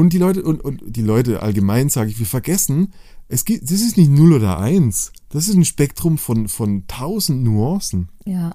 Und 0.00 0.12
die 0.12 0.18
Leute, 0.18 0.42
und, 0.42 0.60
und 0.62 0.82
die 0.86 1.02
Leute 1.02 1.42
allgemein 1.42 1.88
sage 1.88 2.10
ich, 2.10 2.18
wir 2.18 2.26
vergessen, 2.26 2.92
es 3.28 3.44
gibt, 3.44 3.64
das 3.64 3.80
ist 3.80 3.96
nicht 3.96 4.10
0 4.10 4.32
oder 4.32 4.58
1. 4.58 5.12
Das 5.28 5.48
ist 5.48 5.54
ein 5.54 5.64
Spektrum 5.64 6.18
von, 6.18 6.48
von 6.48 6.84
tausend 6.88 7.44
Nuancen. 7.44 8.08
Ja. 8.24 8.54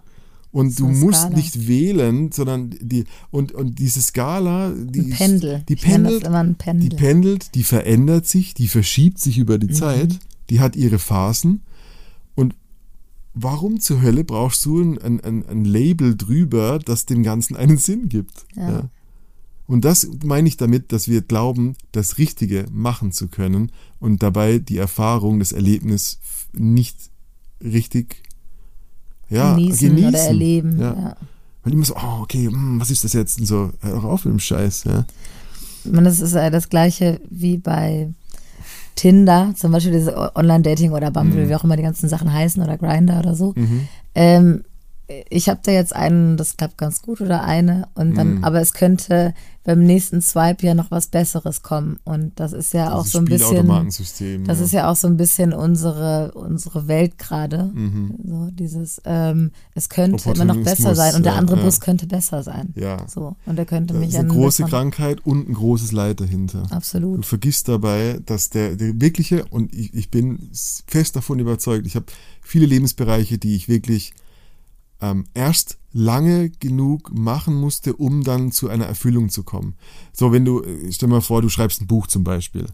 Und 0.52 0.80
du 0.80 0.88
musst 0.88 1.20
Skala. 1.22 1.36
nicht 1.36 1.68
wählen, 1.68 2.32
sondern 2.32 2.74
die, 2.82 3.04
und, 3.30 3.52
und 3.52 3.78
diese 3.80 4.02
Skala, 4.02 4.72
die, 4.74 5.02
Ein 5.02 5.10
ist- 5.10 5.18
Pendel. 5.18 5.64
die 5.68 5.76
pendelt, 5.76 6.24
immer 6.24 6.40
ein 6.40 6.56
Pendel. 6.56 6.90
die 6.90 6.96
pendelt, 6.96 7.56
die 7.56 7.64
verändert 7.64 8.26
sich, 8.26 8.54
die 8.54 8.68
verschiebt 8.70 9.20
sich 9.20 9.38
über 9.38 9.56
Mhm. 9.56 9.60
die 9.60 9.74
Zeit, 9.74 10.20
die 10.50 10.60
hat 10.62 10.76
ihre 10.78 10.98
Phasen. 11.00 11.62
Und 12.36 12.56
warum 13.34 13.80
zur 13.82 14.02
Hölle 14.02 14.24
brauchst 14.24 14.66
du 14.66 14.82
ein, 14.82 14.98
ein, 15.22 15.46
ein, 15.46 15.66
Label 15.66 16.16
drüber, 16.16 16.80
das 16.80 17.06
dem 17.06 17.22
Ganzen 17.24 17.56
einen 17.58 17.78
Sinn 17.78 18.08
gibt? 18.10 18.46
Ja. 18.56 18.90
Und 19.68 19.84
das 19.84 20.08
meine 20.24 20.48
ich 20.48 20.58
damit, 20.58 20.92
dass 20.92 21.08
wir 21.08 21.22
glauben, 21.22 21.76
das 21.92 22.18
Richtige 22.18 22.66
machen 22.72 23.12
zu 23.12 23.28
können 23.28 23.72
und 24.00 24.22
dabei 24.22 24.60
die 24.60 24.78
Erfahrung, 24.78 25.40
das 25.40 25.52
Erlebnis 25.52 26.20
nicht 26.54 26.96
richtig 27.64 28.24
ja, 29.30 29.56
genießen, 29.56 29.90
genießen, 29.90 30.10
oder 30.10 30.20
erleben. 30.20 30.80
Ja. 30.80 30.94
Ja. 30.94 31.18
Weil 31.64 31.74
immer 31.74 31.86
so, 31.86 31.96
oh, 31.96 32.22
okay, 32.22 32.46
hm, 32.46 32.80
was 32.80 32.92
ist 32.92 33.04
das 33.04 33.14
jetzt? 33.14 33.40
Und 33.40 33.48
so, 33.48 33.72
hör 33.82 33.96
doch 33.96 34.04
auf 34.04 34.26
mit 34.26 34.34
dem 34.34 34.40
Scheiß. 34.40 34.84
Ja. 34.84 35.06
Ich 35.84 35.92
meine, 35.92 36.10
das 36.10 36.20
ist 36.20 36.36
ja 36.36 36.50
das 36.52 36.70
gleiche 36.70 37.20
wie 37.30 37.58
bei 37.58 38.10
Tinder, 38.96 39.54
zum 39.58 39.72
Beispiel 39.72 39.94
dieses 39.94 40.14
Online-Dating 40.16 40.92
oder 40.92 41.10
Bumble, 41.12 41.46
Mhm. 41.46 41.50
wie 41.50 41.56
auch 41.56 41.64
immer 41.64 41.76
die 41.76 41.84
ganzen 41.84 42.08
Sachen 42.08 42.32
heißen 42.32 42.62
oder 42.62 42.78
Grinder 42.78 43.20
oder 43.20 43.36
so. 43.36 43.54
Ähm, 44.14 44.64
ich 45.30 45.50
habe 45.50 45.60
da 45.64 45.72
jetzt 45.72 45.96
einen, 45.96 46.36
das 46.38 46.58
klappt 46.58 46.78
ganz 46.78 47.02
gut 47.02 47.22
oder 47.22 47.44
eine 47.44 47.88
und 47.96 48.10
Mhm. 48.12 48.16
dann, 48.16 48.44
aber 48.44 48.60
es 48.62 48.74
könnte 48.74 49.34
beim 49.64 49.84
nächsten 49.84 50.22
Swipe 50.22 50.66
ja 50.66 50.76
noch 50.76 50.92
was 50.92 51.08
Besseres 51.08 51.64
kommen 51.64 51.98
und 52.04 52.40
das 52.40 52.54
ist 52.54 52.74
ja 52.74 52.94
auch 52.94 53.00
Dieses 53.02 53.14
so 53.14 53.20
ein 53.20 53.26
bisschen, 53.26 53.68
das 54.46 54.60
ja. 54.60 54.66
ist 54.66 54.72
ja 54.74 54.92
auch 54.92 54.96
so 54.96 55.08
ein 55.08 55.18
bisschen 55.18 55.54
unsere 55.54 56.32
unsere 56.34 56.88
Welt 56.88 57.18
gerade, 57.18 57.72
so 58.24 58.50
dieses, 58.52 59.02
ähm, 59.06 59.52
es 59.74 59.90
könnte 59.90 60.32
immer 60.32 60.46
noch 60.46 60.64
besser 60.64 60.94
sein 60.96 61.16
und 61.16 61.26
der 61.26 61.34
andere 61.36 61.58
ja. 61.58 61.64
Bus 61.64 61.80
könnte 61.80 62.06
besser 62.08 62.44
sein, 62.44 62.74
Ja. 62.76 63.08
so 63.08 63.36
und 63.46 63.56
der 63.58 63.66
könnte 63.66 63.94
Das 63.94 64.00
mich 64.02 64.10
ist 64.10 64.20
eine 64.20 64.28
große 64.30 64.64
Krankheit 64.66 65.26
und 65.26 65.50
ein 65.50 65.54
großes 65.54 65.92
Leid 65.92 66.20
dahinter. 66.22 66.64
Du 66.70 66.76
Absolut. 66.76 67.26
vergisst 67.26 67.68
dabei, 67.68 68.20
dass 68.26 68.50
der, 68.52 68.76
der 68.76 69.00
wirkliche, 69.02 69.46
und 69.50 69.74
ich, 69.74 69.94
ich 69.94 70.10
bin 70.12 70.50
fest 70.88 71.16
davon 71.16 71.40
überzeugt, 71.40 71.86
ich 71.88 71.96
habe 71.96 72.06
viele 72.42 72.66
Lebensbereiche, 72.68 73.38
die 73.40 73.56
ich 73.56 73.68
wirklich 73.68 74.14
ähm, 75.02 75.26
erst 75.34 75.78
lange 75.92 76.50
genug 76.50 77.14
machen 77.14 77.56
musste, 77.56 77.96
um 77.96 78.24
dann 78.24 78.52
zu 78.52 78.70
einer 78.70 78.86
Erfüllung 78.86 79.30
zu 79.30 79.44
kommen. 79.44 79.76
So, 80.14 80.32
wenn 80.32 80.46
du, 80.46 80.62
äh, 80.62 80.92
stell 80.92 81.10
mal 81.10 81.22
vor, 81.22 81.42
du 81.42 81.50
schreibst 81.50 81.82
ein 81.82 81.88
Buch 81.88 82.08
zum 82.08 82.24
Beispiel 82.24 82.68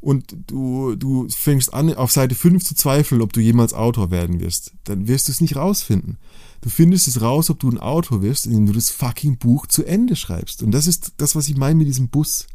und 0.00 0.36
du, 0.46 0.94
du 0.94 1.28
fängst 1.28 1.72
an, 1.74 1.92
auf 1.94 2.12
Seite 2.12 2.34
5 2.34 2.64
zu 2.64 2.74
zweifeln, 2.74 3.22
ob 3.22 3.32
du 3.32 3.40
jemals 3.40 3.74
Autor 3.74 4.10
werden 4.10 4.40
wirst, 4.40 4.72
dann 4.84 5.08
wirst 5.08 5.28
du 5.28 5.32
es 5.32 5.40
nicht 5.40 5.56
rausfinden. 5.56 6.18
Du 6.60 6.70
findest 6.70 7.08
es 7.08 7.20
raus, 7.20 7.50
ob 7.50 7.60
du 7.60 7.70
ein 7.70 7.78
Autor 7.78 8.22
wirst, 8.22 8.46
indem 8.46 8.66
du 8.66 8.72
das 8.72 8.90
fucking 8.90 9.38
Buch 9.38 9.66
zu 9.66 9.84
Ende 9.84 10.16
schreibst. 10.16 10.62
Und 10.62 10.72
das 10.72 10.86
ist 10.86 11.14
das, 11.18 11.36
was 11.36 11.48
ich 11.48 11.56
meine 11.56 11.76
mit 11.76 11.86
diesem 11.86 12.08
Bus. 12.08 12.46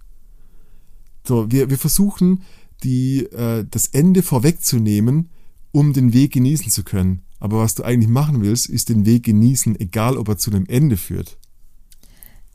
So, 1.27 1.51
wir, 1.51 1.69
wir 1.69 1.77
versuchen, 1.77 2.43
die, 2.83 3.25
äh, 3.25 3.65
das 3.69 3.87
Ende 3.87 4.23
vorwegzunehmen, 4.23 5.29
um 5.71 5.93
den 5.93 6.13
Weg 6.13 6.33
genießen 6.33 6.71
zu 6.71 6.83
können. 6.83 7.21
Aber 7.41 7.59
was 7.59 7.75
du 7.75 7.83
eigentlich 7.83 8.07
machen 8.09 8.41
willst, 8.41 8.67
ist 8.67 8.87
den 8.87 9.05
Weg 9.05 9.23
genießen, 9.23 9.77
egal 9.79 10.15
ob 10.17 10.29
er 10.29 10.37
zu 10.37 10.51
einem 10.51 10.65
Ende 10.67 10.95
führt. 10.95 11.37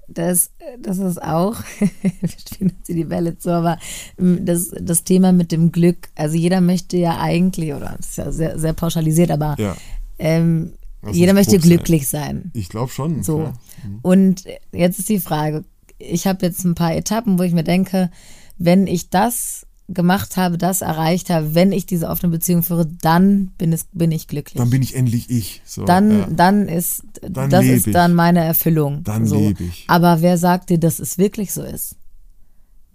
Das, 0.08 0.50
das 0.80 0.98
ist 0.98 1.20
auch, 1.20 1.56
wir 2.00 2.28
spielen 2.30 2.72
hier 2.86 2.94
die 2.94 3.04
Bälle 3.04 3.36
zu, 3.38 3.50
aber 3.50 3.78
ähm, 4.18 4.46
das, 4.46 4.70
das 4.80 5.02
Thema 5.02 5.32
mit 5.32 5.50
dem 5.50 5.72
Glück, 5.72 6.08
also 6.14 6.36
jeder 6.36 6.60
möchte 6.60 6.96
ja 6.96 7.18
eigentlich, 7.18 7.74
oder 7.74 7.96
das 7.98 8.10
ist 8.10 8.18
ja 8.18 8.30
sehr, 8.32 8.58
sehr 8.58 8.72
pauschalisiert, 8.72 9.32
aber 9.32 9.56
Ja. 9.58 9.76
ähm, 10.18 10.72
jeder 11.12 11.34
möchte 11.34 11.52
grob 11.52 11.62
sein. 11.62 11.68
glücklich 11.70 12.08
sein. 12.08 12.50
Ich 12.54 12.68
glaube 12.68 12.90
schon. 12.92 13.22
So. 13.22 13.38
klar. 13.38 13.58
Und 14.02 14.44
jetzt 14.72 14.98
ist 15.00 15.08
die 15.08 15.20
Frage, 15.20 15.64
ich 15.98 16.26
habe 16.26 16.46
jetzt 16.46 16.64
ein 16.64 16.74
paar 16.74 16.94
Etappen, 16.94 17.38
wo 17.38 17.42
ich 17.42 17.52
mir 17.52 17.62
denke, 17.64 18.10
wenn 18.58 18.86
ich 18.86 19.10
das 19.10 19.65
gemacht 19.88 20.36
habe, 20.36 20.58
das 20.58 20.80
erreicht 20.80 21.30
habe, 21.30 21.54
wenn 21.54 21.72
ich 21.72 21.86
diese 21.86 22.08
offene 22.08 22.30
Beziehung 22.32 22.62
führe, 22.62 22.86
dann 23.02 23.52
bin, 23.58 23.72
es, 23.72 23.86
bin 23.92 24.10
ich 24.10 24.26
glücklich. 24.26 24.58
Dann 24.58 24.70
bin 24.70 24.82
ich 24.82 24.96
endlich 24.96 25.30
ich. 25.30 25.62
So, 25.64 25.84
dann, 25.84 26.10
ja. 26.10 26.28
dann 26.30 26.68
ist 26.68 27.04
Dann 27.22 27.50
das 27.50 27.64
ist 27.64 27.86
ich. 27.86 27.92
dann 27.92 28.14
meine 28.14 28.42
Erfüllung. 28.42 29.04
Dann 29.04 29.26
so. 29.26 29.38
leb 29.38 29.60
ich. 29.60 29.84
Aber 29.86 30.22
wer 30.22 30.38
sagt 30.38 30.70
dir, 30.70 30.78
dass 30.78 30.98
es 30.98 31.18
wirklich 31.18 31.52
so 31.52 31.62
ist? 31.62 31.96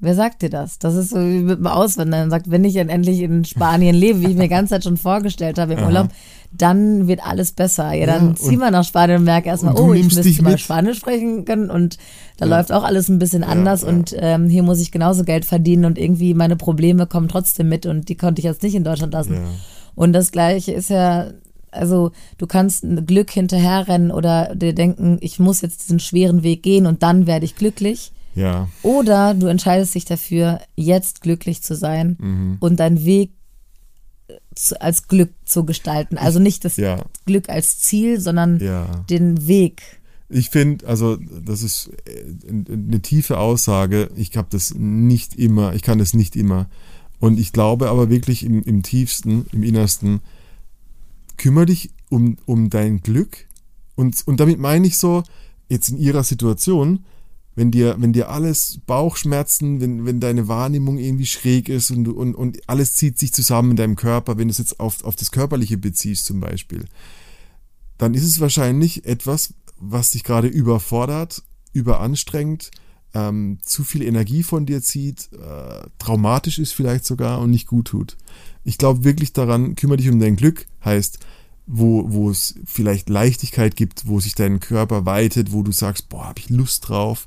Wer 0.04 0.16
sagt 0.16 0.42
dir 0.42 0.50
das? 0.50 0.80
Das 0.80 0.96
ist 0.96 1.12
so 1.12 1.18
wie 1.20 1.42
mit 1.42 1.60
dem 1.60 1.68
Auswandern. 1.68 2.32
Sagt, 2.32 2.50
wenn 2.50 2.64
ich 2.64 2.74
dann 2.74 2.90
endlich 2.90 3.20
in 3.20 3.46
Spanien 3.46 3.96
lebe, 3.96 4.22
wie 4.22 4.32
ich 4.32 4.36
mir 4.36 4.44
die 4.44 4.50
ganze 4.50 4.72
Zeit 4.74 4.84
schon 4.84 4.98
vorgestellt 4.98 5.60
habe 5.60 5.74
im 5.74 5.80
Aha. 5.80 6.10
Dann 6.54 7.08
wird 7.08 7.26
alles 7.26 7.54
besser. 7.54 7.94
Ja, 7.94 8.06
dann 8.06 8.30
Ja, 8.30 8.36
zieh 8.36 8.50
und- 8.50 8.58
mal 8.60 8.72
nach 8.72 8.84
Spanien 8.84 9.20
und 9.20 9.24
merke 9.24 9.48
erstmal, 9.50 9.74
und 9.76 9.82
oh, 9.90 9.94
ich 9.94 10.04
müsste 10.14 10.44
mal. 10.44 10.58
Spanisch 10.58 10.98
sprechen 11.00 11.46
können 11.46 11.70
und 11.70 11.98
da 12.38 12.46
Ja. 12.46 12.58
läuft 12.58 12.72
auch 12.72 12.84
alles 12.84 13.08
ein 13.10 13.20
bisschen 13.20 13.44
anders 13.44 13.84
ja. 13.84 13.88
und 13.90 14.16
ähm, 14.18 14.50
hier 14.50 14.64
muss 14.64 14.82
ich 14.82 14.92
genauso 14.92 15.24
Geld 15.24 15.46
verdienen 15.46 15.86
und 15.86 15.98
irgendwie 15.98 16.34
meine 16.34 16.56
Probleme 16.58 17.08
kommen 17.08 17.30
trotzdem 17.30 17.70
mit 17.70 17.86
und 17.86 18.10
die 18.10 18.16
konnte 18.16 18.40
ich 18.40 18.46
jetzt 18.46 18.64
nicht 18.64 18.76
in 18.76 18.84
Deutschland 18.84 19.14
lassen. 19.14 19.38
Und 19.96 20.14
das 20.14 20.32
Gleiche 20.32 20.72
ist 20.74 20.90
ja, 20.90 21.28
also 21.72 22.12
du 22.38 22.48
kannst 22.48 22.84
Glück 23.08 23.32
hinterherrennen 23.32 24.12
oder 24.12 24.54
dir 24.56 24.74
denken, 24.74 25.18
ich 25.22 25.40
muss 25.40 25.62
jetzt 25.62 25.84
diesen 25.84 26.00
schweren 26.00 26.44
Weg 26.44 26.64
gehen 26.64 26.86
und 26.86 27.02
dann 27.04 27.28
werde 27.28 27.46
ich 27.46 27.56
glücklich. 27.56 28.12
ja. 28.36 28.68
Oder 28.84 29.34
du 29.34 29.48
entscheidest 29.48 29.94
dich 29.96 30.06
dafür, 30.06 30.60
jetzt 30.76 31.22
glücklich 31.22 31.62
zu 31.64 31.76
sein 31.76 32.18
Mhm. 32.20 32.58
und 32.60 32.80
deinen 32.80 33.04
Weg 33.06 33.32
als 34.80 35.08
Glück 35.08 35.32
zu 35.46 35.66
gestalten. 35.66 36.18
Also 36.18 36.40
nicht 36.40 36.66
das 36.66 36.78
Ja. 36.78 37.06
Glück 37.26 37.50
als 37.50 37.80
Ziel, 37.80 38.20
sondern 38.20 38.60
Ja. 38.60 39.04
den 39.10 39.48
Weg. 39.48 39.82
Ich 40.30 40.50
finde, 40.50 40.88
also 40.88 41.18
das 41.18 41.62
ist 41.62 41.90
äh, 42.06 42.50
eine 42.72 43.02
tiefe 43.02 43.38
Aussage. 43.38 44.10
Ich 44.16 44.36
habe 44.38 44.48
das 44.50 44.74
nicht 44.76 45.36
immer, 45.36 45.74
ich 45.74 45.82
kann 45.82 46.00
das 46.00 46.14
nicht 46.14 46.36
immer. 46.36 46.70
Und 47.20 47.40
ich 47.40 47.52
glaube 47.54 47.90
aber 47.90 48.10
wirklich 48.10 48.44
im, 48.46 48.64
im 48.64 48.82
tiefsten, 48.82 49.46
im 49.52 49.64
innersten, 49.64 50.22
kümmere 51.38 51.68
dich 51.68 51.92
um, 52.10 52.38
um 52.46 52.70
dein 52.70 53.02
Glück. 53.02 53.46
Und, 53.96 54.26
und 54.26 54.40
damit 54.40 54.58
meine 54.60 54.88
ich 54.88 54.98
so, 54.98 55.24
jetzt 55.70 55.90
in 55.90 55.98
ihrer 55.98 56.24
Situation, 56.24 57.06
wenn 57.56 57.72
dir, 57.72 57.96
wenn 58.00 58.14
dir 58.14 58.30
alles 58.30 58.80
Bauchschmerzen, 58.86 59.82
wenn, 59.82 60.06
wenn 60.06 60.20
deine 60.20 60.48
Wahrnehmung 60.48 60.98
irgendwie 60.98 61.26
schräg 61.26 61.70
ist 61.70 61.92
und, 61.92 62.08
und, 62.08 62.36
und 62.36 62.70
alles 62.70 62.96
zieht 62.96 63.20
sich 63.20 63.34
zusammen 63.34 63.72
in 63.72 63.78
deinem 63.78 63.96
Körper, 63.96 64.38
wenn 64.38 64.48
du 64.48 64.52
es 64.52 64.58
jetzt 64.58 64.80
auf, 64.80 65.04
auf 65.04 65.16
das 65.16 65.32
Körperliche 65.32 65.78
beziehst 65.78 66.26
zum 66.26 66.40
Beispiel, 66.40 66.86
dann 67.98 68.14
ist 68.14 68.24
es 68.24 68.40
wahrscheinlich 68.40 69.06
etwas, 69.06 69.54
was 69.78 70.12
dich 70.12 70.24
gerade 70.24 70.48
überfordert, 70.48 71.44
überanstrengt, 71.74 72.72
ähm, 73.14 73.60
zu 73.62 73.84
viel 73.84 74.04
Energie 74.04 74.44
von 74.44 74.66
dir 74.66 74.82
zieht, 74.82 75.30
äh, 75.34 75.88
traumatisch 76.00 76.60
ist 76.60 76.74
vielleicht 76.74 77.06
sogar 77.06 77.42
und 77.42 77.52
nicht 77.52 77.68
gut 77.68 77.88
tut. 77.88 78.18
Ich 78.64 78.78
glaube 78.78 79.04
wirklich 79.04 79.34
daran, 79.34 79.76
kümmere 79.76 79.98
dich 79.98 80.10
um 80.10 80.20
dein 80.20 80.38
Glück, 80.38 80.68
heißt, 80.86 81.20
wo, 81.68 82.12
wo 82.12 82.30
es 82.30 82.56
vielleicht 82.66 83.10
Leichtigkeit 83.10 83.76
gibt, 83.76 84.08
wo 84.08 84.20
sich 84.20 84.36
dein 84.36 84.60
Körper 84.60 85.06
weitet, 85.06 85.52
wo 85.52 85.64
du 85.64 85.72
sagst, 85.72 86.10
boah, 86.10 86.26
habe 86.26 86.40
ich 86.40 86.50
Lust 86.50 86.90
drauf. 86.90 87.26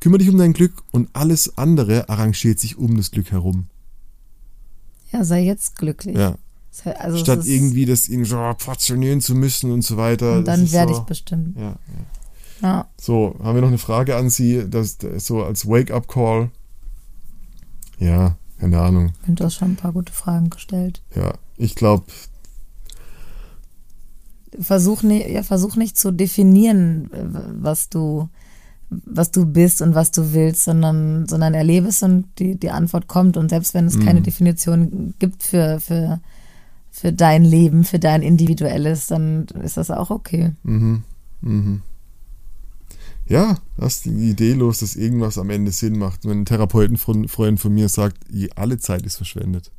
Kümmere 0.00 0.18
dich 0.18 0.28
um 0.28 0.38
dein 0.38 0.52
Glück 0.52 0.82
und 0.90 1.08
alles 1.12 1.56
andere 1.58 2.08
arrangiert 2.08 2.58
sich 2.58 2.76
um 2.76 2.96
das 2.96 3.10
Glück 3.10 3.30
herum. 3.30 3.66
Ja, 5.12 5.24
sei 5.24 5.42
jetzt 5.42 5.76
glücklich. 5.76 6.16
Ja. 6.16 6.36
Also 6.98 7.18
Statt 7.18 7.46
irgendwie 7.46 7.86
das 7.86 8.08
irgendwie 8.08 8.30
so 8.30 8.36
portionieren 8.58 9.20
zu 9.20 9.34
müssen 9.34 9.70
und 9.70 9.82
so 9.82 9.96
weiter. 9.96 10.38
Und 10.38 10.48
dann 10.48 10.70
werde 10.72 10.92
so, 10.92 11.00
ich 11.00 11.06
bestimmt. 11.06 11.56
Ja, 11.56 11.62
ja. 11.62 11.76
ja. 12.62 12.88
So, 13.00 13.36
haben 13.42 13.54
wir 13.54 13.62
noch 13.62 13.68
eine 13.68 13.78
Frage 13.78 14.16
an 14.16 14.28
Sie, 14.28 14.68
das, 14.68 14.98
das 14.98 15.26
so 15.26 15.44
als 15.44 15.66
Wake-up-Call. 15.66 16.50
Ja, 17.98 18.36
keine 18.58 18.80
Ahnung. 18.80 19.12
Du 19.26 19.44
hast 19.44 19.54
schon 19.54 19.72
ein 19.72 19.76
paar 19.76 19.92
gute 19.92 20.12
Fragen 20.12 20.50
gestellt. 20.50 21.00
Ja, 21.14 21.34
ich 21.56 21.76
glaube, 21.76 22.06
versuch 24.60 25.02
nicht, 25.02 25.28
ja, 25.28 25.42
versuch 25.42 25.76
nicht 25.76 25.98
zu 25.98 26.12
definieren, 26.12 27.10
was 27.60 27.88
du, 27.88 28.28
was 28.90 29.30
du 29.30 29.46
bist 29.46 29.82
und 29.82 29.94
was 29.94 30.10
du 30.10 30.32
willst, 30.32 30.64
sondern, 30.64 31.26
sondern 31.26 31.54
erlebe 31.54 31.88
es 31.88 32.02
und 32.02 32.26
die, 32.38 32.56
die 32.56 32.70
Antwort 32.70 33.08
kommt. 33.08 33.36
Und 33.36 33.48
selbst 33.50 33.74
wenn 33.74 33.86
es 33.86 33.96
mhm. 33.96 34.04
keine 34.04 34.22
Definition 34.22 35.14
gibt 35.18 35.42
für, 35.42 35.80
für, 35.80 36.20
für 36.90 37.12
dein 37.12 37.44
Leben, 37.44 37.84
für 37.84 37.98
dein 37.98 38.22
individuelles, 38.22 39.06
dann 39.08 39.46
ist 39.62 39.76
das 39.76 39.90
auch 39.90 40.10
okay. 40.10 40.52
Mhm. 40.62 41.02
Mhm. 41.40 41.82
Ja, 43.26 43.58
lass 43.78 44.02
die 44.02 44.10
Idee 44.10 44.52
los, 44.52 44.80
dass 44.80 44.96
irgendwas 44.96 45.38
am 45.38 45.48
Ende 45.48 45.72
Sinn 45.72 45.98
macht. 45.98 46.26
Wenn 46.26 46.42
ein 46.42 46.44
Therapeutenfreund 46.44 47.60
von 47.60 47.72
mir 47.72 47.88
sagt, 47.88 48.18
alle 48.54 48.78
Zeit 48.78 49.06
ist 49.06 49.16
verschwendet 49.16 49.70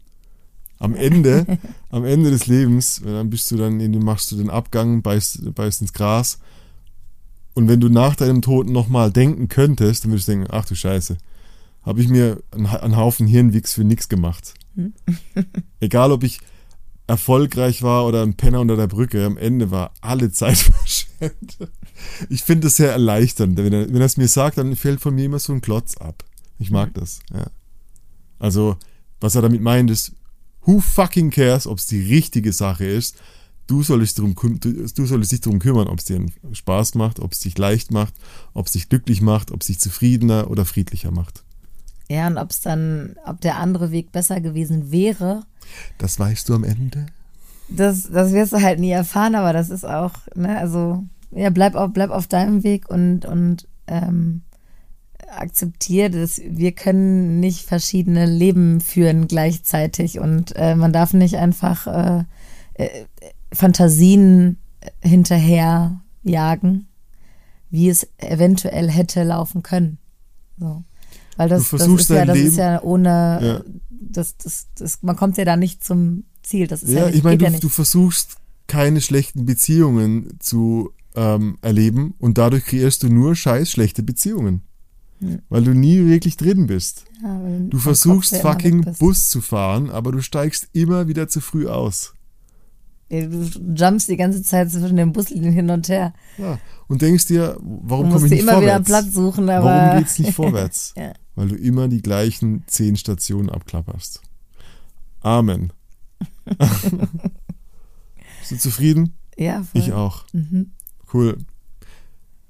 am 0.80 0.95
Ende, 0.95 1.59
am 1.89 2.05
Ende 2.05 2.32
des 2.32 2.47
Lebens, 2.47 3.01
dann 3.03 3.30
bist 3.30 3.49
du 3.51 3.57
dann, 3.57 3.80
in, 3.80 3.97
machst 3.99 4.32
du 4.32 4.36
den 4.36 4.49
Abgang, 4.49 5.01
beißt, 5.01 5.53
beißt 5.53 5.82
ins 5.82 5.93
Gras. 5.93 6.39
Und 7.53 7.67
wenn 7.67 7.80
du 7.80 7.89
nach 7.89 8.15
deinem 8.15 8.41
Tod 8.41 8.69
nochmal 8.69 9.11
denken 9.11 9.47
könntest, 9.47 10.03
dann 10.03 10.11
würdest 10.11 10.28
du 10.28 10.34
denken, 10.34 10.47
ach 10.51 10.65
du 10.65 10.76
Scheiße, 10.76 11.17
habe 11.84 12.01
ich 12.01 12.09
mir 12.09 12.41
einen, 12.51 12.97
Haufen 12.97 13.28
Hirnwix 13.28 13.73
für 13.73 13.84
nichts 13.84 14.09
gemacht. 14.09 14.53
Hm. 14.76 14.93
Egal, 15.80 16.11
ob 16.11 16.23
ich 16.23 16.39
erfolgreich 17.07 17.84
war 17.84 18.05
oder 18.05 18.23
ein 18.23 18.34
Penner 18.34 18.59
unter 18.59 18.76
der 18.76 18.88
Brücke, 18.88 19.26
am 19.26 19.38
Ende 19.38 19.71
war 19.71 19.93
alle 20.01 20.32
Zeit 20.32 20.57
verschwendet. 20.57 21.69
Ich 22.30 22.43
finde 22.43 22.67
das 22.67 22.76
sehr 22.76 22.91
erleichternd. 22.91 23.57
Wenn 23.57 23.71
er, 23.71 23.88
wenn 23.88 24.01
er 24.01 24.05
es 24.05 24.17
mir 24.17 24.28
sagt, 24.28 24.57
dann 24.57 24.76
fällt 24.76 24.99
von 24.99 25.15
mir 25.15 25.26
immer 25.26 25.39
so 25.39 25.53
ein 25.53 25.61
Klotz 25.61 25.95
ab. 25.97 26.26
Ich 26.59 26.71
mag 26.71 26.89
mhm. 26.89 26.99
das, 26.99 27.19
ja. 27.34 27.47
Also, 28.39 28.78
was 29.21 29.36
er 29.36 29.41
damit 29.41 29.61
meint, 29.61 29.89
ist, 29.89 30.11
Who 30.66 30.80
fucking 30.80 31.30
cares, 31.30 31.68
ob 31.68 31.78
es 31.78 31.86
die 31.86 32.01
richtige 32.01 32.51
Sache 32.51 32.86
ist? 32.86 33.18
Du 33.68 33.82
solltest, 33.82 34.20
drum, 34.20 34.36
du, 34.36 34.74
du 34.74 35.05
solltest 35.05 35.32
dich 35.32 35.41
darum 35.41 35.59
kümmern, 35.59 35.88
ob 35.88 35.99
es 35.99 36.05
dir 36.05 36.24
Spaß 36.51 36.95
macht, 36.95 37.20
ob 37.20 37.32
es 37.32 37.39
dich 37.39 37.57
leicht 37.57 37.91
macht, 37.91 38.13
ob 38.53 38.68
es 38.68 38.74
dich 38.74 38.89
glücklich 38.89 39.22
macht, 39.22 39.51
ob 39.51 39.61
es 39.61 39.68
dich 39.68 39.80
zufriedener 39.80 40.49
oder 40.51 40.66
friedlicher 40.66 41.11
macht. 41.11 41.43
Ja, 42.09 42.28
und 42.28 42.38
ob 42.38 42.51
es 42.51 42.61
dann, 42.61 43.16
ob 43.26 43.41
der 43.41 43.57
andere 43.57 43.91
Weg 43.91 44.11
besser 44.11 44.39
gewesen 44.39 44.91
wäre. 44.91 45.43
Das 45.97 46.20
weißt 46.20 46.47
du 46.49 46.55
am 46.55 46.63
Ende? 46.63 47.07
Das, 47.68 48.09
das 48.11 48.32
wirst 48.32 48.53
du 48.53 48.61
halt 48.61 48.80
nie 48.80 48.91
erfahren, 48.91 49.34
aber 49.34 49.53
das 49.53 49.72
ist 49.72 49.86
auch, 49.86 50.13
ne, 50.36 50.59
also, 50.59 51.03
ja, 51.32 51.49
bleib 51.49 51.74
auf, 51.74 51.91
bleib 51.93 52.11
auf 52.11 52.28
deinem 52.28 52.63
Weg 52.63 52.89
und, 52.89 53.26
und 53.26 53.68
ähm, 53.88 54.41
akzeptiert, 55.39 56.15
dass 56.15 56.41
wir 56.47 56.71
können 56.71 57.39
nicht 57.39 57.61
verschiedene 57.65 58.25
Leben 58.25 58.81
führen 58.81 59.27
gleichzeitig 59.27 60.19
und 60.19 60.53
äh, 60.55 60.75
man 60.75 60.93
darf 60.93 61.13
nicht 61.13 61.38
einfach 61.38 61.88
äh, 61.88 62.23
äh, 62.75 62.89
Fantasien 63.51 64.57
hinterher 65.01 66.01
jagen, 66.23 66.88
wie 67.69 67.89
es 67.89 68.07
eventuell 68.17 68.89
hätte 68.89 69.23
laufen 69.23 69.63
können. 69.63 69.97
So. 70.57 70.83
Weil 71.38 71.49
das, 71.49 71.69
das 71.69 71.88
ist 71.88 72.09
ja, 72.09 72.25
das 72.25 72.38
Leben, 72.38 72.49
ist 72.49 72.57
ja 72.57 72.81
ohne, 72.81 73.39
ja. 73.41 73.71
Das, 73.89 74.38
das, 74.38 74.67
das, 74.77 75.03
man 75.03 75.15
kommt 75.15 75.38
ja 75.38 75.45
da 75.45 75.57
nicht 75.57 75.83
zum 75.83 76.23
Ziel. 76.43 76.67
Das 76.67 76.83
ist 76.83 76.91
ja, 76.91 77.01
ja 77.01 77.05
nicht, 77.07 77.17
ich 77.17 77.23
meine, 77.23 77.38
du, 77.38 77.45
ja 77.45 77.59
du 77.59 77.69
versuchst 77.69 78.38
keine 78.67 79.01
schlechten 79.01 79.45
Beziehungen 79.45 80.38
zu 80.39 80.91
ähm, 81.15 81.57
erleben 81.61 82.13
und 82.19 82.38
dadurch 82.38 82.65
kreierst 82.65 83.03
du 83.03 83.09
nur 83.09 83.36
scheiß 83.36 83.69
schlechte 83.69 84.03
Beziehungen. 84.03 84.61
Weil 85.49 85.63
du 85.63 85.73
nie 85.73 86.05
wirklich 86.05 86.38
drin 86.38 86.67
bist. 86.67 87.05
Ja, 87.21 87.39
du 87.69 87.78
versuchst 87.78 88.36
fucking 88.38 88.86
Bus 88.99 89.30
zu 89.30 89.41
fahren, 89.41 89.89
aber 89.89 90.11
du 90.11 90.21
steigst 90.21 90.69
immer 90.73 91.07
wieder 91.07 91.28
zu 91.28 91.41
früh 91.41 91.67
aus. 91.67 92.13
Du 93.09 93.49
jumpst 93.76 94.09
die 94.09 94.17
ganze 94.17 94.41
Zeit 94.41 94.71
zwischen 94.71 94.97
den 94.97 95.13
Buslinien 95.13 95.53
hin 95.53 95.69
und 95.69 95.88
her. 95.89 96.13
Ja, 96.38 96.59
und 96.88 97.01
denkst 97.01 97.26
dir, 97.28 97.57
warum 97.61 98.09
komme 98.11 98.26
ich 98.26 98.32
nicht 98.32 98.41
immer 98.41 98.53
vorwärts? 98.53 98.88
wieder 98.88 98.97
einen 98.97 99.03
Platz 99.03 99.13
suchen, 99.13 99.49
aber 99.49 99.65
warum 99.65 99.99
geht's 99.99 100.19
nicht 100.19 100.34
vorwärts? 100.36 100.93
ja. 100.97 101.13
Weil 101.36 101.49
du 101.49 101.55
immer 101.55 101.88
die 101.89 102.01
gleichen 102.01 102.63
zehn 102.65 102.95
Stationen 102.95 103.49
abklapperst. 103.49 104.21
Amen. 105.21 105.73
Bist 108.39 108.51
du 108.51 108.57
zufrieden? 108.57 109.13
Ja, 109.38 109.63
voll. 109.63 109.82
Ich 109.82 109.91
auch. 109.91 110.26
Mhm. 110.32 110.71
Cool. 111.13 111.38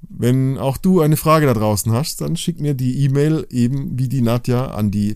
Wenn 0.09 0.57
auch 0.57 0.77
du 0.77 1.01
eine 1.01 1.17
Frage 1.17 1.45
da 1.45 1.53
draußen 1.53 1.91
hast, 1.91 2.21
dann 2.21 2.37
schick 2.37 2.59
mir 2.59 2.73
die 2.73 3.03
E-Mail 3.03 3.45
eben 3.49 3.97
wie 3.97 4.07
die 4.07 4.21
Nadja 4.21 4.67
an 4.67 4.91
die 4.91 5.15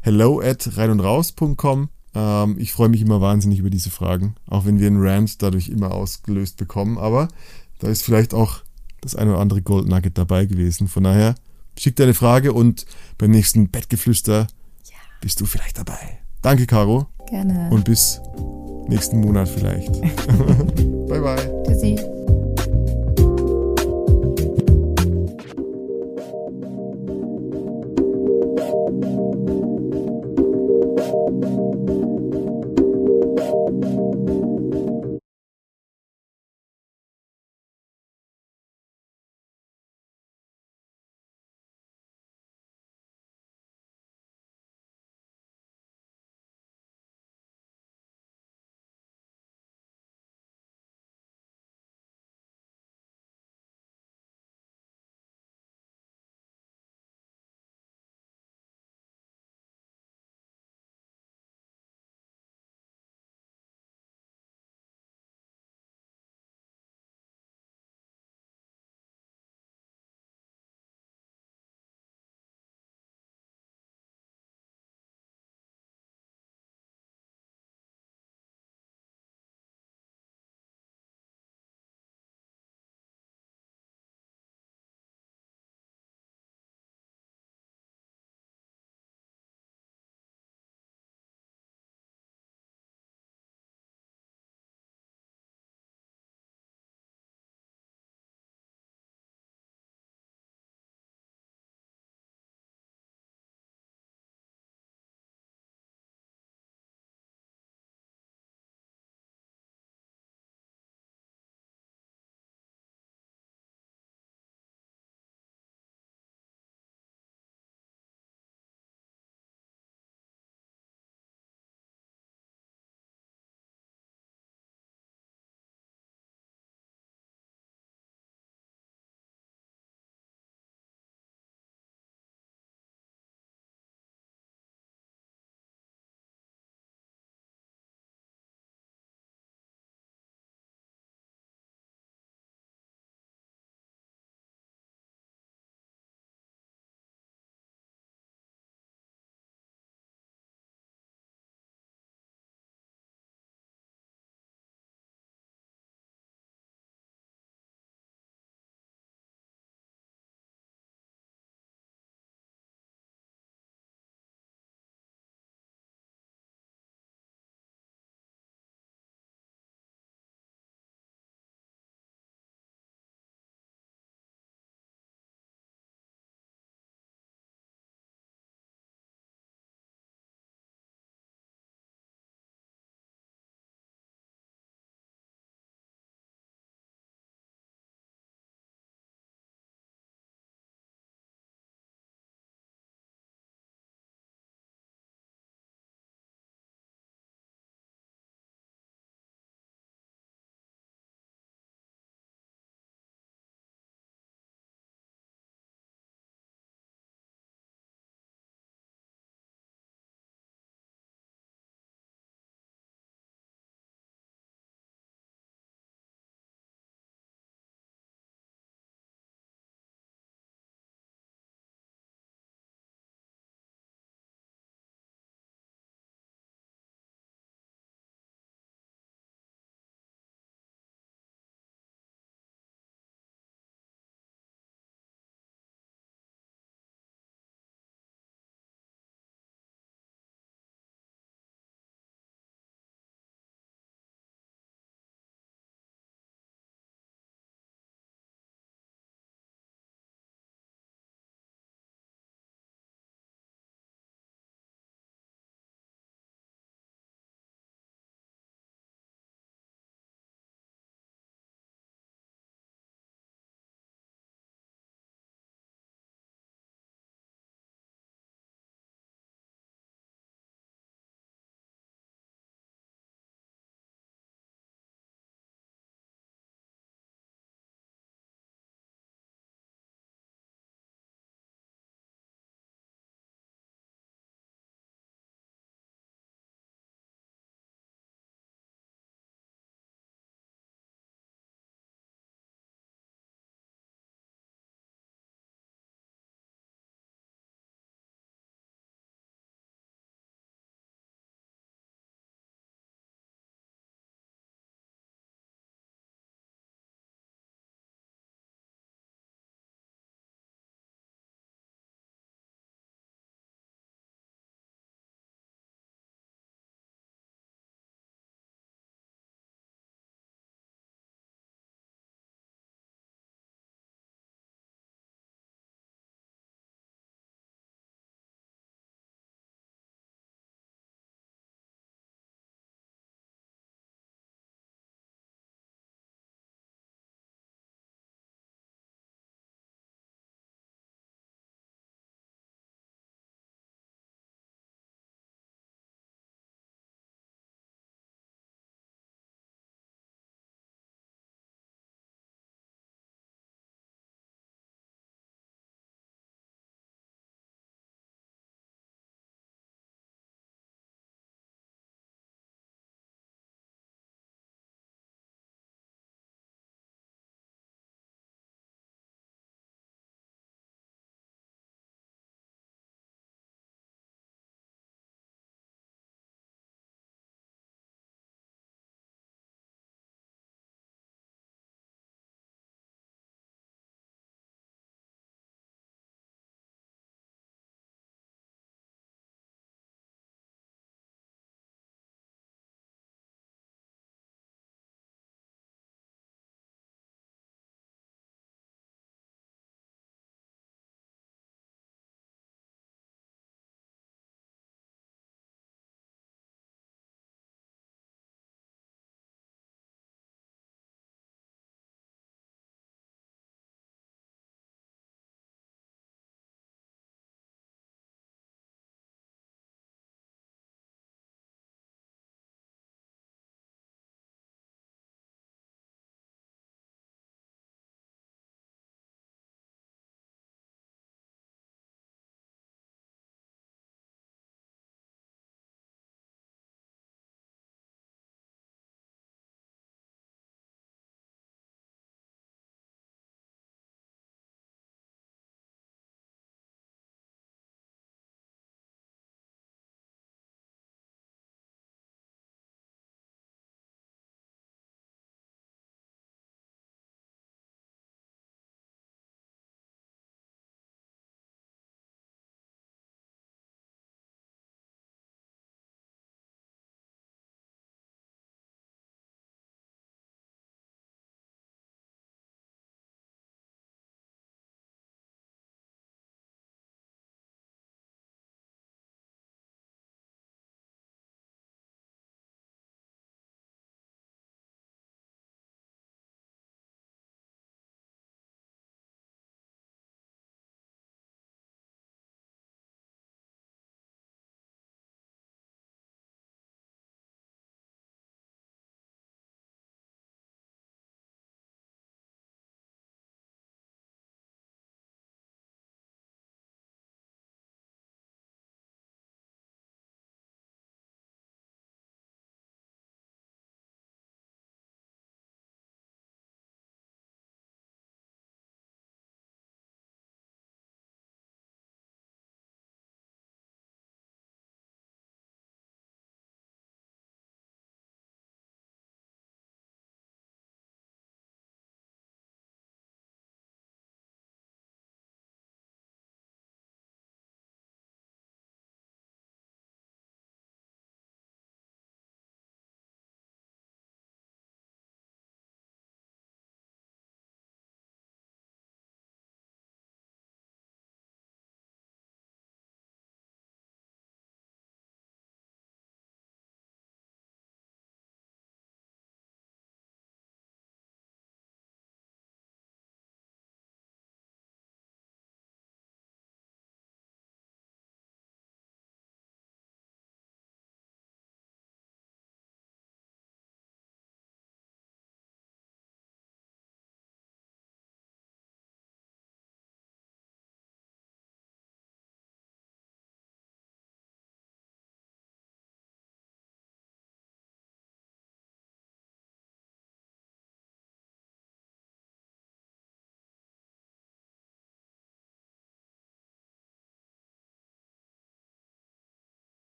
hello 0.00 0.40
at 0.40 0.76
reinundraus.com. 0.76 1.88
Ähm, 2.14 2.56
ich 2.58 2.72
freue 2.72 2.88
mich 2.88 3.02
immer 3.02 3.20
wahnsinnig 3.20 3.58
über 3.58 3.70
diese 3.70 3.90
Fragen, 3.90 4.34
auch 4.46 4.64
wenn 4.64 4.80
wir 4.80 4.86
einen 4.86 5.00
Rant 5.00 5.42
dadurch 5.42 5.68
immer 5.68 5.92
ausgelöst 5.92 6.56
bekommen. 6.56 6.98
Aber 6.98 7.28
da 7.78 7.88
ist 7.88 8.02
vielleicht 8.02 8.34
auch 8.34 8.62
das 9.00 9.14
eine 9.14 9.32
oder 9.32 9.40
andere 9.40 9.62
Gold 9.62 9.88
Nugget 9.88 10.18
dabei 10.18 10.46
gewesen. 10.46 10.88
Von 10.88 11.04
daher, 11.04 11.34
schick 11.78 11.96
deine 11.96 12.14
Frage 12.14 12.52
und 12.52 12.86
beim 13.16 13.30
nächsten 13.30 13.68
Bettgeflüster 13.70 14.46
ja. 14.84 14.96
bist 15.20 15.40
du 15.40 15.46
vielleicht 15.46 15.78
dabei. 15.78 16.18
Danke, 16.42 16.66
Caro. 16.66 17.06
Gerne. 17.28 17.68
Und 17.70 17.84
bis 17.84 18.20
nächsten 18.88 19.20
Monat 19.20 19.48
vielleicht. 19.48 19.92
bye, 21.08 21.20
bye. 21.20 21.62
Tschüssi. 21.66 22.17
Thank 29.00 29.28
you. 33.84 34.17